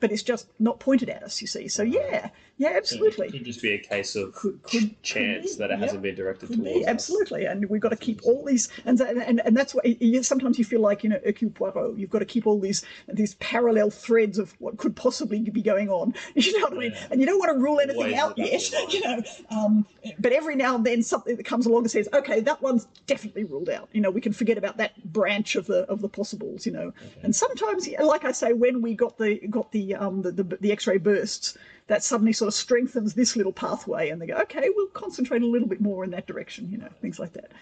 but 0.00 0.10
it's 0.10 0.24
just 0.24 0.48
not 0.58 0.80
pointed 0.80 1.08
at 1.08 1.22
us. 1.22 1.40
You 1.40 1.46
see. 1.46 1.68
So 1.68 1.84
yeah, 1.84 2.30
yeah, 2.58 2.70
So 2.70 2.76
absolutely. 2.76 3.26
It 3.28 3.32
could 3.32 3.44
just 3.44 3.60
be 3.60 3.72
a 3.74 3.78
case 3.78 4.16
of 4.16 4.32
Could- 4.34 4.62
could- 4.62 5.02
chance 5.02 5.42
could 5.42 5.50
be, 5.50 5.58
that 5.58 5.70
it 5.70 5.74
yeah. 5.78 5.84
hasn't 5.84 6.02
been 6.02 6.14
directed 6.14 6.48
Could 6.48 6.56
towards 6.64 6.78
be, 6.78 6.86
absolutely, 6.86 7.44
and 7.44 7.68
we've 7.68 7.82
got 7.82 7.90
to 7.90 7.96
keep 7.96 8.22
all 8.24 8.44
these, 8.44 8.68
and 8.86 8.98
and 9.00 9.40
and 9.44 9.56
that's 9.56 9.74
why 9.74 9.82
you, 10.00 10.22
sometimes 10.22 10.58
you 10.58 10.64
feel 10.64 10.80
like 10.80 11.04
you 11.04 11.10
know 11.10 11.20
Hercule 11.24 11.50
Poirot. 11.50 11.98
You've 11.98 12.10
got 12.10 12.20
to 12.20 12.24
keep 12.24 12.46
all 12.46 12.58
these 12.58 12.82
these 13.08 13.34
parallel 13.34 13.90
threads 13.90 14.38
of 14.38 14.54
what 14.58 14.78
could 14.78 14.96
possibly 14.96 15.40
be 15.40 15.62
going 15.62 15.90
on. 15.90 16.14
You 16.46 16.58
know 16.60 16.66
what 16.66 16.74
I 16.74 16.76
mean? 16.76 16.92
Yeah. 16.92 17.06
And 17.10 17.20
you 17.20 17.26
don't 17.26 17.38
want 17.38 17.52
to 17.52 17.58
rule 17.58 17.80
anything 17.80 18.02
Always 18.02 18.14
out 18.18 18.38
in 18.38 18.44
the 18.44 18.50
back 18.50 18.72
yet. 18.72 18.92
You 18.92 19.00
know, 19.00 19.22
um, 19.50 19.86
but 20.18 20.32
every 20.32 20.54
now 20.54 20.76
and 20.76 20.84
then 20.86 21.02
something 21.02 21.36
that 21.36 21.44
comes 21.44 21.66
along 21.66 21.82
and 21.82 21.90
says, 21.90 22.08
okay, 22.12 22.40
that 22.40 22.62
one's 22.62 22.86
definitely 23.06 23.44
ruled 23.44 23.68
out. 23.68 23.88
You 23.92 24.00
know, 24.00 24.10
we 24.10 24.20
can 24.20 24.32
forget 24.32 24.56
about 24.58 24.76
that 24.76 24.92
branch 25.12 25.56
of 25.56 25.66
the 25.66 25.80
of 25.90 26.00
the 26.00 26.08
possibles. 26.08 26.64
You 26.66 26.72
know, 26.72 26.92
and 27.22 27.34
sometimes, 27.34 27.88
like 28.00 28.24
I 28.24 28.32
say, 28.32 28.52
when 28.52 28.80
we 28.80 28.94
got 28.94 29.18
the 29.18 29.38
got 29.48 29.72
the 29.72 29.94
um 29.94 30.22
the 30.22 30.32
the, 30.32 30.44
the 30.60 30.72
X-ray 30.72 30.98
bursts 30.98 31.56
that 31.88 32.02
suddenly 32.02 32.32
sort 32.32 32.48
of 32.48 32.54
strengthens 32.54 33.14
this 33.14 33.36
little 33.36 33.52
pathway, 33.52 34.08
and 34.10 34.20
they 34.20 34.26
go, 34.26 34.34
okay, 34.34 34.68
we'll 34.74 34.88
concentrate 34.88 35.42
a 35.42 35.46
little 35.46 35.68
bit 35.68 35.80
more 35.80 36.04
in 36.04 36.10
that 36.10 36.26
direction, 36.26 36.68
you 36.70 36.78
know, 36.78 36.88
things 37.00 37.18
like 37.18 37.32
that. 37.34 37.52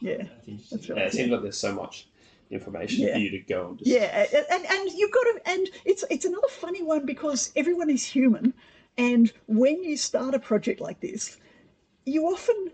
Yeah, 0.00 0.24
That's 0.46 0.70
that's 0.70 0.88
Yeah, 0.88 0.94
right. 0.96 1.06
it 1.06 1.12
seems 1.12 1.30
like 1.30 1.42
there's 1.42 1.58
so 1.58 1.74
much 1.74 2.08
information 2.50 3.04
Yeah. 3.06 3.14
for 3.14 3.18
you 3.20 3.30
to 3.30 3.40
go 3.40 3.68
and 3.70 3.78
just 3.78 3.90
Yeah, 3.90 4.26
and 4.50 4.66
and 4.66 4.90
you've 4.92 5.10
got 5.10 5.22
to, 5.22 5.40
and 5.46 5.68
it's 5.84 6.04
it's 6.10 6.24
another 6.24 6.48
funny 6.48 6.82
one 6.82 7.06
because 7.06 7.52
everyone 7.56 7.90
is 7.90 8.04
human, 8.04 8.54
and 8.96 9.32
when 9.46 9.82
you 9.82 9.96
start 9.96 10.34
a 10.34 10.38
project 10.38 10.80
like 10.80 11.00
this, 11.00 11.38
you 12.04 12.26
often 12.26 12.72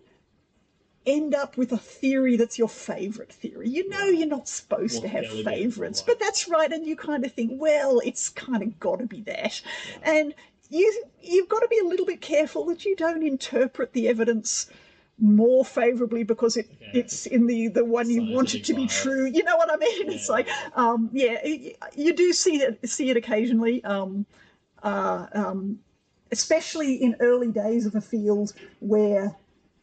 end 1.06 1.34
up 1.34 1.56
with 1.56 1.72
a 1.72 1.78
theory 1.78 2.36
that's 2.36 2.58
your 2.58 2.68
favorite 2.68 3.32
theory. 3.32 3.68
You 3.68 3.88
know 3.88 4.04
you're 4.06 4.26
not 4.26 4.48
supposed 4.48 4.96
What 4.96 5.02
to 5.02 5.08
have 5.08 5.26
favorites, 5.26 6.02
but 6.02 6.18
that's 6.18 6.48
right, 6.48 6.70
and 6.70 6.84
you 6.86 6.96
kind 6.96 7.24
of 7.24 7.32
think, 7.32 7.52
well, 7.54 8.00
it's 8.04 8.28
kind 8.28 8.62
of 8.62 8.78
got 8.80 8.98
to 8.98 9.06
be 9.06 9.22
that, 9.22 9.60
and 10.02 10.34
you 10.70 11.04
you've 11.22 11.48
got 11.48 11.60
to 11.60 11.68
be 11.68 11.78
a 11.78 11.84
little 11.84 12.06
bit 12.06 12.20
careful 12.20 12.64
that 12.66 12.84
you 12.84 12.96
don't 12.96 13.22
interpret 13.22 13.92
the 13.92 14.08
evidence 14.08 14.70
more 15.18 15.64
favorably 15.64 16.22
because 16.22 16.56
it 16.56 16.68
Yeah. 16.80 17.00
it's 17.00 17.26
in 17.26 17.46
the 17.46 17.68
the 17.68 17.84
one 17.84 18.08
you 18.08 18.32
want 18.34 18.54
it 18.54 18.64
to 18.64 18.74
be 18.74 18.86
true. 18.86 19.26
You 19.26 19.42
know 19.44 19.56
what 19.56 19.72
I 19.72 19.76
mean? 19.76 20.10
It's 20.10 20.28
like 20.28 20.48
um, 20.76 21.10
yeah, 21.12 21.38
y- 21.44 21.74
you 21.96 22.12
do 22.14 22.32
see 22.32 22.56
it 22.62 22.88
see 22.88 23.10
it 23.10 23.16
occasionally. 23.16 23.82
Um, 23.84 24.26
uh, 24.82 25.26
um, 25.32 25.80
especially 26.30 26.94
in 26.94 27.16
early 27.20 27.48
days 27.50 27.86
of 27.86 27.94
a 27.94 28.00
field 28.00 28.52
where 28.80 29.34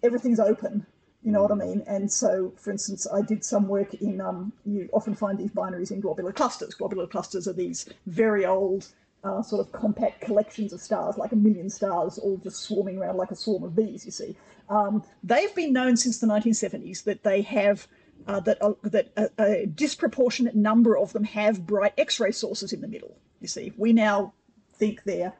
everything's 0.04 0.40
open. 0.40 0.86
You 1.24 1.32
know 1.32 1.42
what 1.42 1.52
I 1.52 1.56
mean? 1.56 1.84
And 1.88 2.12
so, 2.12 2.54
for 2.56 2.70
instance, 2.72 3.08
I 3.12 3.22
did 3.24 3.44
some 3.44 3.68
work 3.68 3.96
in. 3.96 4.22
Um, 4.22 4.54
you 4.66 4.88
often 4.94 5.16
find 5.16 5.40
these 5.40 5.50
binaries 5.50 5.90
in 5.92 6.00
globular 6.00 6.32
clusters. 6.32 6.76
Globular 6.76 7.08
clusters 7.08 7.48
are 7.48 7.54
these 7.54 7.90
very 8.06 8.46
old, 8.46 8.88
uh, 9.26 9.42
sort 9.42 9.66
of 9.66 9.72
compact 9.72 10.22
collections 10.22 10.72
of 10.72 10.80
stars, 10.80 11.18
like 11.18 11.32
a 11.32 11.36
million 11.36 11.70
stars, 11.70 12.18
all 12.20 12.38
just 12.38 12.62
swarming 12.62 12.98
around 12.98 13.18
like 13.18 13.32
a 13.32 13.36
swarm 13.36 13.64
of 13.64 13.76
bees. 13.76 14.06
You 14.06 14.12
see, 14.12 14.36
um, 14.70 15.04
they've 15.24 15.54
been 15.56 15.74
known 15.74 15.98
since 15.98 16.20
the 16.20 16.28
1970s 16.28 17.04
that 17.04 17.24
they 17.24 17.42
have. 17.42 17.88
Uh, 18.28 18.40
that 18.40 18.58
uh, 18.62 18.74
that 18.82 19.12
a, 19.18 19.30
a 19.38 19.66
disproportionate 19.68 20.56
number 20.56 20.98
of 20.98 21.12
them 21.12 21.24
have 21.24 21.66
bright 21.66 21.94
X-ray 21.98 22.32
sources 22.32 22.72
in 22.72 22.80
the 22.80 22.88
middle. 22.88 23.18
You 23.42 23.48
see, 23.48 23.74
we 23.78 23.92
now 23.94 24.34
think 24.76 25.04
they're 25.04 25.34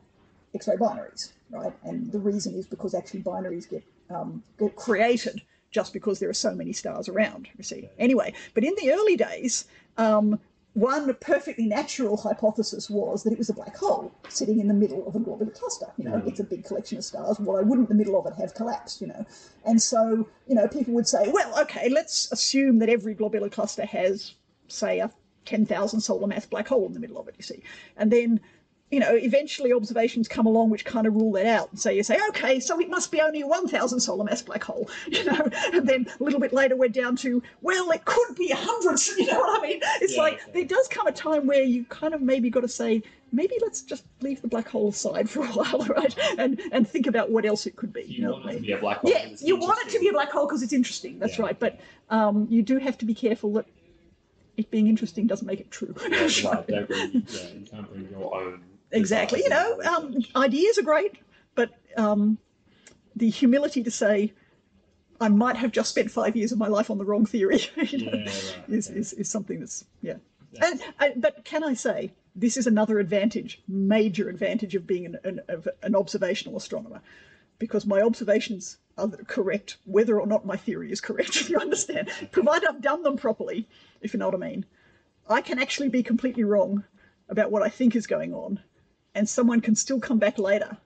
X-ray 0.54 0.76
binaries, 0.76 1.32
right? 1.50 1.74
And 1.84 2.12
the 2.12 2.20
reason 2.20 2.54
is 2.54 2.68
because 2.68 2.94
actually 2.94 3.24
binaries 3.24 3.68
get 3.68 3.84
um, 4.10 4.44
get 4.60 4.76
created 4.76 5.42
just 5.72 5.94
because 5.94 6.20
there 6.20 6.30
are 6.30 6.34
so 6.34 6.54
many 6.54 6.74
stars 6.74 7.08
around. 7.08 7.48
You 7.58 7.64
see, 7.64 7.90
anyway. 7.98 8.34
But 8.54 8.66
in 8.66 8.76
the 8.78 8.92
early 8.92 9.16
days, 9.16 9.66
um, 9.98 10.40
one 10.76 11.14
perfectly 11.22 11.66
natural 11.66 12.18
hypothesis 12.18 12.90
was 12.90 13.24
that 13.24 13.32
it 13.32 13.38
was 13.38 13.50
a 13.50 13.54
black 13.54 13.76
hole 13.78 14.14
sitting 14.28 14.60
in 14.60 14.68
the 14.68 14.74
middle 14.74 15.08
of 15.08 15.16
a 15.16 15.20
globular 15.20 15.54
cluster. 15.54 15.88
You 15.98 16.04
know, 16.04 16.20
hmm. 16.20 16.28
it's 16.28 16.42
a 16.42 16.44
big 16.44 16.66
collection 16.66 16.98
of 16.98 17.06
stars. 17.06 17.40
Why 17.40 17.62
wouldn't 17.62 17.88
the 17.88 17.96
middle 17.96 18.20
of 18.20 18.26
it 18.26 18.38
have 18.38 18.54
collapsed? 18.54 19.00
You 19.00 19.08
know, 19.08 19.26
and 19.64 19.82
so 19.82 20.28
you 20.48 20.54
know 20.54 20.68
people 20.68 20.94
would 20.94 21.08
say, 21.08 21.30
well, 21.32 21.58
okay, 21.62 21.88
let's 21.88 22.30
assume 22.32 22.80
that 22.80 22.90
every 22.90 23.14
globular 23.14 23.50
cluster 23.50 23.86
has, 23.86 24.36
say, 24.68 25.00
a 25.00 25.10
10,000 25.46 26.02
solar 26.02 26.28
mass 26.28 26.46
black 26.46 26.68
hole 26.68 26.86
in 26.86 26.94
the 26.94 27.00
middle 27.00 27.20
of 27.20 27.30
it. 27.30 27.36
You 27.38 27.44
see, 27.44 27.64
and 27.96 28.12
then 28.12 28.42
you 28.92 29.00
know, 29.00 29.16
eventually 29.16 29.74
observations 29.74 30.28
come 30.28 30.46
along 30.46 30.70
which 30.70 30.86
kind 30.86 31.08
of 31.08 31.16
rule 31.16 31.32
that 31.34 31.46
out. 31.48 31.70
And 31.72 31.80
so 31.80 31.90
you 31.90 32.04
say, 32.04 32.20
okay, 32.30 32.60
so 32.60 32.80
it 32.80 32.90
must 32.90 33.12
be 33.12 33.20
only 33.20 33.42
a 33.42 33.48
1,000 33.48 34.00
solar 34.00 34.24
mass 34.24 34.42
black 34.44 34.64
hole, 34.64 34.90
you 35.08 35.24
know. 35.26 35.50
And 35.74 35.88
then 35.90 36.06
a 36.20 36.24
little 36.24 36.40
bit 36.40 36.54
later 36.54 36.76
we're 36.76 36.90
down 36.90 37.16
to, 37.18 37.42
well, 37.62 37.90
it 37.92 38.06
could 38.06 38.36
be 38.36 38.50
hundreds, 38.56 39.08
you 39.18 39.26
know 39.26 39.40
what 39.40 39.60
I 39.60 39.68
mean? 39.68 39.80
It's 40.02 40.16
Yeah, 40.16 40.22
like 40.22 40.34
okay. 40.36 40.52
there 40.54 40.66
does 40.66 40.88
come 40.88 41.08
a 41.08 41.12
time 41.12 41.48
where 41.48 41.64
you 41.64 41.84
kind 41.86 42.14
of 42.14 42.22
maybe 42.22 42.50
got 42.50 42.62
to 42.62 42.68
say, 42.68 43.02
maybe 43.32 43.56
let's 43.62 43.82
just 43.82 44.06
leave 44.22 44.42
the 44.42 44.48
black 44.48 44.70
hole 44.70 44.90
aside 44.90 45.30
for 45.30 45.42
a 45.44 45.48
while, 45.54 45.80
right? 45.88 46.16
And 46.38 46.62
and 46.72 46.88
think 46.88 47.08
about 47.08 47.32
what 47.32 47.44
else 47.46 47.66
it 47.66 47.76
could 47.76 47.92
be. 47.92 48.04
you 48.04 48.22
know 48.22 48.32
want 48.34 48.46
what 48.46 48.54
it 48.54 48.58
to 48.60 48.66
be 48.66 48.72
a 48.74 48.78
black 48.78 48.98
hole. 49.00 49.10
Yeah, 49.12 49.24
because 49.24 49.42
it's 49.42 49.44
you 49.44 49.58
want 49.58 49.80
it 49.86 49.90
to 49.94 50.00
be 50.00 50.10
a 50.10 50.14
black 50.14 50.32
hole 50.32 50.46
because 50.46 50.62
it's 50.62 50.74
interesting. 50.74 51.18
That's 51.20 51.38
Yeah. 51.40 51.46
right. 51.46 51.60
But 51.60 51.80
um, 52.12 52.46
you 52.52 52.62
do 52.62 52.78
have 52.78 52.98
to 53.00 53.06
be 53.06 53.16
careful 53.16 53.52
that 53.54 53.66
it 54.58 54.72
being 54.72 54.88
interesting 54.88 55.28
doesn't 55.28 55.46
make 55.48 55.60
it 55.60 55.70
true. 55.72 55.94
Yeah, 56.10 56.20
right, 56.50 56.66
don't 56.68 56.88
bring, 56.88 57.26
yeah, 57.28 57.40
you 57.60 57.66
can't 57.70 57.90
bring 57.92 58.08
your 58.10 58.34
own. 58.34 58.62
Exactly. 58.96 59.42
You 59.44 59.50
know, 59.50 59.82
um, 59.84 60.18
ideas 60.36 60.78
are 60.78 60.84
great, 60.84 61.18
but 61.56 61.72
um, 61.98 62.38
the 63.16 63.30
humility 63.30 63.84
to 63.84 63.92
say, 63.92 64.34
I 65.22 65.30
might 65.30 65.56
have 65.56 65.72
just 65.72 65.90
spent 65.92 66.12
five 66.12 66.36
years 66.36 66.52
of 66.52 66.58
my 66.58 66.68
life 66.68 66.90
on 66.90 66.98
the 66.98 67.06
wrong 67.06 67.26
theory, 67.26 67.62
you 67.78 68.06
know, 68.06 68.12
Yeah, 68.12 68.24
right, 68.24 68.70
is, 68.70 68.90
yeah. 68.90 68.98
is, 68.98 69.14
is 69.14 69.30
something 69.30 69.60
that's, 69.60 69.86
yeah. 70.02 70.16
And, 70.62 70.82
and, 71.00 71.22
but 71.22 71.44
can 71.46 71.64
I 71.64 71.74
say, 71.74 72.12
this 72.36 72.58
is 72.58 72.68
another 72.68 73.00
advantage, 73.00 73.62
major 73.68 74.30
advantage 74.30 74.76
of 74.76 74.86
being 74.86 75.06
an, 75.06 75.18
an, 75.24 75.42
of 75.48 75.68
an 75.84 75.96
observational 75.96 76.58
astronomer, 76.58 77.02
because 77.60 77.86
my 77.86 78.02
observations 78.02 78.78
are 78.98 79.08
correct, 79.28 79.78
whether 79.86 80.20
or 80.20 80.28
not 80.28 80.46
my 80.46 80.58
theory 80.58 80.92
is 80.92 81.00
correct, 81.00 81.36
if 81.38 81.50
you 81.50 81.58
understand? 81.58 82.10
Provided 82.32 82.68
I've 82.68 82.82
done 82.82 83.04
them 83.04 83.16
properly, 83.18 83.68
if 84.02 84.14
you 84.14 84.20
know 84.20 84.28
what 84.28 84.36
I 84.36 84.50
mean. 84.50 84.66
I 85.30 85.42
can 85.42 85.60
actually 85.60 85.90
be 85.90 86.04
completely 86.04 86.44
wrong 86.44 86.84
about 87.30 87.52
what 87.52 87.64
I 87.64 87.70
think 87.70 87.96
is 87.96 88.06
going 88.06 88.34
on, 88.34 88.60
and 89.16 89.28
someone 89.28 89.62
can 89.62 89.76
still 89.76 90.00
come 90.00 90.20
back 90.20 90.38
later, 90.38 90.78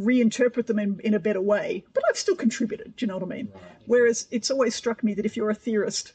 reinterpret 0.00 0.66
them 0.66 0.78
in, 0.78 0.98
in 1.04 1.14
a 1.14 1.20
better 1.20 1.40
way, 1.40 1.84
but 1.92 2.02
I've 2.08 2.16
still 2.16 2.34
contributed. 2.34 2.96
Do 2.96 3.04
you 3.04 3.08
know 3.08 3.18
what 3.18 3.30
I 3.30 3.36
mean? 3.36 3.48
Right. 3.52 3.62
Whereas 3.86 4.26
it's 4.30 4.50
always 4.50 4.74
struck 4.74 5.04
me 5.04 5.14
that 5.14 5.26
if 5.26 5.36
you're 5.36 5.50
a 5.50 5.54
theorist 5.54 6.14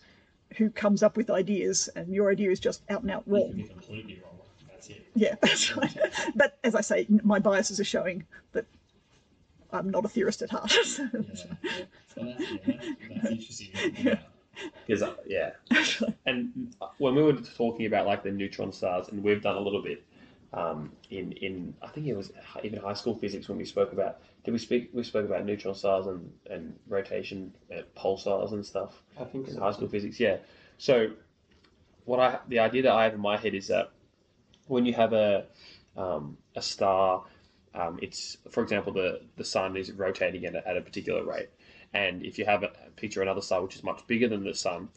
who 0.58 0.70
comes 0.70 1.04
up 1.04 1.16
with 1.16 1.30
ideas 1.30 1.90
and 1.96 2.14
your 2.14 2.32
idea 2.32 2.50
is 2.50 2.60
just 2.60 2.82
out 2.90 3.04
and 3.04 3.12
out 3.12 3.24
wrong, 3.28 3.64
completely 3.70 4.22
wrong. 4.24 4.34
That's 4.70 4.90
it. 4.90 5.06
yeah, 5.14 5.36
that's 5.42 5.78
right. 5.78 5.96
But 6.36 6.58
as 6.64 6.76
I 6.76 6.82
say, 6.82 7.06
my 7.24 7.40
biases 7.40 7.80
are 7.80 7.86
showing 7.86 8.26
that 8.54 8.66
I'm 9.72 9.90
not 9.90 10.06
a 10.06 10.08
theorist 10.08 10.42
at 10.42 10.50
heart. 10.50 10.74
Yeah. 12.18 12.24
So 12.24 12.24
that's, 12.24 12.40
yeah, 12.66 12.78
that's, 13.10 13.32
interesting. 13.32 13.70
Yeah. 13.98 14.20
Because 14.88 15.04
uh, 15.04 15.16
yeah, 15.28 15.52
and 16.26 16.74
uh, 16.80 16.88
when 16.98 17.14
we 17.14 17.22
were 17.22 17.34
talking 17.34 17.88
about 17.88 18.06
like 18.06 18.24
the 18.24 18.32
neutron 18.32 18.72
stars, 18.72 19.10
and 19.10 19.22
we've 19.22 19.42
done 19.42 19.58
a 19.58 19.60
little 19.60 19.82
bit 19.82 20.06
um, 20.54 20.92
in 21.10 21.32
in 21.34 21.74
I 21.82 21.88
think 21.88 22.08
it 22.08 22.16
was 22.16 22.32
even 22.64 22.80
high 22.80 22.94
school 22.94 23.16
physics 23.16 23.48
when 23.48 23.58
we 23.58 23.66
spoke 23.66 23.92
about 23.92 24.20
did 24.44 24.52
we 24.52 24.58
speak 24.58 24.90
we 24.94 25.04
spoke 25.04 25.26
about 25.26 25.46
neutron 25.46 25.76
stars 25.76 26.08
and 26.08 26.32
and 26.50 26.78
rotation 26.88 27.54
uh, 27.74 27.82
pulsars 27.98 28.52
and 28.54 28.66
stuff 28.66 29.02
I 29.20 29.26
think 29.26 29.48
in 29.48 29.56
so. 29.56 29.60
high 29.60 29.72
school 29.72 29.88
physics. 29.88 30.20
Yeah. 30.20 30.38
So 30.78 31.12
what 32.06 32.20
I 32.20 32.40
the 32.48 32.60
idea 32.60 32.84
that 32.84 32.94
I 32.94 33.04
have 33.04 33.14
in 33.14 33.20
my 33.20 33.38
head 33.38 33.54
is 33.54 33.68
that 33.68 33.92
when 34.68 34.86
you 34.86 34.94
have 34.94 35.14
a 35.14 35.46
um, 35.98 36.38
a 36.56 36.62
star, 36.62 37.24
um, 37.74 38.00
it's 38.02 38.38
for 38.50 38.64
example 38.64 38.94
the 38.94 39.22
the 39.36 39.44
sun 39.44 39.76
is 39.76 39.92
rotating 39.92 40.46
at 40.46 40.56
a, 40.56 40.68
at 40.68 40.78
a 40.78 40.82
particular 40.82 41.24
rate, 41.24 41.50
and 41.94 42.24
if 42.24 42.38
you 42.38 42.46
have 42.46 42.64
a 42.64 42.72
picture 42.96 43.22
of 43.22 43.28
another 43.28 43.42
star 43.42 43.62
which 43.62 43.76
is 43.76 43.84
much 43.84 44.06
bigger 44.08 44.28
than 44.28 44.44
the 44.44 44.54
sun, 44.54 44.90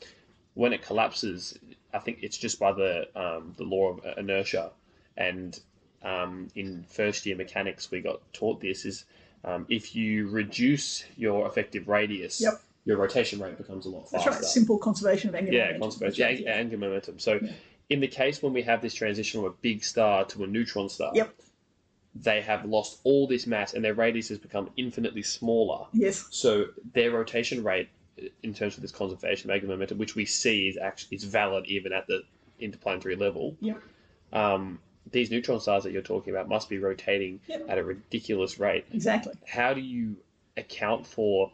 when 0.55 0.73
it 0.73 0.83
collapses, 0.83 1.59
I 1.93 1.99
think 1.99 2.19
it's 2.23 2.37
just 2.37 2.59
by 2.59 2.73
the 2.73 3.09
um, 3.19 3.55
the 3.57 3.65
law 3.65 3.93
of 3.93 4.19
inertia, 4.19 4.73
and 5.19 5.61
um, 6.03 6.49
in 6.55 6.85
first 6.89 7.27
year 7.27 7.37
mechanics 7.37 7.91
we 7.91 8.01
got 8.01 8.21
taught 8.33 8.61
this 8.61 8.87
is 8.87 9.05
um, 9.45 9.67
if 9.69 9.95
you 9.95 10.29
reduce 10.29 11.05
your 11.17 11.47
effective 11.47 11.89
radius, 11.89 12.41
Yep. 12.41 12.61
your 12.87 12.97
rotation 12.97 13.39
rate 13.41 13.57
becomes 13.59 13.87
a 13.87 13.89
lot 13.91 14.09
faster. 14.11 14.31
That's 14.31 14.43
right. 14.43 14.49
Simple 14.51 14.79
conservation 14.79 15.29
of 15.29 15.35
angular 15.35 15.57
Yeah, 15.59 15.65
momentum. 15.79 15.81
conservation, 15.83 16.21
yeah, 16.45 16.51
right, 16.51 16.59
angular 16.61 16.89
momentum. 16.89 17.19
So, 17.19 17.41
in 17.91 18.01
the 18.01 18.09
case 18.09 18.43
when 18.43 18.53
we 18.53 18.63
have 18.63 18.81
this 18.83 18.95
transition 18.95 19.41
from 19.41 19.51
a 19.51 19.55
big 19.61 19.85
star 19.85 20.25
to 20.27 20.45
a 20.45 20.47
neutron 20.47 20.89
star, 20.89 21.13
Yep. 21.15 21.35
they 22.15 22.41
have 22.41 22.65
lost 22.65 23.01
all 23.05 23.27
this 23.29 23.47
mass 23.47 23.75
and 23.75 23.85
their 23.85 23.95
radius 23.95 24.29
has 24.29 24.39
become 24.39 24.71
infinitely 24.77 25.23
smaller. 25.23 25.87
Yes. 25.93 26.27
So 26.31 26.67
their 26.95 27.11
rotation 27.13 27.63
rate, 27.63 27.89
in 28.43 28.53
terms 28.55 28.75
of 28.77 28.83
this 28.83 28.91
conservation 28.93 29.49
of 29.51 29.55
angular 29.55 29.75
momentum, 29.75 29.99
which 29.99 30.17
we 30.17 30.25
see 30.27 30.69
is 30.69 30.77
actually 30.77 31.17
is 31.17 31.25
valid 31.25 31.67
even 31.67 31.93
at 31.93 32.07
the 32.09 32.23
interplanetary 32.59 33.15
level. 33.17 33.57
Yep. 33.61 33.81
Um, 34.33 34.81
these 35.11 35.31
neutron 35.31 35.61
stars 35.61 35.85
that 35.85 35.93
you're 35.93 36.03
talking 36.03 36.33
about 36.33 36.49
must 36.49 36.69
be 36.69 36.79
rotating 36.79 37.41
Yep. 37.47 37.67
at 37.69 37.79
a 37.79 37.85
ridiculous 37.85 38.59
rate. 38.59 38.85
Exactly. 38.93 39.35
How 39.47 39.75
do 39.75 39.81
you 39.81 40.17
account 40.57 41.07
for? 41.07 41.53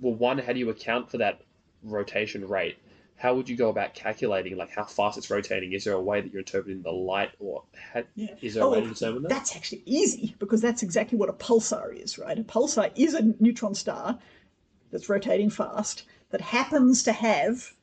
Well, 0.00 0.14
one, 0.14 0.38
how 0.38 0.52
do 0.52 0.58
you 0.58 0.70
account 0.70 1.10
for 1.10 1.18
that 1.18 1.40
rotation 1.82 2.46
rate? 2.46 2.76
How 3.16 3.34
would 3.34 3.48
you 3.48 3.56
go 3.56 3.68
about 3.68 3.94
calculating 3.94 4.56
like 4.56 4.70
how 4.70 4.84
fast 4.84 5.16
it's 5.16 5.30
rotating? 5.30 5.72
Is 5.72 5.84
there 5.84 5.94
a 5.94 6.02
way 6.02 6.20
that 6.20 6.32
you're 6.32 6.40
interpreting 6.40 6.82
the 6.82 6.90
light, 6.90 7.30
or 7.38 7.62
how, 7.92 8.02
Yeah. 8.16 8.34
is 8.42 8.54
there 8.54 8.64
a 8.64 8.66
Oh, 8.66 8.70
way 8.72 8.80
to 8.80 8.88
determine 8.88 9.22
that? 9.22 9.28
That's 9.28 9.54
actually 9.54 9.82
easy 9.86 10.34
because 10.38 10.60
that's 10.60 10.82
exactly 10.82 11.16
what 11.16 11.28
a 11.28 11.32
pulsar 11.32 11.94
is, 11.96 12.18
right? 12.18 12.38
A 12.38 12.42
pulsar 12.42 12.90
is 12.96 13.14
a 13.14 13.22
neutron 13.38 13.74
star 13.74 14.18
that's 14.90 15.08
rotating 15.08 15.48
fast 15.48 16.02
that 16.30 16.40
happens 16.40 17.02
to 17.04 17.12
have 17.12 17.74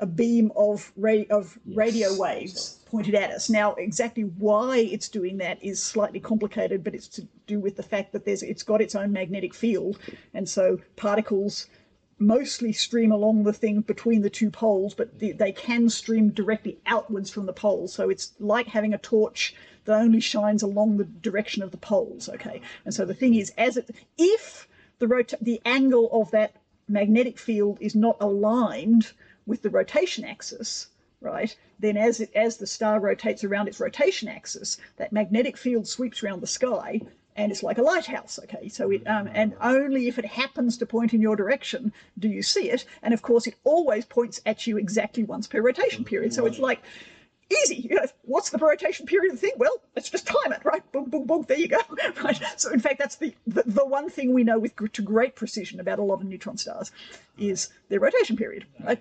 a 0.00 0.06
beam 0.06 0.52
of 0.56 0.92
ra- 0.96 1.28
of 1.30 1.58
radio 1.66 2.16
waves 2.16 2.78
pointed 2.86 3.14
at 3.14 3.30
us. 3.30 3.50
Now, 3.50 3.74
exactly 3.74 4.22
why 4.22 4.78
it's 4.78 5.08
doing 5.08 5.38
that 5.38 5.62
is 5.62 5.82
slightly 5.82 6.20
complicated, 6.20 6.82
but 6.82 6.94
it's 6.94 7.08
to 7.08 7.26
do 7.46 7.60
with 7.60 7.76
the 7.76 7.82
fact 7.82 8.12
that 8.12 8.24
there's 8.24 8.42
it's 8.42 8.62
got 8.62 8.80
its 8.80 8.94
own 8.94 9.12
magnetic 9.12 9.54
field, 9.54 9.98
and 10.34 10.48
so 10.48 10.78
particles 10.96 11.66
mostly 12.18 12.72
stream 12.72 13.12
along 13.12 13.44
the 13.44 13.52
thing 13.52 13.80
between 13.80 14.22
the 14.22 14.30
two 14.30 14.50
poles, 14.50 14.92
but 14.92 15.18
they, 15.20 15.30
they 15.30 15.52
can 15.52 15.88
stream 15.88 16.30
directly 16.30 16.76
outwards 16.86 17.30
from 17.30 17.46
the 17.46 17.52
poles. 17.52 17.92
So 17.92 18.10
it's 18.10 18.32
like 18.40 18.66
having 18.66 18.92
a 18.92 18.98
torch 18.98 19.54
that 19.84 20.00
only 20.00 20.18
shines 20.18 20.62
along 20.62 20.96
the 20.96 21.04
direction 21.04 21.62
of 21.62 21.70
the 21.70 21.76
poles. 21.76 22.28
Okay, 22.28 22.60
and 22.84 22.92
so 22.92 23.04
the 23.04 23.14
thing 23.14 23.34
is, 23.34 23.52
as 23.56 23.76
it 23.76 23.90
if 24.16 24.68
the 24.98 25.06
rota- 25.06 25.38
the 25.40 25.60
angle 25.64 26.08
of 26.12 26.30
that 26.32 26.56
magnetic 26.88 27.38
field 27.38 27.78
is 27.80 27.94
not 27.94 28.16
aligned 28.20 29.12
with 29.48 29.62
the 29.62 29.70
rotation 29.70 30.24
axis, 30.24 30.88
right? 31.20 31.56
Then 31.80 31.96
as 31.96 32.20
it 32.20 32.30
as 32.34 32.58
the 32.58 32.66
star 32.66 33.00
rotates 33.00 33.42
around 33.42 33.66
its 33.66 33.80
rotation 33.80 34.28
axis, 34.28 34.78
that 34.98 35.12
magnetic 35.12 35.56
field 35.56 35.88
sweeps 35.88 36.22
around 36.22 36.40
the 36.40 36.46
sky 36.46 37.00
and 37.34 37.52
it's 37.52 37.62
like 37.62 37.78
a 37.78 37.82
lighthouse. 37.82 38.38
Okay, 38.44 38.68
so 38.68 38.90
it 38.90 39.06
um, 39.06 39.28
and 39.32 39.54
only 39.60 40.08
if 40.08 40.18
it 40.18 40.24
happens 40.24 40.76
to 40.76 40.86
point 40.86 41.14
in 41.14 41.22
your 41.22 41.36
direction 41.36 41.92
do 42.18 42.28
you 42.28 42.42
see 42.42 42.68
it, 42.70 42.84
and 43.02 43.14
of 43.14 43.22
course 43.22 43.46
it 43.46 43.54
always 43.64 44.04
points 44.04 44.40
at 44.44 44.66
you 44.66 44.76
exactly 44.76 45.22
once 45.22 45.46
per 45.46 45.62
rotation 45.62 46.04
period. 46.04 46.34
So 46.34 46.44
it's 46.46 46.58
like 46.58 46.82
easy. 47.62 47.76
You 47.76 47.96
know, 47.96 48.06
what's 48.22 48.50
the 48.50 48.58
rotation 48.58 49.06
period 49.06 49.32
of 49.32 49.40
the 49.40 49.46
thing? 49.46 49.56
Well, 49.56 49.80
let's 49.94 50.10
just 50.10 50.26
time 50.26 50.52
it, 50.52 50.64
right? 50.64 50.82
Boom, 50.92 51.08
boom, 51.08 51.26
boom. 51.26 51.44
There 51.48 51.58
you 51.58 51.68
go. 51.68 51.78
Right. 52.22 52.40
So 52.56 52.72
in 52.72 52.80
fact, 52.80 52.98
that's 52.98 53.16
the 53.16 53.34
the, 53.46 53.62
the 53.64 53.86
one 53.86 54.10
thing 54.10 54.34
we 54.34 54.42
know 54.44 54.58
with 54.58 54.74
to 54.92 55.02
great 55.02 55.36
precision 55.36 55.78
about 55.78 56.00
a 56.00 56.02
lot 56.02 56.20
of 56.20 56.24
neutron 56.24 56.56
stars 56.56 56.90
is 57.38 57.68
their 57.88 58.00
rotation 58.00 58.36
period. 58.36 58.66
Right. 58.84 59.00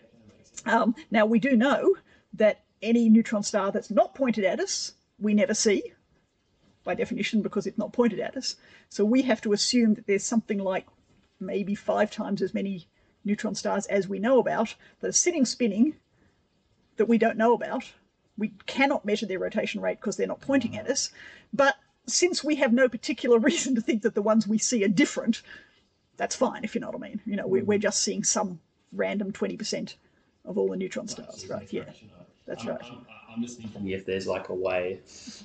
Um, 0.66 0.96
now 1.12 1.26
we 1.26 1.40
do 1.40 1.56
know 1.56 1.96
that 2.34 2.64
any 2.82 3.10
neutron 3.10 3.44
star 3.44 3.72
that's 3.72 3.90
not 3.90 4.16
pointed 4.16 4.44
at 4.44 4.60
us, 4.60 4.94
we 5.20 5.34
never 5.34 5.54
see, 5.54 5.94
by 6.84 6.96
definition, 6.96 7.42
because 7.42 7.68
it's 7.68 7.78
not 7.78 7.94
pointed 7.94 8.20
at 8.20 8.38
us. 8.38 8.56
So 8.90 9.04
we 9.04 9.24
have 9.24 9.42
to 9.42 9.54
assume 9.54 9.96
that 9.96 10.08
there's 10.08 10.24
something 10.24 10.60
like 10.60 10.88
maybe 11.40 11.76
five 11.76 12.12
times 12.12 12.42
as 12.42 12.54
many 12.54 12.88
neutron 13.26 13.56
stars 13.56 13.86
as 13.88 14.08
we 14.08 14.20
know 14.20 14.40
about 14.40 14.76
that 15.00 15.08
are 15.08 15.14
sitting 15.14 15.46
spinning 15.46 15.96
that 16.98 17.08
we 17.08 17.18
don't 17.18 17.38
know 17.38 17.54
about. 17.54 17.92
We 18.38 18.54
cannot 18.66 19.06
measure 19.06 19.26
their 19.26 19.40
rotation 19.40 19.82
rate 19.82 20.00
because 20.00 20.18
they're 20.18 20.28
not 20.28 20.42
pointing 20.42 20.78
at 20.78 20.90
us. 20.90 21.12
But 21.54 21.76
since 22.06 22.44
we 22.44 22.56
have 22.56 22.74
no 22.74 22.88
particular 22.88 23.40
reason 23.50 23.76
to 23.76 23.82
think 23.82 24.04
that 24.04 24.16
the 24.16 24.22
ones 24.22 24.48
we 24.48 24.58
see 24.58 24.84
are 24.84 24.90
different, 24.90 25.42
that's 26.16 26.36
fine, 26.36 26.64
if 26.64 26.74
you 26.74 26.82
know 26.82 26.88
what 26.88 26.96
I 26.96 27.10
mean. 27.10 27.22
You 27.26 27.36
know, 27.36 27.48
we're, 27.48 27.64
we're 27.64 27.78
just 27.78 28.02
seeing 28.02 28.24
some 28.24 28.60
random 28.92 29.32
20% 29.32 29.96
of 30.48 30.58
all 30.58 30.70
the 30.70 30.78
neutron 30.78 31.08
stars, 31.08 31.46
right? 31.48 31.72
Yeah, 31.72 31.84
that's 32.46 32.64
I'm, 32.64 32.70
right. 32.70 32.80
I'm, 32.84 33.06
I'm 33.36 33.42
just 33.42 33.60
thinking. 33.60 33.90
if 33.90 34.06
there's 34.06 34.26
like 34.26 34.50
a 34.50 34.56
way, 34.56 35.02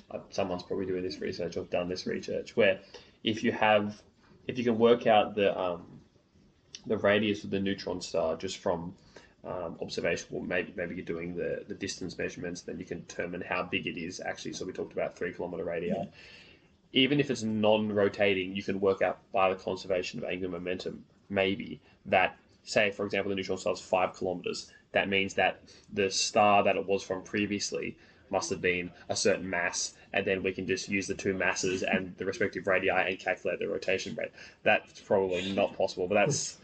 uh, 0.09 0.19
someone's 0.29 0.63
probably 0.63 0.85
doing 0.85 1.03
this 1.03 1.19
research 1.19 1.57
or 1.57 1.65
done 1.65 1.89
this 1.89 2.07
research, 2.07 2.55
where 2.55 2.79
if 3.23 3.43
you 3.43 3.51
have, 3.51 4.01
if 4.47 4.57
you 4.57 4.63
can 4.63 4.79
work 4.79 5.05
out 5.05 5.35
the 5.35 5.59
um, 5.59 5.85
the 6.87 6.97
radius 6.97 7.43
of 7.43 7.49
the 7.49 7.59
neutron 7.59 8.01
star 8.01 8.35
just 8.35 8.57
from 8.57 8.95
um, 9.43 9.77
observation, 9.81 10.27
well, 10.31 10.43
maybe 10.43 10.73
maybe 10.75 10.95
you're 10.95 11.05
doing 11.05 11.35
the 11.35 11.65
the 11.67 11.75
distance 11.75 12.17
measurements, 12.17 12.61
then 12.61 12.79
you 12.79 12.85
can 12.85 13.01
determine 13.01 13.41
how 13.41 13.63
big 13.63 13.85
it 13.85 13.99
is 13.99 14.21
actually. 14.21 14.53
So 14.53 14.65
we 14.65 14.71
talked 14.71 14.93
about 14.93 15.17
three 15.17 15.33
kilometer 15.33 15.65
radii. 15.65 15.93
Even 16.95 17.19
if 17.19 17.31
it's 17.31 17.41
non-rotating, 17.41 18.55
you 18.55 18.61
can 18.61 18.79
work 18.79 19.01
out 19.01 19.17
by 19.31 19.49
the 19.49 19.55
conservation 19.55 20.19
of 20.19 20.25
angular 20.25 20.51
momentum, 20.51 21.03
maybe 21.27 21.81
that 22.05 22.37
say, 22.63 22.91
for 22.91 23.05
example, 23.05 23.29
the 23.29 23.35
neutron 23.35 23.57
star 23.57 23.73
is 23.73 23.81
five 23.81 24.13
kilometers. 24.13 24.71
That 24.93 25.09
means 25.09 25.33
that 25.35 25.59
the 25.91 26.09
star 26.09 26.63
that 26.63 26.75
it 26.75 26.85
was 26.85 27.03
from 27.03 27.23
previously 27.23 27.97
must 28.29 28.49
have 28.49 28.61
been 28.61 28.91
a 29.09 29.15
certain 29.15 29.47
mass, 29.49 29.93
and 30.11 30.25
then 30.25 30.41
we 30.41 30.51
can 30.51 30.65
just 30.65 30.89
use 30.89 31.07
the 31.07 31.13
two 31.13 31.33
masses 31.33 31.83
and 31.83 32.15
the 32.17 32.25
respective 32.25 32.65
radii 32.65 32.89
and 32.89 33.19
calculate 33.19 33.59
the 33.59 33.67
rotation 33.67 34.15
rate. 34.15 34.31
That's 34.63 34.99
probably 35.01 35.51
not 35.51 35.77
possible, 35.77 36.07
but 36.07 36.15
that's 36.15 36.57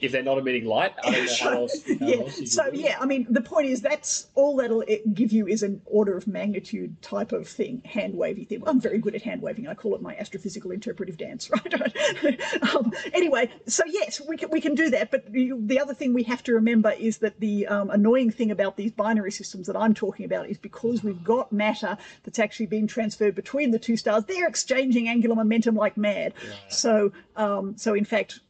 if 0.00 0.12
they're 0.12 0.22
not 0.22 0.38
emitting 0.38 0.64
light. 0.64 0.94
I 1.04 1.10
don't 1.10 1.26
know 1.26 1.34
how 1.40 1.50
else. 1.50 1.82
How 2.00 2.06
yeah. 2.06 2.16
else 2.16 2.52
So 2.52 2.64
can 2.64 2.74
do 2.74 2.80
it. 2.80 2.84
yeah, 2.84 2.96
I 3.00 3.06
mean, 3.06 3.26
the 3.28 3.40
point 3.40 3.68
is 3.68 3.80
that's 3.80 4.28
all 4.34 4.56
that'll 4.56 4.84
give 5.12 5.32
you 5.32 5.46
is 5.46 5.62
an 5.62 5.80
order 5.86 6.16
of 6.16 6.26
magnitude 6.26 7.00
type 7.02 7.32
of 7.32 7.46
thing, 7.48 7.82
hand 7.84 8.14
wavy 8.14 8.44
thing. 8.44 8.62
I'm 8.66 8.80
very 8.80 8.98
good 8.98 9.14
at 9.14 9.22
hand 9.22 9.42
waving. 9.42 9.68
I 9.68 9.74
call 9.74 9.94
it 9.94 10.02
my 10.02 10.14
astrophysical 10.14 10.72
interpretive 10.72 11.16
dance, 11.16 11.50
right? 11.74 12.40
um, 12.74 12.92
anyway, 13.12 13.50
so 13.66 13.82
yes, 13.86 14.20
we 14.26 14.36
can 14.36 14.50
we 14.50 14.60
can 14.60 14.74
do 14.74 14.90
that. 14.90 15.10
But 15.10 15.30
the, 15.32 15.52
the 15.58 15.80
other 15.80 15.94
thing 15.94 16.14
we 16.14 16.22
have 16.24 16.42
to 16.44 16.54
remember 16.54 16.90
is 16.90 17.18
that 17.18 17.38
the 17.40 17.66
um, 17.66 17.90
annoying 17.90 18.30
thing 18.30 18.50
about 18.50 18.76
these 18.76 18.92
binary 18.92 19.32
systems 19.32 19.66
that 19.66 19.76
I'm 19.76 19.94
talking 19.94 20.24
about 20.24 20.48
is 20.48 20.58
because 20.58 21.02
we've 21.02 21.22
got 21.24 21.52
matter 21.52 21.96
that's 22.24 22.38
actually 22.38 22.66
being 22.66 22.86
transferred 22.86 23.34
between 23.34 23.70
the 23.70 23.78
two 23.78 23.96
stars, 23.96 24.24
they're 24.24 24.48
exchanging 24.48 25.08
angular 25.08 25.34
momentum 25.34 25.74
like 25.74 25.96
mad. 25.96 26.34
So 26.68 27.12
um, 27.36 27.76
so 27.76 27.94
in 27.94 28.04
fact. 28.04 28.40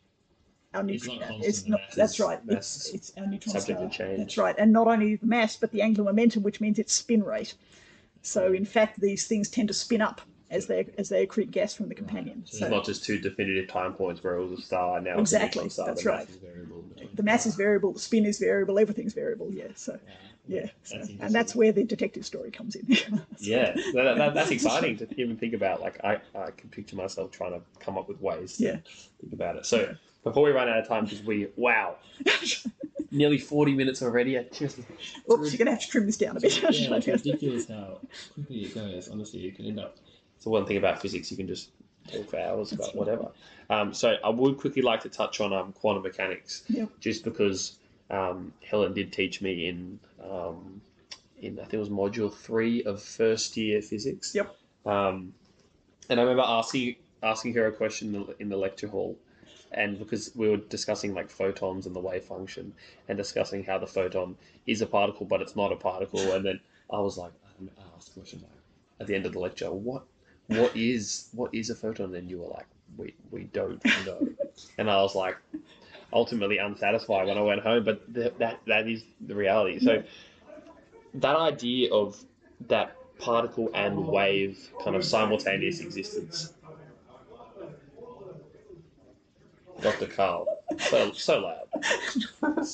Our 0.72 0.88
It's 0.88 1.04
neutron, 1.06 1.18
not 1.18 1.44
it's 1.44 1.66
not, 1.66 1.80
mass 1.80 1.94
that's 1.96 2.20
right. 2.20 2.38
It's, 2.48 2.94
it's 2.94 3.12
our 3.18 3.26
neutron 3.26 3.52
subject 3.52 3.80
to 3.80 3.92
star. 3.92 4.06
change. 4.06 4.18
That's 4.18 4.38
right. 4.38 4.54
And 4.56 4.72
not 4.72 4.86
only 4.86 5.16
the 5.16 5.26
mass, 5.26 5.56
but 5.56 5.72
the 5.72 5.82
angular 5.82 6.10
momentum, 6.12 6.42
which 6.44 6.60
means 6.60 6.78
its 6.78 6.92
spin 6.92 7.24
rate. 7.24 7.54
So 8.22 8.52
in 8.52 8.64
fact, 8.64 9.00
these 9.00 9.26
things 9.26 9.48
tend 9.48 9.68
to 9.68 9.74
spin 9.74 10.00
up 10.00 10.20
as 10.50 10.66
they 10.66 10.86
as 10.98 11.08
they 11.08 11.26
accrete 11.26 11.50
gas 11.50 11.74
from 11.74 11.88
the 11.88 11.94
companion. 11.94 12.42
It's 12.46 12.58
So 12.58 12.68
not 12.68 12.84
just 12.84 13.04
two 13.04 13.18
definitive 13.18 13.68
time 13.68 13.94
points 13.94 14.22
where 14.22 14.34
it 14.36 14.46
was 14.46 14.58
a 14.58 14.62
star 14.62 15.00
now 15.00 15.12
it's 15.20 15.32
Exactly, 15.32 15.68
star. 15.68 15.86
that's 15.86 16.02
the 16.02 16.10
right. 16.10 16.28
mass 16.28 17.08
the 17.14 17.22
mass 17.22 17.46
is 17.46 17.54
variable, 17.56 17.92
the 17.92 17.98
spin 18.00 18.24
is 18.24 18.38
variable, 18.38 18.78
everything's 18.78 19.12
variable. 19.14 19.48
Yeah. 19.52 19.68
So 19.74 19.98
yeah. 20.46 20.66
So, 20.82 20.96
That's 20.98 21.10
and 21.20 21.34
that's 21.34 21.54
where 21.54 21.70
the 21.72 21.84
detective 21.84 22.24
story 22.26 22.50
comes 22.50 22.74
in. 22.74 22.86
Yeah, 23.38 23.72
that, 23.94 24.16
that, 24.18 24.34
that's 24.34 24.50
exciting 24.50 24.96
to 24.98 25.20
even 25.20 25.36
think 25.36 25.54
about. 25.54 25.80
Like, 25.80 26.02
I, 26.04 26.18
I 26.34 26.50
can 26.50 26.68
picture 26.70 26.96
myself 26.96 27.30
trying 27.30 27.52
to 27.52 27.60
come 27.78 27.96
up 27.96 28.08
with 28.08 28.20
ways 28.20 28.56
to 28.58 28.64
Yeah. 28.64 28.76
think 29.20 29.32
about 29.32 29.56
it. 29.56 29.64
So, 29.66 29.94
before 30.22 30.44
we 30.44 30.50
run 30.50 30.68
out 30.68 30.78
of 30.78 30.88
time, 30.88 31.04
because 31.04 31.22
we, 31.22 31.48
wow, 31.56 31.96
nearly 33.10 33.38
40 33.38 33.74
minutes 33.74 34.02
already. 34.02 34.36
Oops, 34.36 34.78
you're 35.28 35.58
gonna 35.58 35.70
have 35.70 35.80
to 35.80 35.88
trim 35.88 36.06
this 36.06 36.16
down 36.16 36.36
a 36.36 36.40
bit. 36.40 36.62
Yeah, 36.62 36.68
it's 36.70 37.06
ridiculous 37.06 37.68
how 37.68 37.98
quickly 38.34 38.64
it 38.64 38.74
goes. 38.74 39.08
Honestly, 39.08 39.40
you 39.40 39.52
can 39.52 39.66
end 39.66 39.80
up. 39.80 39.96
It's 40.36 40.44
the 40.44 40.50
one 40.50 40.66
thing 40.66 40.76
about 40.76 41.02
physics, 41.02 41.30
you 41.30 41.36
can 41.36 41.46
just 41.46 41.70
talk 42.10 42.30
for 42.30 42.38
hours 42.38 42.72
about 42.72 42.96
whatever. 42.96 43.28
Um, 43.68 43.92
so, 43.92 44.16
I 44.24 44.30
would 44.30 44.56
quickly 44.56 44.82
like 44.82 45.00
to 45.02 45.08
touch 45.08 45.40
on 45.40 45.52
um, 45.52 45.72
quantum 45.72 46.02
mechanics, 46.02 46.64
just 46.98 47.24
because 47.24 47.76
um, 48.10 48.52
Helen 48.64 48.94
did 48.94 49.12
teach 49.12 49.42
me 49.42 49.68
in, 49.68 50.00
um, 50.28 50.80
in, 51.40 51.58
I 51.58 51.62
think 51.62 51.74
it 51.74 51.78
was 51.78 51.88
module 51.88 52.32
three 52.32 52.82
of 52.84 53.02
first 53.02 53.56
year 53.56 53.80
physics. 53.82 54.34
Yep. 54.34 54.56
Um, 54.86 55.34
and 56.08 56.18
I 56.18 56.22
remember 56.22 56.42
asking 56.44 56.96
asking 57.22 57.54
her 57.54 57.66
a 57.66 57.72
question 57.72 58.14
in 58.14 58.26
the, 58.26 58.36
in 58.40 58.48
the 58.48 58.56
lecture 58.56 58.88
hall, 58.88 59.16
and 59.72 59.98
because 59.98 60.32
we 60.34 60.48
were 60.48 60.56
discussing 60.56 61.14
like 61.14 61.30
photons 61.30 61.86
and 61.86 61.94
the 61.94 62.00
wave 62.00 62.24
function, 62.24 62.74
and 63.08 63.16
discussing 63.16 63.64
how 63.64 63.78
the 63.78 63.86
photon 63.86 64.36
is 64.66 64.80
a 64.80 64.86
particle 64.86 65.26
but 65.26 65.40
it's 65.40 65.56
not 65.56 65.72
a 65.72 65.76
particle, 65.76 66.32
and 66.32 66.44
then 66.44 66.60
I 66.90 67.00
was 67.00 67.16
like, 67.16 67.32
I 67.78 67.96
asked 67.96 68.14
the 68.14 68.20
question 68.20 68.40
like, 68.40 68.50
at 69.00 69.06
the 69.06 69.14
end 69.14 69.26
of 69.26 69.32
the 69.32 69.38
lecture, 69.38 69.70
what 69.72 70.04
what 70.48 70.76
is 70.76 71.28
what 71.32 71.54
is 71.54 71.70
a 71.70 71.74
photon? 71.74 72.14
And 72.14 72.28
you 72.28 72.38
were 72.38 72.48
like, 72.48 72.66
we 72.96 73.14
we 73.30 73.44
don't 73.44 73.82
know, 74.06 74.28
and 74.78 74.90
I 74.90 75.00
was 75.02 75.14
like, 75.14 75.36
ultimately 76.12 76.58
unsatisfied 76.58 77.26
when 77.28 77.38
I 77.38 77.42
went 77.42 77.62
home, 77.62 77.84
but 77.84 78.12
th- 78.12 78.34
that 78.38 78.60
that 78.66 78.88
is 78.88 79.04
the 79.20 79.34
reality. 79.34 79.78
So 79.78 80.02
that 81.14 81.36
idea 81.36 81.92
of 81.92 82.22
that 82.68 82.96
particle 83.18 83.70
and 83.74 84.08
wave 84.08 84.70
kind 84.82 84.96
of 84.96 85.04
simultaneous 85.04 85.80
existence. 85.80 86.52
Dr. 89.80 90.06
Carl, 90.06 90.46
so 90.78 91.12
so 91.12 91.38
loud. 91.40 92.66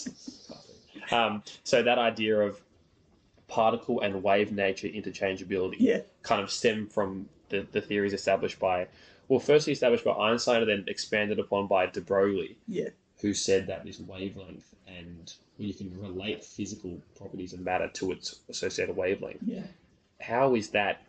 Um, 1.13 1.43
so 1.63 1.83
that 1.83 1.99
idea 1.99 2.37
of 2.41 2.61
particle 3.49 4.01
and 4.01 4.23
wave 4.25 4.51
nature 4.51 4.89
interchangeability 4.89 5.77
Yeah. 5.79 6.01
kind 6.23 6.43
of 6.43 6.51
stem 6.51 6.89
from 6.89 7.29
the, 7.49 7.65
the 7.71 7.81
theories 7.81 8.13
established 8.13 8.59
by, 8.59 8.89
well, 9.29 9.39
firstly 9.39 9.73
established 9.73 10.05
by 10.05 10.11
Einstein 10.13 10.63
and 10.63 10.69
then 10.69 10.85
expanded 10.89 11.39
upon 11.39 11.69
by 11.69 11.87
de 11.87 12.01
Broglie, 12.01 12.57
Yeah. 12.67 12.89
who 13.21 13.35
said 13.35 13.69
that 13.69 13.85
this 13.85 14.01
wavelength 14.01 14.75
and 14.89 15.33
well, 15.59 15.69
you 15.69 15.75
can 15.75 15.97
relate 16.01 16.45
physical 16.45 17.01
properties 17.17 17.53
of 17.53 17.61
matter 17.61 17.89
to 17.95 18.11
its 18.11 18.41
associated 18.49 18.97
wavelength. 18.97 19.43
Yeah. 19.47 19.63
How 20.21 20.57
is 20.57 20.71
that? 20.71 21.03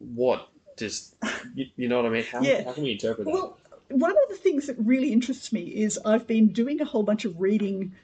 What 0.00 0.48
does 0.76 1.14
you, 1.54 1.66
you 1.76 1.86
know 1.88 1.98
what 2.02 2.06
I 2.06 2.08
mean? 2.08 2.24
How, 2.24 2.40
Yeah. 2.42 2.64
how 2.64 2.72
can 2.72 2.82
we 2.82 2.92
interpret 2.92 3.26
that? 3.26 3.32
Well, 3.32 3.56
one 3.90 4.12
of 4.12 4.28
the 4.28 4.36
things 4.36 4.66
that 4.66 4.76
really 4.78 5.12
interests 5.12 5.52
me 5.52 5.62
is 5.62 5.98
I've 6.04 6.26
been 6.26 6.48
doing 6.48 6.80
a 6.80 6.84
whole 6.84 7.02
bunch 7.02 7.24
of 7.24 7.40
reading. 7.40 7.94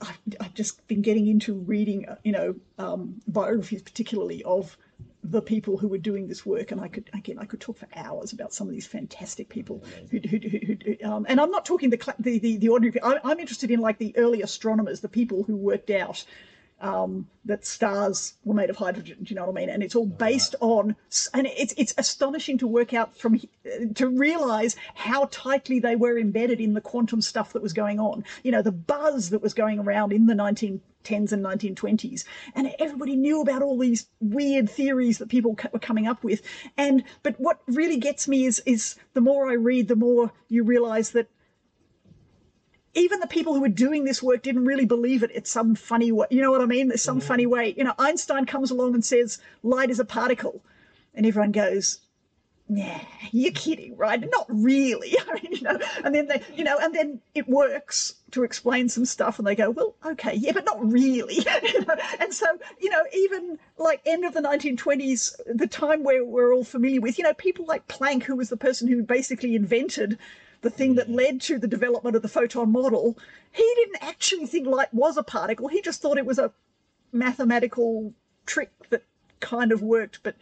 I've, 0.00 0.18
I've 0.40 0.54
just 0.54 0.86
been 0.88 1.02
getting 1.02 1.28
into 1.28 1.54
reading, 1.54 2.08
uh, 2.08 2.16
you 2.24 2.32
know, 2.32 2.54
um, 2.78 3.20
biographies, 3.28 3.82
particularly 3.82 4.42
of 4.44 4.76
the 5.22 5.42
people 5.42 5.76
who 5.76 5.88
were 5.88 5.98
doing 5.98 6.26
this 6.26 6.46
work, 6.46 6.70
and 6.72 6.80
I 6.80 6.88
could 6.88 7.10
again 7.12 7.38
I 7.38 7.44
could 7.44 7.60
talk 7.60 7.76
for 7.76 7.86
hours 7.94 8.32
about 8.32 8.54
some 8.54 8.66
of 8.66 8.72
these 8.72 8.86
fantastic 8.86 9.50
people 9.50 9.84
who, 10.10 10.18
who, 10.18 10.38
who, 10.38 10.76
who 10.84 10.96
um, 11.06 11.26
and 11.28 11.38
I'm 11.38 11.50
not 11.50 11.66
talking 11.66 11.90
the 11.90 12.14
the 12.18 12.38
the, 12.38 12.56
the 12.56 12.68
ordinary. 12.68 13.02
I'm, 13.02 13.18
I'm 13.22 13.38
interested 13.38 13.70
in 13.70 13.80
like 13.80 13.98
the 13.98 14.16
early 14.16 14.40
astronomers, 14.40 15.00
the 15.00 15.08
people 15.08 15.42
who 15.42 15.56
worked 15.56 15.90
out 15.90 16.24
um, 16.80 17.28
that 17.44 17.66
stars 17.66 18.34
were 18.44 18.54
made 18.54 18.70
of 18.70 18.76
hydrogen. 18.76 19.18
Do 19.22 19.30
you 19.30 19.36
know 19.36 19.46
what 19.46 19.56
I 19.56 19.60
mean? 19.60 19.70
And 19.70 19.82
it's 19.82 19.94
all 19.94 20.06
based 20.06 20.54
on, 20.60 20.96
and 21.34 21.46
it's 21.46 21.74
it's 21.76 21.94
astonishing 21.98 22.58
to 22.58 22.66
work 22.66 22.94
out 22.94 23.16
from 23.16 23.40
to 23.94 24.08
realize 24.08 24.76
how 24.94 25.28
tightly 25.30 25.78
they 25.78 25.96
were 25.96 26.18
embedded 26.18 26.60
in 26.60 26.74
the 26.74 26.80
quantum 26.80 27.20
stuff 27.20 27.52
that 27.52 27.62
was 27.62 27.72
going 27.72 28.00
on. 28.00 28.24
You 28.42 28.52
know, 28.52 28.62
the 28.62 28.72
buzz 28.72 29.30
that 29.30 29.42
was 29.42 29.54
going 29.54 29.78
around 29.78 30.12
in 30.12 30.26
the 30.26 30.34
1910s 30.34 31.32
and 31.32 31.44
1920s, 31.44 32.24
and 32.54 32.74
everybody 32.78 33.16
knew 33.16 33.40
about 33.40 33.62
all 33.62 33.78
these 33.78 34.06
weird 34.20 34.68
theories 34.70 35.18
that 35.18 35.28
people 35.28 35.56
were 35.72 35.78
coming 35.78 36.06
up 36.06 36.24
with. 36.24 36.42
And 36.76 37.04
but 37.22 37.38
what 37.38 37.60
really 37.66 37.98
gets 37.98 38.26
me 38.26 38.46
is 38.46 38.62
is 38.64 38.96
the 39.12 39.20
more 39.20 39.50
I 39.50 39.54
read, 39.54 39.88
the 39.88 39.96
more 39.96 40.32
you 40.48 40.62
realize 40.62 41.10
that 41.10 41.28
even 42.94 43.20
the 43.20 43.26
people 43.26 43.54
who 43.54 43.60
were 43.60 43.68
doing 43.68 44.04
this 44.04 44.22
work 44.22 44.42
didn't 44.42 44.64
really 44.64 44.84
believe 44.84 45.22
it. 45.22 45.30
It's 45.32 45.50
some 45.50 45.74
funny 45.74 46.10
way. 46.10 46.26
You 46.30 46.42
know 46.42 46.50
what 46.50 46.60
I 46.60 46.66
mean? 46.66 46.88
There's 46.88 47.02
some 47.02 47.20
funny 47.20 47.46
mm. 47.46 47.50
way. 47.50 47.74
You 47.76 47.84
know, 47.84 47.94
Einstein 47.98 48.46
comes 48.46 48.70
along 48.70 48.94
and 48.94 49.04
says 49.04 49.38
light 49.62 49.90
is 49.90 50.00
a 50.00 50.04
particle, 50.04 50.60
and 51.14 51.24
everyone 51.24 51.52
goes, 51.52 52.00
"Nah, 52.68 52.98
you're 53.30 53.52
kidding, 53.52 53.96
right? 53.96 54.20
Not 54.20 54.46
really." 54.48 55.16
I 55.28 55.34
mean, 55.34 55.52
you 55.52 55.62
know, 55.62 55.78
and 56.04 56.12
then 56.12 56.26
they, 56.26 56.42
you 56.56 56.64
know, 56.64 56.78
and 56.80 56.92
then 56.92 57.20
it 57.32 57.48
works 57.48 58.14
to 58.32 58.42
explain 58.42 58.88
some 58.88 59.04
stuff, 59.04 59.38
and 59.38 59.46
they 59.46 59.54
go, 59.54 59.70
"Well, 59.70 59.94
okay, 60.04 60.34
yeah, 60.34 60.50
but 60.52 60.64
not 60.64 60.84
really." 60.84 61.36
you 61.62 61.84
know? 61.84 61.94
And 62.18 62.34
so, 62.34 62.46
you 62.80 62.90
know, 62.90 63.04
even 63.14 63.56
like 63.78 64.00
end 64.04 64.24
of 64.24 64.34
the 64.34 64.40
1920s, 64.40 65.36
the 65.46 65.68
time 65.68 66.02
where 66.02 66.24
we're 66.24 66.52
all 66.52 66.64
familiar 66.64 67.00
with, 67.00 67.18
you 67.18 67.24
know, 67.24 67.34
people 67.34 67.66
like 67.66 67.86
Planck, 67.86 68.24
who 68.24 68.34
was 68.34 68.48
the 68.48 68.56
person 68.56 68.88
who 68.88 69.04
basically 69.04 69.54
invented 69.54 70.18
the 70.62 70.70
thing 70.70 70.94
that 70.96 71.10
led 71.10 71.40
to 71.42 71.58
the 71.58 71.66
development 71.66 72.16
of 72.16 72.22
the 72.22 72.28
photon 72.28 72.70
model, 72.70 73.16
he 73.52 73.72
didn't 73.76 74.02
actually 74.02 74.46
think 74.46 74.66
light 74.66 74.92
was 74.92 75.16
a 75.16 75.22
particle. 75.22 75.68
He 75.68 75.80
just 75.80 76.02
thought 76.02 76.18
it 76.18 76.26
was 76.26 76.38
a 76.38 76.52
mathematical 77.12 78.12
trick 78.46 78.70
that 78.90 79.04
kind 79.40 79.72
of 79.72 79.82
worked, 79.82 80.22
but 80.22 80.36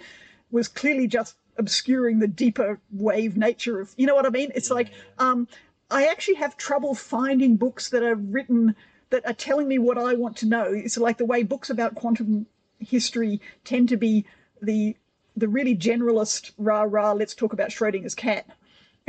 was 0.51 0.69
clearly 0.69 1.07
just 1.07 1.37
obscuring 1.57 2.19
the 2.19 2.29
deeper 2.29 2.81
wave 2.91 3.37
nature 3.37 3.81
of, 3.81 3.93
you 3.97 4.07
know 4.07 4.15
what 4.15 4.27
I 4.27 4.31
mean? 4.31 4.51
It's 4.55 4.71
like, 4.71 4.91
um, 5.19 5.49
I 5.91 6.07
actually 6.07 6.35
have 6.35 6.57
trouble 6.57 6.95
finding 6.95 7.57
books 7.57 7.91
that 7.91 8.03
are 8.03 8.15
written 8.15 8.75
that 9.11 9.27
are 9.27 9.33
telling 9.33 9.69
me 9.69 9.79
what 9.79 9.97
I 9.97 10.15
want 10.15 10.37
to 10.39 10.47
know. 10.47 10.65
It's 10.65 10.99
like 10.99 11.17
the 11.17 11.25
way 11.25 11.43
books 11.43 11.71
about 11.71 11.95
quantum 11.95 12.47
history 12.79 13.41
tend 13.65 13.89
to 13.89 13.97
be 13.97 14.25
the 14.61 14.97
the 15.37 15.49
really 15.49 15.77
generalist 15.77 16.53
rah 16.59 16.83
rah. 16.83 17.13
Let's 17.13 17.35
talk 17.35 17.53
about 17.53 17.71
Schrodinger's 17.71 18.15
cat 18.15 18.47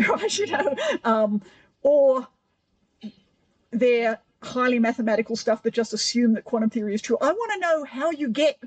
right? 0.07 0.37
You 0.37 0.47
know, 0.47 0.75
um, 1.03 1.41
or 1.81 2.27
they're 3.71 4.19
highly 4.41 4.79
mathematical 4.79 5.35
stuff 5.35 5.63
that 5.63 5.73
just 5.73 5.93
assume 5.93 6.33
that 6.33 6.45
quantum 6.45 6.69
theory 6.69 6.93
is 6.93 7.01
true. 7.01 7.17
I 7.21 7.31
want 7.31 7.51
to 7.53 7.59
know 7.59 7.83
how 7.83 8.11
you 8.11 8.29
get 8.29 8.59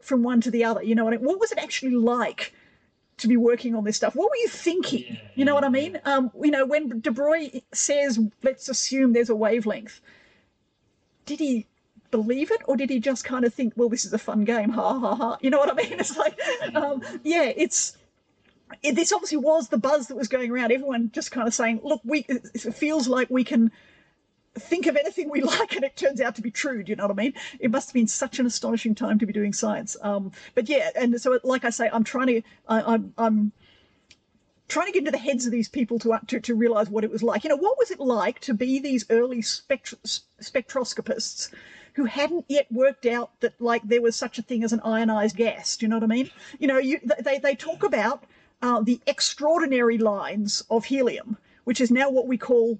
from 0.00 0.22
one 0.22 0.40
to 0.42 0.50
the 0.50 0.64
other. 0.64 0.82
You 0.82 0.94
know 0.94 1.04
what 1.04 1.14
I 1.14 1.16
mean? 1.16 1.26
What 1.26 1.40
was 1.40 1.52
it 1.52 1.58
actually 1.58 1.92
like 1.92 2.54
to 3.18 3.28
be 3.28 3.36
working 3.36 3.74
on 3.74 3.84
this 3.84 3.96
stuff? 3.96 4.14
What 4.14 4.30
were 4.30 4.36
you 4.36 4.48
thinking? 4.48 5.18
You 5.34 5.44
know 5.44 5.54
what 5.54 5.64
I 5.64 5.68
mean? 5.68 5.98
Um, 6.04 6.30
you 6.42 6.50
know, 6.50 6.64
when 6.66 7.00
De 7.00 7.10
Broglie 7.10 7.64
says, 7.72 8.18
"Let's 8.42 8.68
assume 8.68 9.12
there's 9.12 9.30
a 9.30 9.36
wavelength," 9.36 10.00
did 11.24 11.40
he? 11.40 11.66
believe 12.10 12.50
it 12.50 12.60
or 12.66 12.76
did 12.76 12.88
he 12.88 13.00
just 13.00 13.24
kind 13.24 13.44
of 13.44 13.52
think 13.52 13.72
well 13.76 13.88
this 13.88 14.04
is 14.04 14.12
a 14.12 14.18
fun 14.18 14.44
game 14.44 14.70
ha 14.70 14.98
ha 14.98 15.14
ha 15.14 15.38
you 15.40 15.50
know 15.50 15.58
what 15.58 15.70
i 15.70 15.74
mean 15.74 15.98
it's 15.98 16.16
like 16.16 16.38
um, 16.74 17.02
yeah 17.24 17.52
it's 17.56 17.96
it, 18.82 18.94
this 18.94 19.12
obviously 19.12 19.38
was 19.38 19.68
the 19.68 19.78
buzz 19.78 20.08
that 20.08 20.16
was 20.16 20.28
going 20.28 20.50
around. 20.50 20.72
Everyone 20.72 21.10
just 21.12 21.30
kind 21.30 21.46
of 21.46 21.54
saying, 21.54 21.80
"Look, 21.82 22.00
we 22.04 22.26
it 22.28 22.74
feels 22.74 23.08
like 23.08 23.30
we 23.30 23.44
can 23.44 23.70
think 24.54 24.86
of 24.86 24.96
anything 24.96 25.30
we 25.30 25.40
like, 25.42 25.74
and 25.74 25.84
it 25.84 25.96
turns 25.96 26.20
out 26.20 26.34
to 26.36 26.42
be 26.42 26.50
true." 26.50 26.82
Do 26.82 26.90
you 26.90 26.96
know 26.96 27.06
what 27.06 27.18
I 27.18 27.22
mean? 27.22 27.34
It 27.60 27.70
must 27.70 27.88
have 27.88 27.94
been 27.94 28.08
such 28.08 28.38
an 28.38 28.46
astonishing 28.46 28.94
time 28.94 29.18
to 29.18 29.26
be 29.26 29.32
doing 29.32 29.52
science. 29.52 29.96
Um, 30.02 30.32
but 30.54 30.68
yeah, 30.68 30.90
and 30.96 31.20
so 31.20 31.38
like 31.44 31.64
I 31.64 31.70
say, 31.70 31.88
I'm 31.92 32.04
trying 32.04 32.26
to, 32.26 32.42
I, 32.68 32.94
I'm, 32.94 33.14
I'm 33.18 33.52
trying 34.68 34.86
to 34.86 34.92
get 34.92 35.00
into 35.00 35.12
the 35.12 35.18
heads 35.18 35.46
of 35.46 35.52
these 35.52 35.68
people 35.68 35.98
to 36.00 36.18
to, 36.26 36.40
to 36.40 36.54
realize 36.54 36.88
what 36.88 37.04
it 37.04 37.10
was 37.10 37.22
like. 37.22 37.44
You 37.44 37.50
know, 37.50 37.56
what 37.56 37.78
was 37.78 37.90
it 37.90 38.00
like 38.00 38.40
to 38.40 38.54
be 38.54 38.80
these 38.80 39.06
early 39.10 39.42
spectr- 39.42 40.20
spectroscopists 40.40 41.50
who 41.94 42.04
hadn't 42.04 42.44
yet 42.48 42.70
worked 42.70 43.06
out 43.06 43.40
that 43.40 43.60
like 43.60 43.82
there 43.84 44.02
was 44.02 44.16
such 44.16 44.38
a 44.38 44.42
thing 44.42 44.64
as 44.64 44.72
an 44.72 44.80
ionized 44.84 45.36
gas? 45.36 45.76
Do 45.76 45.86
you 45.86 45.90
know 45.90 45.96
what 45.96 46.04
I 46.04 46.08
mean? 46.08 46.30
You 46.58 46.66
know, 46.66 46.78
you 46.78 47.00
they 47.20 47.38
they 47.38 47.54
talk 47.54 47.84
about 47.84 48.24
uh, 48.62 48.80
the 48.80 49.00
extraordinary 49.06 49.98
lines 49.98 50.62
of 50.70 50.84
helium, 50.84 51.36
which 51.64 51.80
is 51.80 51.90
now 51.90 52.10
what 52.10 52.26
we 52.26 52.38
call 52.38 52.78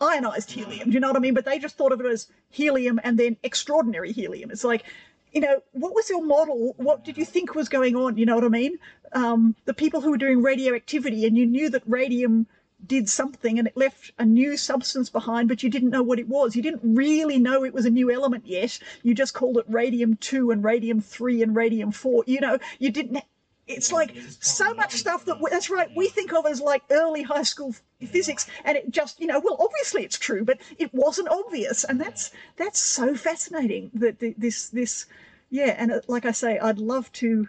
ionized 0.00 0.50
helium. 0.50 0.90
Do 0.90 0.94
you 0.94 1.00
know 1.00 1.08
what 1.08 1.16
I 1.16 1.20
mean? 1.20 1.34
But 1.34 1.44
they 1.44 1.58
just 1.58 1.76
thought 1.76 1.92
of 1.92 2.00
it 2.00 2.06
as 2.06 2.28
helium 2.50 3.00
and 3.02 3.18
then 3.18 3.36
extraordinary 3.42 4.12
helium. 4.12 4.50
It's 4.50 4.64
like, 4.64 4.84
you 5.32 5.40
know, 5.40 5.62
what 5.72 5.94
was 5.94 6.08
your 6.08 6.24
model? 6.24 6.74
What 6.76 7.04
did 7.04 7.18
you 7.18 7.24
think 7.24 7.54
was 7.54 7.68
going 7.68 7.96
on? 7.96 8.16
You 8.16 8.26
know 8.26 8.36
what 8.36 8.44
I 8.44 8.48
mean? 8.48 8.78
Um, 9.12 9.56
the 9.64 9.74
people 9.74 10.00
who 10.00 10.10
were 10.10 10.18
doing 10.18 10.42
radioactivity 10.42 11.26
and 11.26 11.36
you 11.36 11.46
knew 11.46 11.68
that 11.70 11.82
radium 11.86 12.46
did 12.86 13.08
something 13.08 13.58
and 13.58 13.66
it 13.66 13.76
left 13.76 14.12
a 14.18 14.24
new 14.24 14.56
substance 14.56 15.10
behind, 15.10 15.48
but 15.48 15.62
you 15.62 15.68
didn't 15.68 15.90
know 15.90 16.02
what 16.02 16.20
it 16.20 16.28
was. 16.28 16.54
You 16.54 16.62
didn't 16.62 16.94
really 16.94 17.38
know 17.38 17.64
it 17.64 17.74
was 17.74 17.86
a 17.86 17.90
new 17.90 18.10
element 18.10 18.46
yet. 18.46 18.78
You 19.02 19.14
just 19.14 19.34
called 19.34 19.58
it 19.58 19.64
radium 19.68 20.16
2 20.16 20.52
and 20.52 20.62
radium 20.62 21.00
3 21.00 21.42
and 21.42 21.56
radium 21.56 21.90
4. 21.90 22.24
You 22.26 22.40
know, 22.40 22.58
you 22.78 22.90
didn't. 22.90 23.24
It's 23.68 23.92
like 23.92 24.16
so 24.40 24.72
much 24.74 24.92
stuff 24.94 25.24
that 25.26 25.40
we, 25.40 25.50
that's 25.50 25.70
right. 25.70 25.88
We 25.94 26.08
think 26.08 26.32
of 26.32 26.46
as 26.46 26.60
like 26.60 26.82
early 26.90 27.22
high 27.22 27.42
school 27.42 27.74
physics, 28.00 28.46
and 28.64 28.76
it 28.76 28.90
just 28.90 29.20
you 29.20 29.26
know 29.26 29.40
well 29.40 29.56
obviously 29.60 30.04
it's 30.04 30.18
true, 30.18 30.44
but 30.44 30.58
it 30.78 30.92
wasn't 30.94 31.28
obvious, 31.28 31.84
and 31.84 32.00
that's 32.00 32.30
that's 32.56 32.80
so 32.80 33.14
fascinating 33.14 33.90
that 33.94 34.18
this 34.38 34.68
this 34.70 35.06
yeah, 35.50 35.74
and 35.78 35.92
uh, 35.92 36.00
like 36.08 36.26
I 36.26 36.32
say, 36.32 36.58
I'd 36.58 36.78
love 36.78 37.10
to 37.12 37.48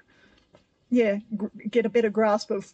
yeah 0.90 1.20
get 1.70 1.86
a 1.86 1.90
better 1.90 2.10
grasp 2.10 2.52
of 2.52 2.74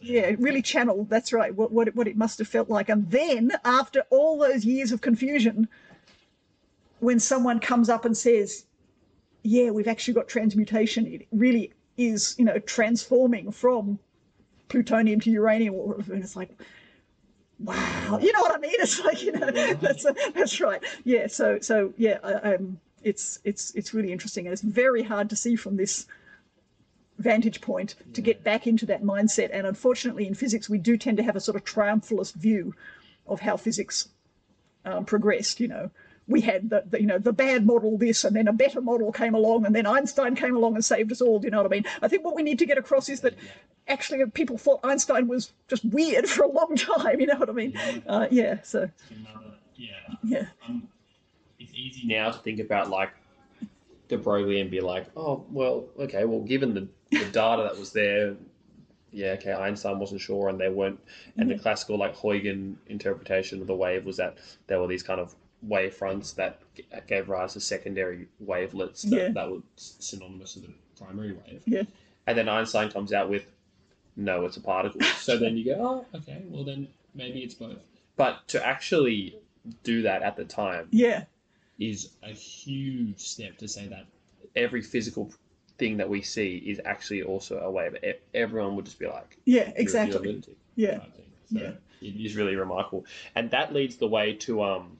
yeah 0.00 0.32
really 0.38 0.62
channel 0.62 1.04
that's 1.10 1.32
right 1.32 1.54
what 1.54 1.70
what 1.70 1.88
it, 1.88 1.96
what 1.96 2.08
it 2.08 2.16
must 2.16 2.38
have 2.38 2.48
felt 2.48 2.70
like 2.70 2.88
and 2.88 3.10
then 3.10 3.52
after 3.64 4.02
all 4.08 4.38
those 4.38 4.64
years 4.64 4.92
of 4.92 5.02
confusion 5.02 5.68
when 7.00 7.20
someone 7.20 7.60
comes 7.60 7.90
up 7.90 8.06
and 8.06 8.16
says 8.16 8.64
yeah 9.42 9.70
we've 9.70 9.88
actually 9.88 10.14
got 10.14 10.26
transmutation 10.26 11.06
it 11.06 11.26
really 11.32 11.70
is 12.00 12.34
you 12.38 12.44
know 12.44 12.58
transforming 12.60 13.50
from 13.50 13.98
plutonium 14.68 15.20
to 15.20 15.30
uranium 15.30 15.74
or 15.74 15.94
and 15.94 16.22
it's 16.22 16.36
like 16.36 16.50
wow 17.58 18.18
you 18.22 18.32
know 18.32 18.40
what 18.40 18.54
i 18.54 18.58
mean 18.58 18.74
it's 18.78 19.00
like 19.04 19.22
you 19.22 19.32
know 19.32 19.50
that's 19.74 20.06
that's 20.34 20.60
right 20.60 20.82
yeah 21.04 21.26
so 21.26 21.58
so 21.60 21.92
yeah 21.96 22.18
um 22.22 22.78
it's 23.02 23.38
it's 23.44 23.72
it's 23.74 23.92
really 23.92 24.12
interesting 24.12 24.46
and 24.46 24.52
it's 24.52 24.62
very 24.62 25.02
hard 25.02 25.28
to 25.28 25.36
see 25.36 25.56
from 25.56 25.76
this 25.76 26.06
vantage 27.20 27.60
point 27.60 27.94
to 28.14 28.22
get 28.22 28.42
back 28.42 28.66
into 28.66 28.86
that 28.86 29.02
mindset. 29.02 29.50
And 29.52 29.66
unfortunately, 29.66 30.26
in 30.26 30.34
physics, 30.34 30.68
we 30.68 30.78
do 30.78 30.96
tend 30.96 31.18
to 31.18 31.22
have 31.22 31.36
a 31.36 31.40
sort 31.40 31.54
of 31.54 31.64
triumphalist 31.64 32.34
view 32.34 32.74
of 33.26 33.40
how 33.40 33.56
physics 33.56 34.08
um, 34.84 35.04
progressed. 35.04 35.60
You 35.60 35.68
know, 35.68 35.90
we 36.30 36.40
had 36.40 36.70
the, 36.70 36.84
the 36.88 37.00
you 37.00 37.06
know 37.06 37.18
the 37.18 37.32
bad 37.32 37.66
model 37.66 37.98
this, 37.98 38.24
and 38.24 38.34
then 38.34 38.48
a 38.48 38.52
better 38.52 38.80
model 38.80 39.12
came 39.12 39.34
along, 39.34 39.66
and 39.66 39.74
then 39.74 39.84
Einstein 39.86 40.36
came 40.36 40.56
along 40.56 40.76
and 40.76 40.84
saved 40.84 41.10
us 41.12 41.20
all. 41.20 41.40
Do 41.40 41.46
you 41.46 41.50
know 41.50 41.58
what 41.58 41.66
I 41.66 41.74
mean? 41.74 41.84
I 42.00 42.08
think 42.08 42.24
what 42.24 42.36
we 42.36 42.42
need 42.42 42.58
to 42.60 42.66
get 42.66 42.78
across 42.78 43.08
is 43.08 43.20
that 43.20 43.34
actually 43.88 44.24
people 44.30 44.56
thought 44.56 44.80
Einstein 44.84 45.26
was 45.26 45.52
just 45.68 45.84
weird 45.84 46.28
for 46.28 46.44
a 46.44 46.50
long 46.50 46.76
time. 46.76 47.20
You 47.20 47.26
know 47.26 47.36
what 47.36 47.50
I 47.50 47.52
mean? 47.52 47.76
Uh, 48.06 48.28
yeah. 48.30 48.62
So 48.62 48.88
yeah. 49.76 49.90
yeah, 50.22 50.46
Um, 50.68 50.88
It's 51.58 51.72
easy 51.74 52.06
now 52.06 52.30
to 52.30 52.38
think 52.38 52.60
about 52.60 52.90
like 52.90 53.10
De 54.08 54.16
Broglie 54.16 54.60
and 54.60 54.70
be 54.70 54.80
like, 54.80 55.06
oh 55.16 55.44
well, 55.50 55.86
okay, 55.98 56.24
well 56.24 56.40
given 56.40 56.74
the, 56.74 56.88
the 57.10 57.24
data 57.32 57.62
that 57.64 57.78
was 57.78 57.92
there, 57.92 58.36
yeah, 59.12 59.32
okay, 59.32 59.52
Einstein 59.52 59.98
wasn't 59.98 60.20
sure, 60.20 60.48
and 60.48 60.60
they 60.60 60.68
weren't, 60.68 61.00
and 61.36 61.50
the 61.50 61.58
classical 61.58 61.98
like 61.98 62.14
Huygens 62.14 62.78
interpretation 62.88 63.60
of 63.60 63.66
the 63.66 63.74
wave 63.74 64.04
was 64.04 64.16
that 64.18 64.38
there 64.68 64.80
were 64.80 64.86
these 64.86 65.02
kind 65.02 65.20
of 65.20 65.34
wave 65.62 65.94
fronts 65.94 66.32
that 66.32 66.60
g- 66.74 66.84
gave 67.06 67.28
rise 67.28 67.52
to 67.54 67.60
secondary 67.60 68.28
wavelets 68.38 69.02
that, 69.02 69.16
Yeah. 69.16 69.28
that 69.28 69.50
were 69.50 69.62
s- 69.76 69.96
synonymous 70.00 70.54
with 70.56 70.66
the 70.66 70.72
primary 70.96 71.32
wave. 71.32 71.62
yeah, 71.66 71.82
And 72.26 72.36
then 72.38 72.48
Einstein 72.48 72.90
comes 72.90 73.12
out 73.12 73.28
with, 73.28 73.46
no, 74.16 74.44
it's 74.46 74.56
a 74.56 74.60
particle. 74.60 75.00
so 75.18 75.36
then 75.36 75.56
you 75.56 75.64
go, 75.64 76.06
oh, 76.12 76.18
okay, 76.18 76.42
well 76.48 76.64
then 76.64 76.88
maybe 77.14 77.40
it's 77.40 77.54
both. 77.54 77.78
but 78.16 78.46
to 78.48 78.64
actually 78.66 79.36
do 79.82 80.02
that 80.02 80.22
at 80.22 80.36
the 80.36 80.44
time 80.44 80.88
yeah, 80.90 81.24
is 81.78 82.10
A 82.22 82.30
huge 82.30 83.20
step 83.20 83.58
to 83.58 83.68
say 83.68 83.86
that. 83.88 84.06
every 84.56 84.82
physical 84.82 85.30
thing 85.78 85.96
that 85.98 86.08
we 86.08 86.20
see 86.22 86.56
is 86.56 86.80
actually 86.84 87.22
also 87.22 87.58
a 87.60 87.70
wave. 87.70 87.96
E- 88.04 88.12
Everyone 88.34 88.76
would 88.76 88.84
just 88.86 88.98
be 88.98 89.06
like, 89.06 89.36
yeah, 89.44 89.54
"You're- 89.60 89.66
you're 89.68 89.76
a 89.76 89.80
exactly. 89.80 90.42
Yeah. 90.76 91.00
So 91.52 91.58
Yeah. 91.58 91.72
it 92.00 92.16
is 92.24 92.36
really 92.36 92.54
remarkable, 92.56 93.04
and 93.34 93.50
that 93.50 93.72
leads 93.74 93.96
the 93.96 94.06
way 94.08 94.34
to 94.34 94.62
um, 94.62 94.98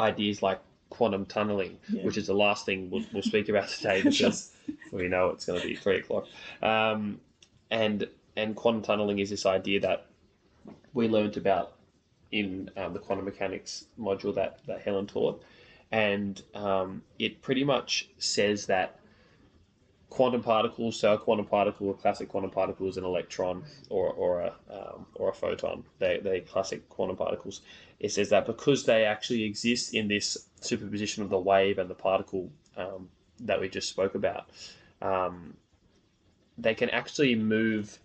ideas 0.00 0.42
like 0.42 0.60
quantum 0.90 1.24
tunneling, 1.26 1.78
Yeah. 1.88 2.02
which 2.04 2.16
is 2.16 2.26
the 2.26 2.34
last 2.34 2.66
thing 2.66 2.90
we'll, 2.90 3.04
we'll 3.12 3.22
speak 3.22 3.48
about 3.48 3.68
today 3.68 4.02
because 4.04 4.52
we 4.92 5.08
know 5.08 5.28
it's 5.30 5.44
going 5.44 5.60
to 5.60 5.66
be 5.66 5.76
three 5.76 5.98
o'clock. 5.98 6.26
Um, 6.62 7.20
and 7.70 8.08
and 8.36 8.56
quantum 8.56 8.82
tunneling 8.82 9.18
is 9.18 9.30
this 9.30 9.46
idea 9.46 9.80
that 9.80 10.06
we 10.94 11.08
learned 11.08 11.36
about 11.36 11.72
in 12.32 12.70
um, 12.76 12.92
the 12.92 12.98
quantum 12.98 13.24
mechanics 13.24 13.86
module 13.98 14.34
that, 14.34 14.60
that 14.66 14.80
Helen 14.82 15.06
taught, 15.06 15.42
and 15.90 16.40
um, 16.54 17.02
it 17.18 17.42
pretty 17.42 17.64
much 17.64 18.08
says 18.18 18.66
that 18.66 18.99
quantum 20.10 20.42
particles, 20.42 20.98
so 20.98 21.14
a 21.14 21.18
quantum 21.18 21.46
particle, 21.46 21.90
a 21.90 21.94
classic 21.94 22.28
quantum 22.28 22.50
particle 22.50 22.88
is 22.88 22.96
an 22.96 23.04
electron 23.04 23.62
or, 23.88 24.12
or 24.12 24.40
a 24.40 24.52
um, 24.70 25.06
or 25.14 25.30
a 25.30 25.32
photon. 25.32 25.84
They 25.98 26.20
they 26.22 26.40
classic 26.40 26.88
quantum 26.88 27.16
particles. 27.16 27.62
It 28.00 28.12
says 28.12 28.28
that 28.30 28.44
because 28.44 28.84
they 28.84 29.04
actually 29.04 29.44
exist 29.44 29.94
in 29.94 30.08
this 30.08 30.48
superposition 30.60 31.22
of 31.22 31.30
the 31.30 31.38
wave 31.38 31.78
and 31.78 31.88
the 31.88 31.94
particle 31.94 32.50
um, 32.76 33.08
that 33.40 33.60
we 33.60 33.68
just 33.68 33.88
spoke 33.88 34.14
about, 34.14 34.50
um, 35.00 35.54
they 36.58 36.74
can 36.74 36.90
actually 36.90 37.34
move. 37.36 37.98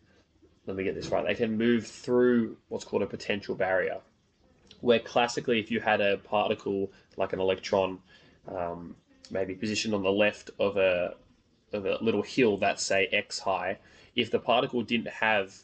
Let 0.67 0.77
me 0.77 0.83
get 0.83 0.95
this 0.95 1.09
right. 1.09 1.25
They 1.25 1.35
can 1.35 1.57
move 1.57 1.85
through 1.85 2.57
what's 2.69 2.85
called 2.85 3.03
a 3.03 3.07
potential 3.07 3.55
barrier, 3.55 3.99
where 4.81 4.99
classically, 4.99 5.59
if 5.59 5.69
you 5.69 5.79
had 5.79 6.01
a 6.01 6.17
particle 6.17 6.91
like 7.17 7.33
an 7.33 7.39
electron, 7.39 7.99
um, 8.47 8.95
maybe 9.31 9.55
positioned 9.55 9.93
on 9.93 10.03
the 10.03 10.11
left 10.11 10.51
of 10.59 10.77
a 10.77 11.15
of 11.73 11.85
a 11.85 11.97
little 12.01 12.21
hill 12.21 12.57
that's 12.57 12.83
say 12.83 13.07
x 13.07 13.39
high, 13.39 13.77
if 14.15 14.31
the 14.31 14.39
particle 14.39 14.81
didn't 14.81 15.07
have 15.07 15.55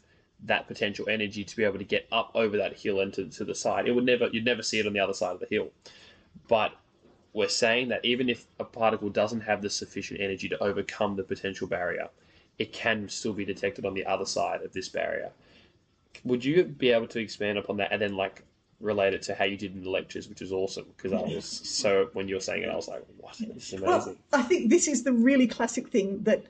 that 0.44 0.68
potential 0.68 1.08
energy 1.08 1.44
to 1.44 1.56
be 1.56 1.64
able 1.64 1.78
to 1.78 1.84
get 1.84 2.08
up 2.12 2.32
over 2.34 2.58
that 2.58 2.78
hill 2.78 3.00
and 3.00 3.14
to, 3.14 3.26
to 3.26 3.46
the 3.46 3.56
side, 3.56 3.88
it 3.88 3.92
would 3.94 4.06
never 4.06 4.28
you'd 4.28 4.46
never 4.46 4.64
see 4.64 4.80
it 4.80 4.88
on 4.88 4.94
the 4.94 5.00
other 5.00 5.14
side 5.14 5.34
of 5.34 5.40
the 5.40 5.48
hill. 5.50 5.70
But 6.48 6.74
we're 7.34 7.50
saying 7.50 7.90
that 7.90 8.04
even 8.04 8.30
if 8.30 8.46
a 8.60 8.64
particle 8.64 9.10
doesn't 9.10 9.42
have 9.42 9.62
the 9.62 9.70
sufficient 9.70 10.20
energy 10.20 10.50
to 10.50 10.62
overcome 10.62 11.16
the 11.16 11.24
potential 11.24 11.68
barrier, 11.68 12.10
it 12.58 12.74
can 12.74 13.08
still 13.08 13.34
be 13.34 13.46
detected 13.46 13.86
on 13.86 13.94
the 13.94 14.06
other 14.06 14.26
side 14.26 14.62
of 14.62 14.74
this 14.74 14.90
barrier. 14.90 15.32
Would 16.24 16.44
you 16.44 16.64
be 16.64 16.92
able 16.92 17.08
to 17.08 17.20
expand 17.20 17.58
upon 17.58 17.78
that 17.78 17.92
and 17.92 18.02
then 18.02 18.16
like 18.16 18.44
relate 18.82 19.14
it 19.14 19.22
to 19.24 19.36
how 19.36 19.46
you 19.46 19.58
did 19.58 19.76
in 19.76 19.84
the 19.84 19.90
lectures, 19.90 20.28
which 20.28 20.42
is 20.42 20.52
awesome 20.52 20.86
because 20.96 21.14
I 21.14 21.22
was 21.22 21.46
so 21.46 22.10
when 22.14 22.28
you 22.28 22.36
were 22.36 22.42
saying 22.42 22.64
it, 22.64 22.70
I 22.70 22.76
was 22.76 22.88
like, 22.88 23.04
"What? 23.18 23.38
This 23.38 23.74
is 23.74 23.82
amazing." 23.82 24.18
Well, 24.32 24.42
I 24.42 24.44
think 24.44 24.70
this 24.70 24.88
is 24.88 25.04
the 25.04 25.14
really 25.14 25.48
classic 25.48 25.90
thing 25.90 26.24
that 26.24 26.44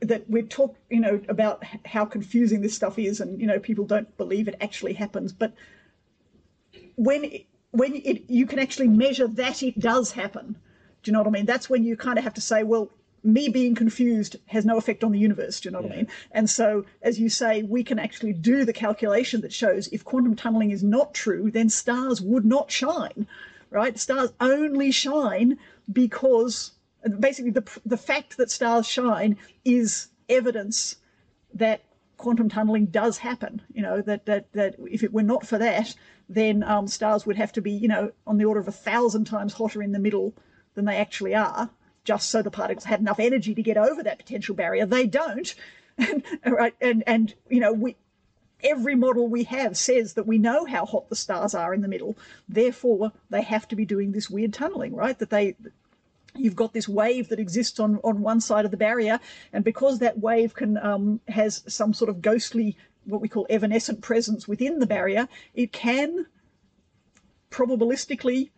that 0.00 0.28
we 0.30 0.42
talk, 0.42 0.76
you 0.88 1.00
know, 1.00 1.20
about 1.28 1.62
how 1.84 2.04
confusing 2.04 2.62
this 2.62 2.74
stuff 2.74 2.98
is, 2.98 3.20
and 3.20 3.40
you 3.40 3.46
know, 3.46 3.58
people 3.58 3.84
don't 3.84 4.16
believe 4.16 4.48
it 4.48 4.56
actually 4.60 4.94
happens. 4.94 5.32
But 5.32 5.52
when 6.96 7.24
it, 7.24 7.46
when 7.72 7.94
it, 7.96 8.24
you 8.28 8.46
can 8.46 8.58
actually 8.58 8.88
measure 8.88 9.28
that 9.28 9.62
it 9.62 9.78
does 9.78 10.12
happen, 10.12 10.56
do 11.02 11.10
you 11.10 11.12
know 11.12 11.20
what 11.20 11.28
I 11.28 11.30
mean? 11.30 11.46
That's 11.46 11.68
when 11.68 11.84
you 11.84 11.96
kind 11.96 12.18
of 12.18 12.24
have 12.24 12.34
to 12.34 12.40
say, 12.40 12.62
well, 12.62 12.90
me 13.22 13.48
being 13.48 13.74
confused 13.74 14.36
has 14.46 14.64
no 14.64 14.76
effect 14.76 15.04
on 15.04 15.12
the 15.12 15.18
universe. 15.18 15.60
Do 15.60 15.68
you 15.68 15.72
know 15.72 15.80
what 15.80 15.92
I 15.92 15.96
mean? 15.96 16.08
And 16.32 16.48
so, 16.48 16.84
as 17.02 17.20
you 17.20 17.28
say, 17.28 17.62
we 17.62 17.84
can 17.84 17.98
actually 17.98 18.32
do 18.32 18.64
the 18.64 18.72
calculation 18.72 19.40
that 19.42 19.52
shows 19.52 19.88
if 19.88 20.04
quantum 20.04 20.36
tunneling 20.36 20.70
is 20.70 20.82
not 20.82 21.14
true, 21.14 21.50
then 21.50 21.68
stars 21.68 22.20
would 22.20 22.44
not 22.44 22.70
shine, 22.70 23.26
right? 23.70 23.98
Stars 23.98 24.32
only 24.40 24.90
shine 24.90 25.58
because 25.92 26.72
basically 27.18 27.50
the 27.50 27.80
the 27.84 27.96
fact 27.96 28.36
that 28.36 28.50
stars 28.50 28.86
shine 28.86 29.36
is 29.64 30.08
evidence 30.28 30.96
that 31.54 31.82
quantum 32.16 32.48
tunneling 32.48 32.86
does 32.86 33.18
happen. 33.18 33.62
You 33.72 33.82
know 33.82 34.02
that 34.02 34.26
that 34.26 34.52
that 34.52 34.76
if 34.90 35.02
it 35.02 35.12
were 35.12 35.22
not 35.22 35.46
for 35.46 35.58
that, 35.58 35.94
then 36.28 36.62
um, 36.62 36.86
stars 36.86 37.26
would 37.26 37.36
have 37.36 37.52
to 37.52 37.60
be 37.60 37.72
you 37.72 37.88
know 37.88 38.12
on 38.26 38.38
the 38.38 38.44
order 38.44 38.60
of 38.60 38.68
a 38.68 38.72
thousand 38.72 39.24
times 39.24 39.54
hotter 39.54 39.82
in 39.82 39.92
the 39.92 39.98
middle 39.98 40.34
than 40.74 40.84
they 40.84 40.96
actually 40.96 41.34
are, 41.34 41.70
just 42.10 42.28
so 42.28 42.42
the 42.42 42.50
particles 42.50 42.86
had 42.86 42.98
enough 42.98 43.20
energy 43.20 43.54
to 43.54 43.62
get 43.62 43.76
over 43.76 44.02
that 44.02 44.18
potential 44.18 44.52
barrier. 44.52 44.84
They 44.84 45.06
don't, 45.06 45.54
and, 45.98 46.24
right? 46.44 46.74
And 46.80 47.04
and 47.06 47.34
you 47.48 47.60
know 47.60 47.72
we. 47.72 47.96
Every 48.62 48.94
model 48.94 49.26
we 49.26 49.44
have 49.44 49.74
says 49.74 50.12
that 50.14 50.26
we 50.26 50.36
know 50.36 50.66
how 50.66 50.84
hot 50.84 51.08
the 51.08 51.16
stars 51.16 51.54
are 51.54 51.72
in 51.72 51.80
the 51.80 51.88
middle. 51.88 52.18
Therefore, 52.46 53.12
they 53.30 53.40
have 53.40 53.66
to 53.68 53.76
be 53.76 53.86
doing 53.86 54.12
this 54.12 54.28
weird 54.28 54.52
tunneling, 54.52 54.94
right? 54.94 55.18
That 55.18 55.30
they 55.30 55.54
you've 56.34 56.56
got 56.56 56.74
this 56.74 56.88
wave 56.88 57.28
that 57.28 57.40
exists 57.40 57.80
on, 57.80 58.00
on 58.04 58.20
one 58.20 58.40
side 58.40 58.66
of 58.66 58.70
the 58.70 58.76
barrier, 58.76 59.18
and 59.52 59.64
because 59.64 60.00
that 60.00 60.18
wave 60.18 60.52
can 60.52 60.76
um, 60.78 61.20
has 61.28 61.62
some 61.68 61.94
sort 61.94 62.10
of 62.10 62.20
ghostly, 62.20 62.76
what 63.04 63.22
we 63.22 63.28
call 63.28 63.46
evanescent 63.48 64.02
presence 64.02 64.46
within 64.48 64.80
the 64.80 64.86
barrier, 64.86 65.26
it 65.54 65.72
can 65.72 66.26
probabilistically 67.50 68.50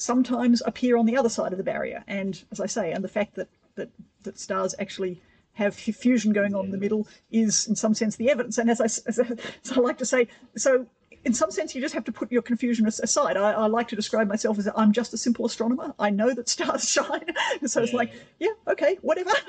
sometimes 0.00 0.62
appear 0.64 0.96
on 0.96 1.04
the 1.04 1.16
other 1.16 1.28
side 1.28 1.52
of 1.52 1.58
the 1.58 1.64
barrier. 1.64 2.02
And 2.06 2.42
as 2.50 2.58
I 2.58 2.66
say, 2.66 2.92
and 2.92 3.04
the 3.04 3.08
fact 3.08 3.34
that 3.34 3.48
that, 3.74 3.90
that 4.22 4.38
stars 4.38 4.74
actually 4.78 5.20
have 5.52 5.74
fusion 5.74 6.32
going 6.32 6.54
on 6.54 6.66
in 6.66 6.70
the 6.70 6.78
middle 6.78 7.06
is, 7.30 7.66
in 7.66 7.76
some 7.76 7.92
sense, 7.92 8.16
the 8.16 8.30
evidence. 8.30 8.56
And 8.56 8.70
as 8.70 8.80
I, 8.80 8.84
as 8.84 9.20
I, 9.20 9.24
so 9.62 9.76
I 9.76 9.80
like 9.80 9.98
to 9.98 10.06
say, 10.06 10.28
so 10.56 10.86
in 11.22 11.34
some 11.34 11.50
sense, 11.50 11.74
you 11.74 11.82
just 11.82 11.92
have 11.92 12.04
to 12.04 12.12
put 12.12 12.32
your 12.32 12.40
confusion 12.40 12.86
aside. 12.86 13.36
I, 13.36 13.52
I 13.52 13.66
like 13.66 13.88
to 13.88 13.96
describe 13.96 14.26
myself 14.26 14.58
as 14.58 14.70
I'm 14.74 14.92
just 14.92 15.12
a 15.12 15.18
simple 15.18 15.44
astronomer. 15.44 15.92
I 15.98 16.08
know 16.08 16.32
that 16.32 16.48
stars 16.48 16.88
shine, 16.88 17.26
so 17.66 17.82
it's 17.82 17.92
like, 17.92 18.12
yeah, 18.38 18.52
okay, 18.68 18.98
whatever. 19.02 19.30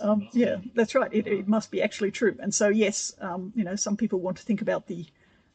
Um, 0.00 0.28
yeah, 0.32 0.56
that's 0.74 0.94
right. 0.94 1.12
It, 1.12 1.26
it 1.26 1.48
must 1.48 1.70
be 1.70 1.82
actually 1.82 2.10
true. 2.10 2.36
And 2.38 2.54
so, 2.54 2.68
yes, 2.68 3.14
um, 3.20 3.52
you 3.56 3.64
know, 3.64 3.74
some 3.76 3.96
people 3.96 4.20
want 4.20 4.36
to 4.36 4.42
think 4.42 4.60
about 4.60 4.86
the 4.86 5.06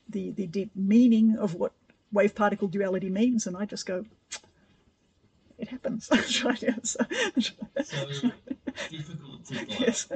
the 0.09 0.31
the 0.31 0.47
deep 0.47 0.71
meaning 0.75 1.37
of 1.37 1.55
what 1.55 1.73
wave 2.11 2.35
particle 2.35 2.67
duality 2.67 3.09
means, 3.09 3.47
and 3.47 3.55
I 3.57 3.65
just 3.65 3.85
go, 3.85 4.05
it 5.57 5.67
happens. 5.67 6.09
right. 6.43 6.61
Yes. 6.61 6.95
So 7.83 8.31
difficult 8.89 9.45
to 9.45 9.55
like, 9.55 9.79
yes. 9.79 10.07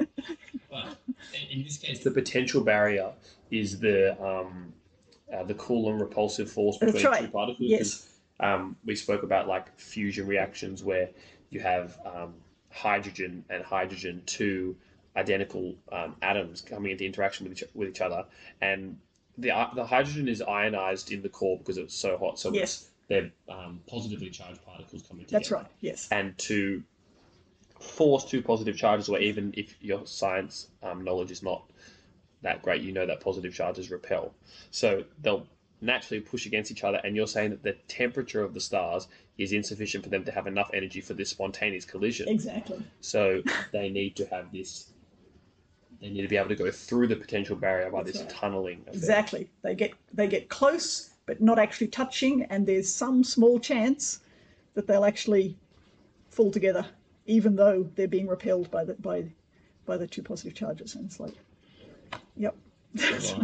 but 0.70 0.98
in- 1.34 1.58
in 1.58 1.64
this 1.64 1.76
case, 1.78 2.02
the 2.02 2.10
potential 2.10 2.62
barrier 2.62 3.12
is 3.50 3.78
the 3.78 4.20
um, 4.24 4.72
uh, 5.32 5.42
the 5.44 5.54
Coulomb 5.54 6.00
repulsive 6.00 6.50
force 6.50 6.78
between 6.78 7.04
right. 7.04 7.20
two 7.22 7.28
particles. 7.28 7.68
Yes. 7.68 7.78
'cause, 7.80 8.10
Um, 8.40 8.76
we 8.84 8.96
spoke 8.96 9.22
about 9.22 9.46
like 9.46 9.78
fusion 9.78 10.26
reactions 10.26 10.82
where 10.82 11.10
you 11.50 11.60
have 11.60 11.98
um, 12.04 12.34
hydrogen 12.70 13.44
and 13.48 13.62
hydrogen 13.62 14.22
two 14.26 14.76
identical 15.16 15.76
um, 15.92 16.16
atoms 16.22 16.60
coming 16.60 16.90
into 16.90 17.04
interaction 17.04 17.48
with 17.48 17.62
each, 17.62 17.68
with 17.74 17.88
each 17.88 18.00
other, 18.00 18.24
and 18.60 18.98
the 19.38 19.50
uh, 19.50 19.72
the 19.74 19.84
hydrogen 19.84 20.28
is 20.28 20.40
ionized 20.42 21.10
in 21.12 21.22
the 21.22 21.28
core 21.28 21.58
because 21.58 21.78
it's 21.78 21.94
so 21.94 22.16
hot. 22.16 22.38
So 22.38 22.52
Yes. 22.52 22.90
they're 23.08 23.30
um, 23.48 23.80
positively 23.86 24.30
charged 24.30 24.64
particles 24.64 25.02
coming 25.02 25.24
together. 25.24 25.40
That's 25.40 25.50
right. 25.50 25.66
Yes. 25.80 26.08
and 26.10 26.36
to 26.38 26.82
force 27.80 28.24
two 28.24 28.40
positive 28.42 28.76
charges, 28.76 29.08
or 29.08 29.18
even 29.18 29.52
if 29.56 29.74
your 29.82 30.06
science 30.06 30.68
um, 30.82 31.04
knowledge 31.04 31.30
is 31.30 31.42
not 31.42 31.70
that 32.42 32.62
great, 32.62 32.82
you 32.82 32.92
know 32.92 33.06
that 33.06 33.20
positive 33.20 33.54
charges 33.54 33.90
repel. 33.90 34.32
So 34.70 35.04
they'll 35.20 35.46
naturally 35.80 36.20
push 36.20 36.46
against 36.46 36.70
each 36.70 36.84
other, 36.84 37.00
and 37.04 37.14
you're 37.16 37.26
saying 37.26 37.50
that 37.50 37.62
the 37.62 37.72
temperature 37.88 38.42
of 38.42 38.54
the 38.54 38.60
stars 38.60 39.06
is 39.36 39.52
insufficient 39.52 40.04
for 40.04 40.10
them 40.10 40.24
to 40.24 40.30
have 40.30 40.46
enough 40.46 40.70
energy 40.72 41.00
for 41.00 41.14
this 41.14 41.28
spontaneous 41.30 41.84
collision. 41.84 42.28
Exactly. 42.28 42.82
So 43.00 43.42
they 43.72 43.88
need 43.90 44.16
to 44.16 44.26
have 44.26 44.52
this. 44.52 44.90
They 46.04 46.10
need 46.10 46.20
to 46.20 46.28
be 46.28 46.36
able 46.36 46.50
to 46.50 46.54
go 46.54 46.70
through 46.70 47.06
the 47.06 47.16
potential 47.16 47.56
barrier 47.56 47.88
by 47.88 48.02
That's 48.02 48.18
this 48.18 48.20
right. 48.20 48.30
tunneling. 48.30 48.80
Effect. 48.82 48.94
Exactly. 48.94 49.50
They 49.62 49.74
get 49.74 49.92
they 50.12 50.28
get 50.28 50.50
close, 50.50 51.14
but 51.24 51.40
not 51.40 51.58
actually 51.58 51.86
touching, 51.86 52.42
and 52.50 52.66
there's 52.66 52.92
some 52.94 53.24
small 53.24 53.58
chance 53.58 54.20
that 54.74 54.86
they'll 54.86 55.06
actually 55.06 55.56
fall 56.28 56.50
together, 56.50 56.84
even 57.24 57.56
though 57.56 57.88
they're 57.94 58.06
being 58.06 58.26
repelled 58.26 58.70
by 58.70 58.84
the 58.84 58.92
by 58.96 59.24
by 59.86 59.96
the 59.96 60.06
two 60.06 60.22
positive 60.22 60.52
charges. 60.52 60.94
And 60.94 61.06
it's 61.06 61.18
like, 61.18 61.32
yep. 62.36 62.54
So 62.96 63.38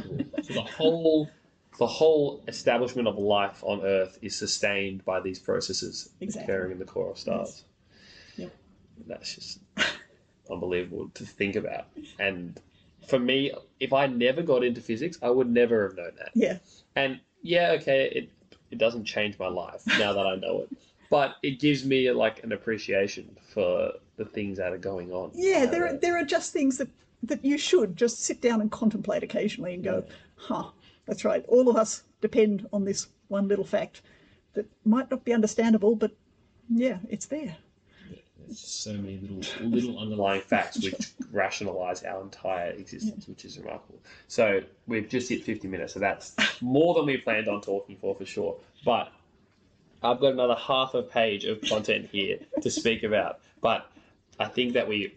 the 0.52 0.60
whole 0.60 1.30
the 1.78 1.86
whole 1.86 2.44
establishment 2.46 3.08
of 3.08 3.16
life 3.16 3.64
on 3.64 3.80
Earth 3.86 4.18
is 4.20 4.36
sustained 4.36 5.02
by 5.06 5.20
these 5.20 5.38
processes 5.38 6.10
Exactly. 6.20 6.52
occurring 6.52 6.72
in 6.72 6.78
the 6.78 6.84
core 6.84 7.10
of 7.10 7.16
stars. 7.18 7.64
Yep. 8.36 8.52
That's 9.06 9.34
just 9.34 9.60
unbelievable 10.50 11.10
to 11.14 11.24
think 11.24 11.56
about. 11.56 11.86
And 12.18 12.58
for 13.06 13.18
me, 13.18 13.52
if 13.78 13.92
I 13.92 14.06
never 14.06 14.42
got 14.42 14.64
into 14.64 14.80
physics, 14.80 15.18
I 15.22 15.30
would 15.30 15.50
never 15.50 15.88
have 15.88 15.96
known 15.96 16.12
that. 16.18 16.30
yeah. 16.34 16.58
And 16.96 17.20
yeah, 17.42 17.70
okay, 17.80 18.10
it 18.14 18.30
it 18.70 18.78
doesn't 18.78 19.04
change 19.04 19.38
my 19.38 19.48
life 19.48 19.82
now 19.98 20.12
that 20.12 20.26
I 20.26 20.36
know 20.36 20.60
it, 20.62 20.76
but 21.10 21.36
it 21.42 21.58
gives 21.58 21.84
me 21.84 22.10
like 22.12 22.44
an 22.44 22.52
appreciation 22.52 23.36
for 23.52 23.92
the 24.16 24.24
things 24.24 24.58
that 24.58 24.72
are 24.72 24.78
going 24.78 25.10
on. 25.12 25.30
Yeah, 25.34 25.66
there 25.66 25.86
are 25.86 25.92
there. 25.94 26.16
are 26.18 26.24
just 26.24 26.52
things 26.52 26.78
that 26.78 26.88
that 27.22 27.44
you 27.44 27.58
should 27.58 27.96
just 27.96 28.22
sit 28.22 28.40
down 28.40 28.60
and 28.60 28.70
contemplate 28.70 29.22
occasionally 29.22 29.74
and 29.74 29.84
go, 29.84 30.04
huh, 30.36 30.70
that's 31.06 31.24
right. 31.24 31.44
All 31.48 31.68
of 31.68 31.76
us 31.76 32.02
depend 32.20 32.66
on 32.72 32.84
this 32.84 33.08
one 33.28 33.48
little 33.48 33.64
fact 33.64 34.02
that 34.54 34.66
might 34.84 35.10
not 35.10 35.24
be 35.24 35.32
understandable, 35.32 35.94
but 35.94 36.12
yeah, 36.68 36.98
it's 37.08 37.26
there. 37.26 37.56
So 38.52 38.92
many 38.92 39.18
little 39.18 39.68
little 39.68 39.98
underlying 39.98 40.40
facts 40.42 40.82
which 40.82 41.12
rationalize 41.30 42.02
our 42.02 42.20
entire 42.22 42.70
existence, 42.72 43.28
which 43.28 43.44
is 43.44 43.58
remarkable. 43.58 44.00
So 44.28 44.60
we've 44.86 45.08
just 45.08 45.28
hit 45.28 45.44
50 45.44 45.68
minutes, 45.68 45.94
so 45.94 46.00
that's 46.00 46.34
more 46.60 46.94
than 46.94 47.06
we 47.06 47.16
planned 47.18 47.48
on 47.48 47.60
talking 47.60 47.96
for, 47.96 48.14
for 48.14 48.24
sure. 48.24 48.56
But 48.84 49.12
I've 50.02 50.20
got 50.20 50.32
another 50.32 50.54
half 50.56 50.94
a 50.94 51.02
page 51.02 51.44
of 51.44 51.60
content 51.62 52.08
here 52.10 52.38
to 52.62 52.70
speak 52.70 53.02
about. 53.02 53.40
But 53.60 53.90
I 54.38 54.46
think 54.46 54.72
that 54.74 54.88
we 54.88 55.14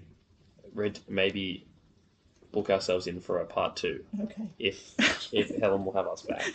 read 0.73 0.99
maybe 1.07 1.65
book 2.51 2.69
ourselves 2.69 3.07
in 3.07 3.19
for 3.19 3.39
a 3.39 3.45
part 3.45 3.75
two 3.75 4.03
Okay. 4.23 4.43
if 4.59 4.93
if 5.34 5.55
Helen 5.59 5.86
will 5.86 5.93
have 5.93 6.07
us 6.07 6.21
back. 6.21 6.45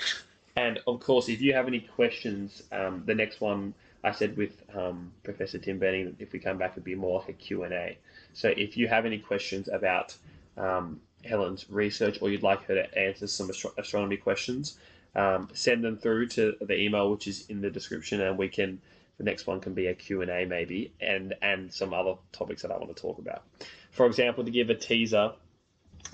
And 0.57 0.81
of 0.87 1.01
course, 1.01 1.29
if 1.29 1.41
you 1.41 1.55
have 1.55 1.68
any 1.68 1.81
questions, 1.81 2.62
um, 2.72 3.03
the 3.07 3.14
next 3.14 3.41
one 3.41 3.74
I 4.05 4.12
said 4.12 4.36
with 4.36 4.62
um, 4.74 5.12
Professor 5.22 5.59
Tim 5.59 5.78
Bedding 5.78 6.05
that 6.07 6.20
if 6.20 6.32
we 6.32 6.38
come 6.38 6.59
back, 6.59 6.72
it'd 6.72 6.84
be 6.84 6.94
more 6.94 7.18
like 7.18 7.28
a 7.28 7.32
Q&A. 7.32 7.99
So 8.32 8.49
if 8.49 8.76
you 8.76 8.86
have 8.88 9.07
any 9.07 9.18
questions 9.18 9.68
about 9.68 10.16
um, 10.57 11.01
Helen's 11.24 11.68
research 11.68 12.18
or 12.20 12.30
you'd 12.30 12.42
like 12.42 12.64
her 12.64 12.74
to 12.74 12.99
answer 12.99 13.26
some 13.26 13.51
astro- 13.51 13.72
astronomy 13.76 14.16
questions, 14.16 14.78
um, 15.14 15.49
send 15.53 15.82
them 15.82 15.96
through 15.96 16.28
to 16.28 16.57
the 16.61 16.78
email 16.78 17.11
which 17.11 17.26
is 17.26 17.46
in 17.49 17.61
the 17.61 17.70
description 17.70 18.20
and 18.20 18.38
we 18.38 18.49
can 18.49 18.80
the 19.16 19.24
next 19.24 19.46
one 19.46 19.61
can 19.61 19.74
be 19.74 19.86
a 19.86 19.94
q&a 19.94 20.44
maybe 20.44 20.92
and 21.01 21.34
and 21.42 21.72
some 21.72 21.92
other 21.92 22.14
topics 22.30 22.62
that 22.62 22.70
i 22.70 22.76
want 22.76 22.94
to 22.94 23.01
talk 23.01 23.18
about 23.18 23.42
for 23.90 24.07
example 24.07 24.44
to 24.44 24.51
give 24.51 24.70
a 24.70 24.74
teaser 24.74 25.32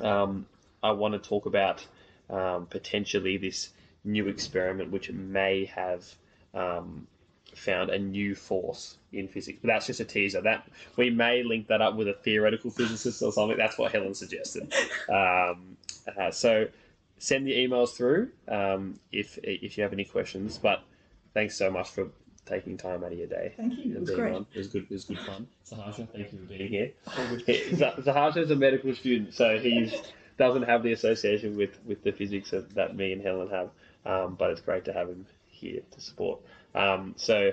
um, 0.01 0.47
i 0.83 0.91
want 0.93 1.13
to 1.13 1.29
talk 1.29 1.47
about 1.47 1.87
um, 2.31 2.67
potentially 2.67 3.37
this 3.37 3.71
new 4.05 4.29
experiment 4.29 4.91
which 4.91 5.11
may 5.11 5.67
have 5.67 6.05
um, 6.55 7.07
found 7.57 7.91
a 7.91 7.99
new 7.99 8.35
force 8.35 8.99
in 9.13 9.29
physics 9.29 9.59
but 9.63 9.69
that's 9.69 9.87
just 9.87 10.01
a 10.01 10.05
teaser 10.05 10.41
that 10.41 10.67
we 10.97 11.11
may 11.11 11.43
link 11.43 11.67
that 11.69 11.81
up 11.81 11.95
with 11.95 12.09
a 12.09 12.15
theoretical 12.15 12.71
physicist 12.71 13.23
or 13.23 13.33
something 13.33 13.57
that's 13.57 13.79
what 13.79 13.93
helen 13.93 14.15
suggested 14.15 14.73
um, 15.09 15.77
uh, 16.19 16.31
so 16.31 16.67
send 17.19 17.47
the 17.47 17.53
emails 17.53 17.95
through 17.95 18.31
um, 18.49 18.99
if 19.13 19.39
if 19.43 19.77
you 19.77 19.83
have 19.83 19.93
any 19.93 20.05
questions. 20.05 20.59
But 20.59 20.83
thanks 21.33 21.57
so 21.57 21.71
much 21.71 21.91
for 21.91 22.09
taking 22.47 22.77
time 22.77 23.03
out 23.03 23.13
of 23.13 23.19
your 23.19 23.27
day. 23.27 23.55
Thank 23.57 23.79
you. 23.79 23.97
It 23.97 24.01
was 24.01 24.11
great. 24.11 24.35
on. 24.35 24.47
It 24.53 24.59
was 24.59 24.69
good. 24.69 24.85
It 24.85 24.91
was 24.91 25.05
good 25.05 25.19
fun. 25.21 25.47
Sahasha, 25.67 26.09
thank 26.11 26.33
you 26.33 26.39
for 26.39 26.45
being 26.45 26.69
here. 26.69 26.93
All 27.07 27.37
good. 27.37 27.43
He- 27.47 28.53
a 28.53 28.57
medical 28.57 28.95
student, 28.95 29.35
so 29.35 29.59
he 29.59 29.93
doesn't 30.39 30.65
have 30.65 30.83
the 30.83 30.93
association 30.93 31.57
with 31.57 31.79
with 31.85 32.03
the 32.03 32.13
physics 32.13 32.51
that, 32.51 32.75
that 32.75 32.97
me 32.97 33.13
and 33.13 33.23
Helen 33.23 33.49
have. 33.51 33.71
Um, 34.07 34.35
but 34.35 34.51
it's 34.51 34.61
great 34.61 34.85
to 34.85 34.93
have 34.93 35.09
him 35.09 35.27
here 35.49 35.81
to 35.93 36.01
support. 36.01 36.41
Um, 36.75 37.15
so. 37.17 37.53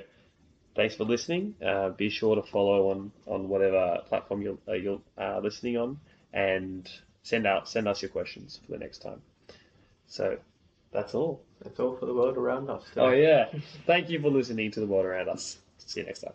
Thanks 0.73 0.95
for 0.95 1.03
listening. 1.03 1.53
Uh, 1.61 1.89
be 1.89 2.09
sure 2.09 2.33
to 2.37 2.43
follow 2.43 2.91
on, 2.91 3.11
on 3.27 3.49
whatever 3.49 3.99
platform 4.07 4.41
you're, 4.41 4.57
uh, 4.69 4.71
you're 4.71 5.01
uh, 5.17 5.41
listening 5.43 5.75
on, 5.75 5.99
and 6.31 6.89
send 7.23 7.45
out 7.45 7.67
send 7.67 7.87
us 7.87 8.01
your 8.01 8.09
questions 8.09 8.59
for 8.65 8.71
the 8.71 8.77
next 8.77 8.99
time. 8.99 9.21
So 10.07 10.37
that's 10.91 11.13
all. 11.13 11.41
That's 11.63 11.79
all 11.79 11.95
for 11.95 12.05
the 12.05 12.13
world 12.13 12.37
around 12.37 12.69
us. 12.69 12.83
today. 12.89 13.01
Oh 13.01 13.11
yeah. 13.11 13.49
Thank 13.85 14.09
you 14.09 14.19
for 14.21 14.29
listening 14.29 14.71
to 14.71 14.79
the 14.79 14.87
world 14.87 15.05
around 15.05 15.29
us. 15.29 15.57
See 15.77 15.99
you 15.99 16.05
next 16.05 16.21
time. 16.21 16.33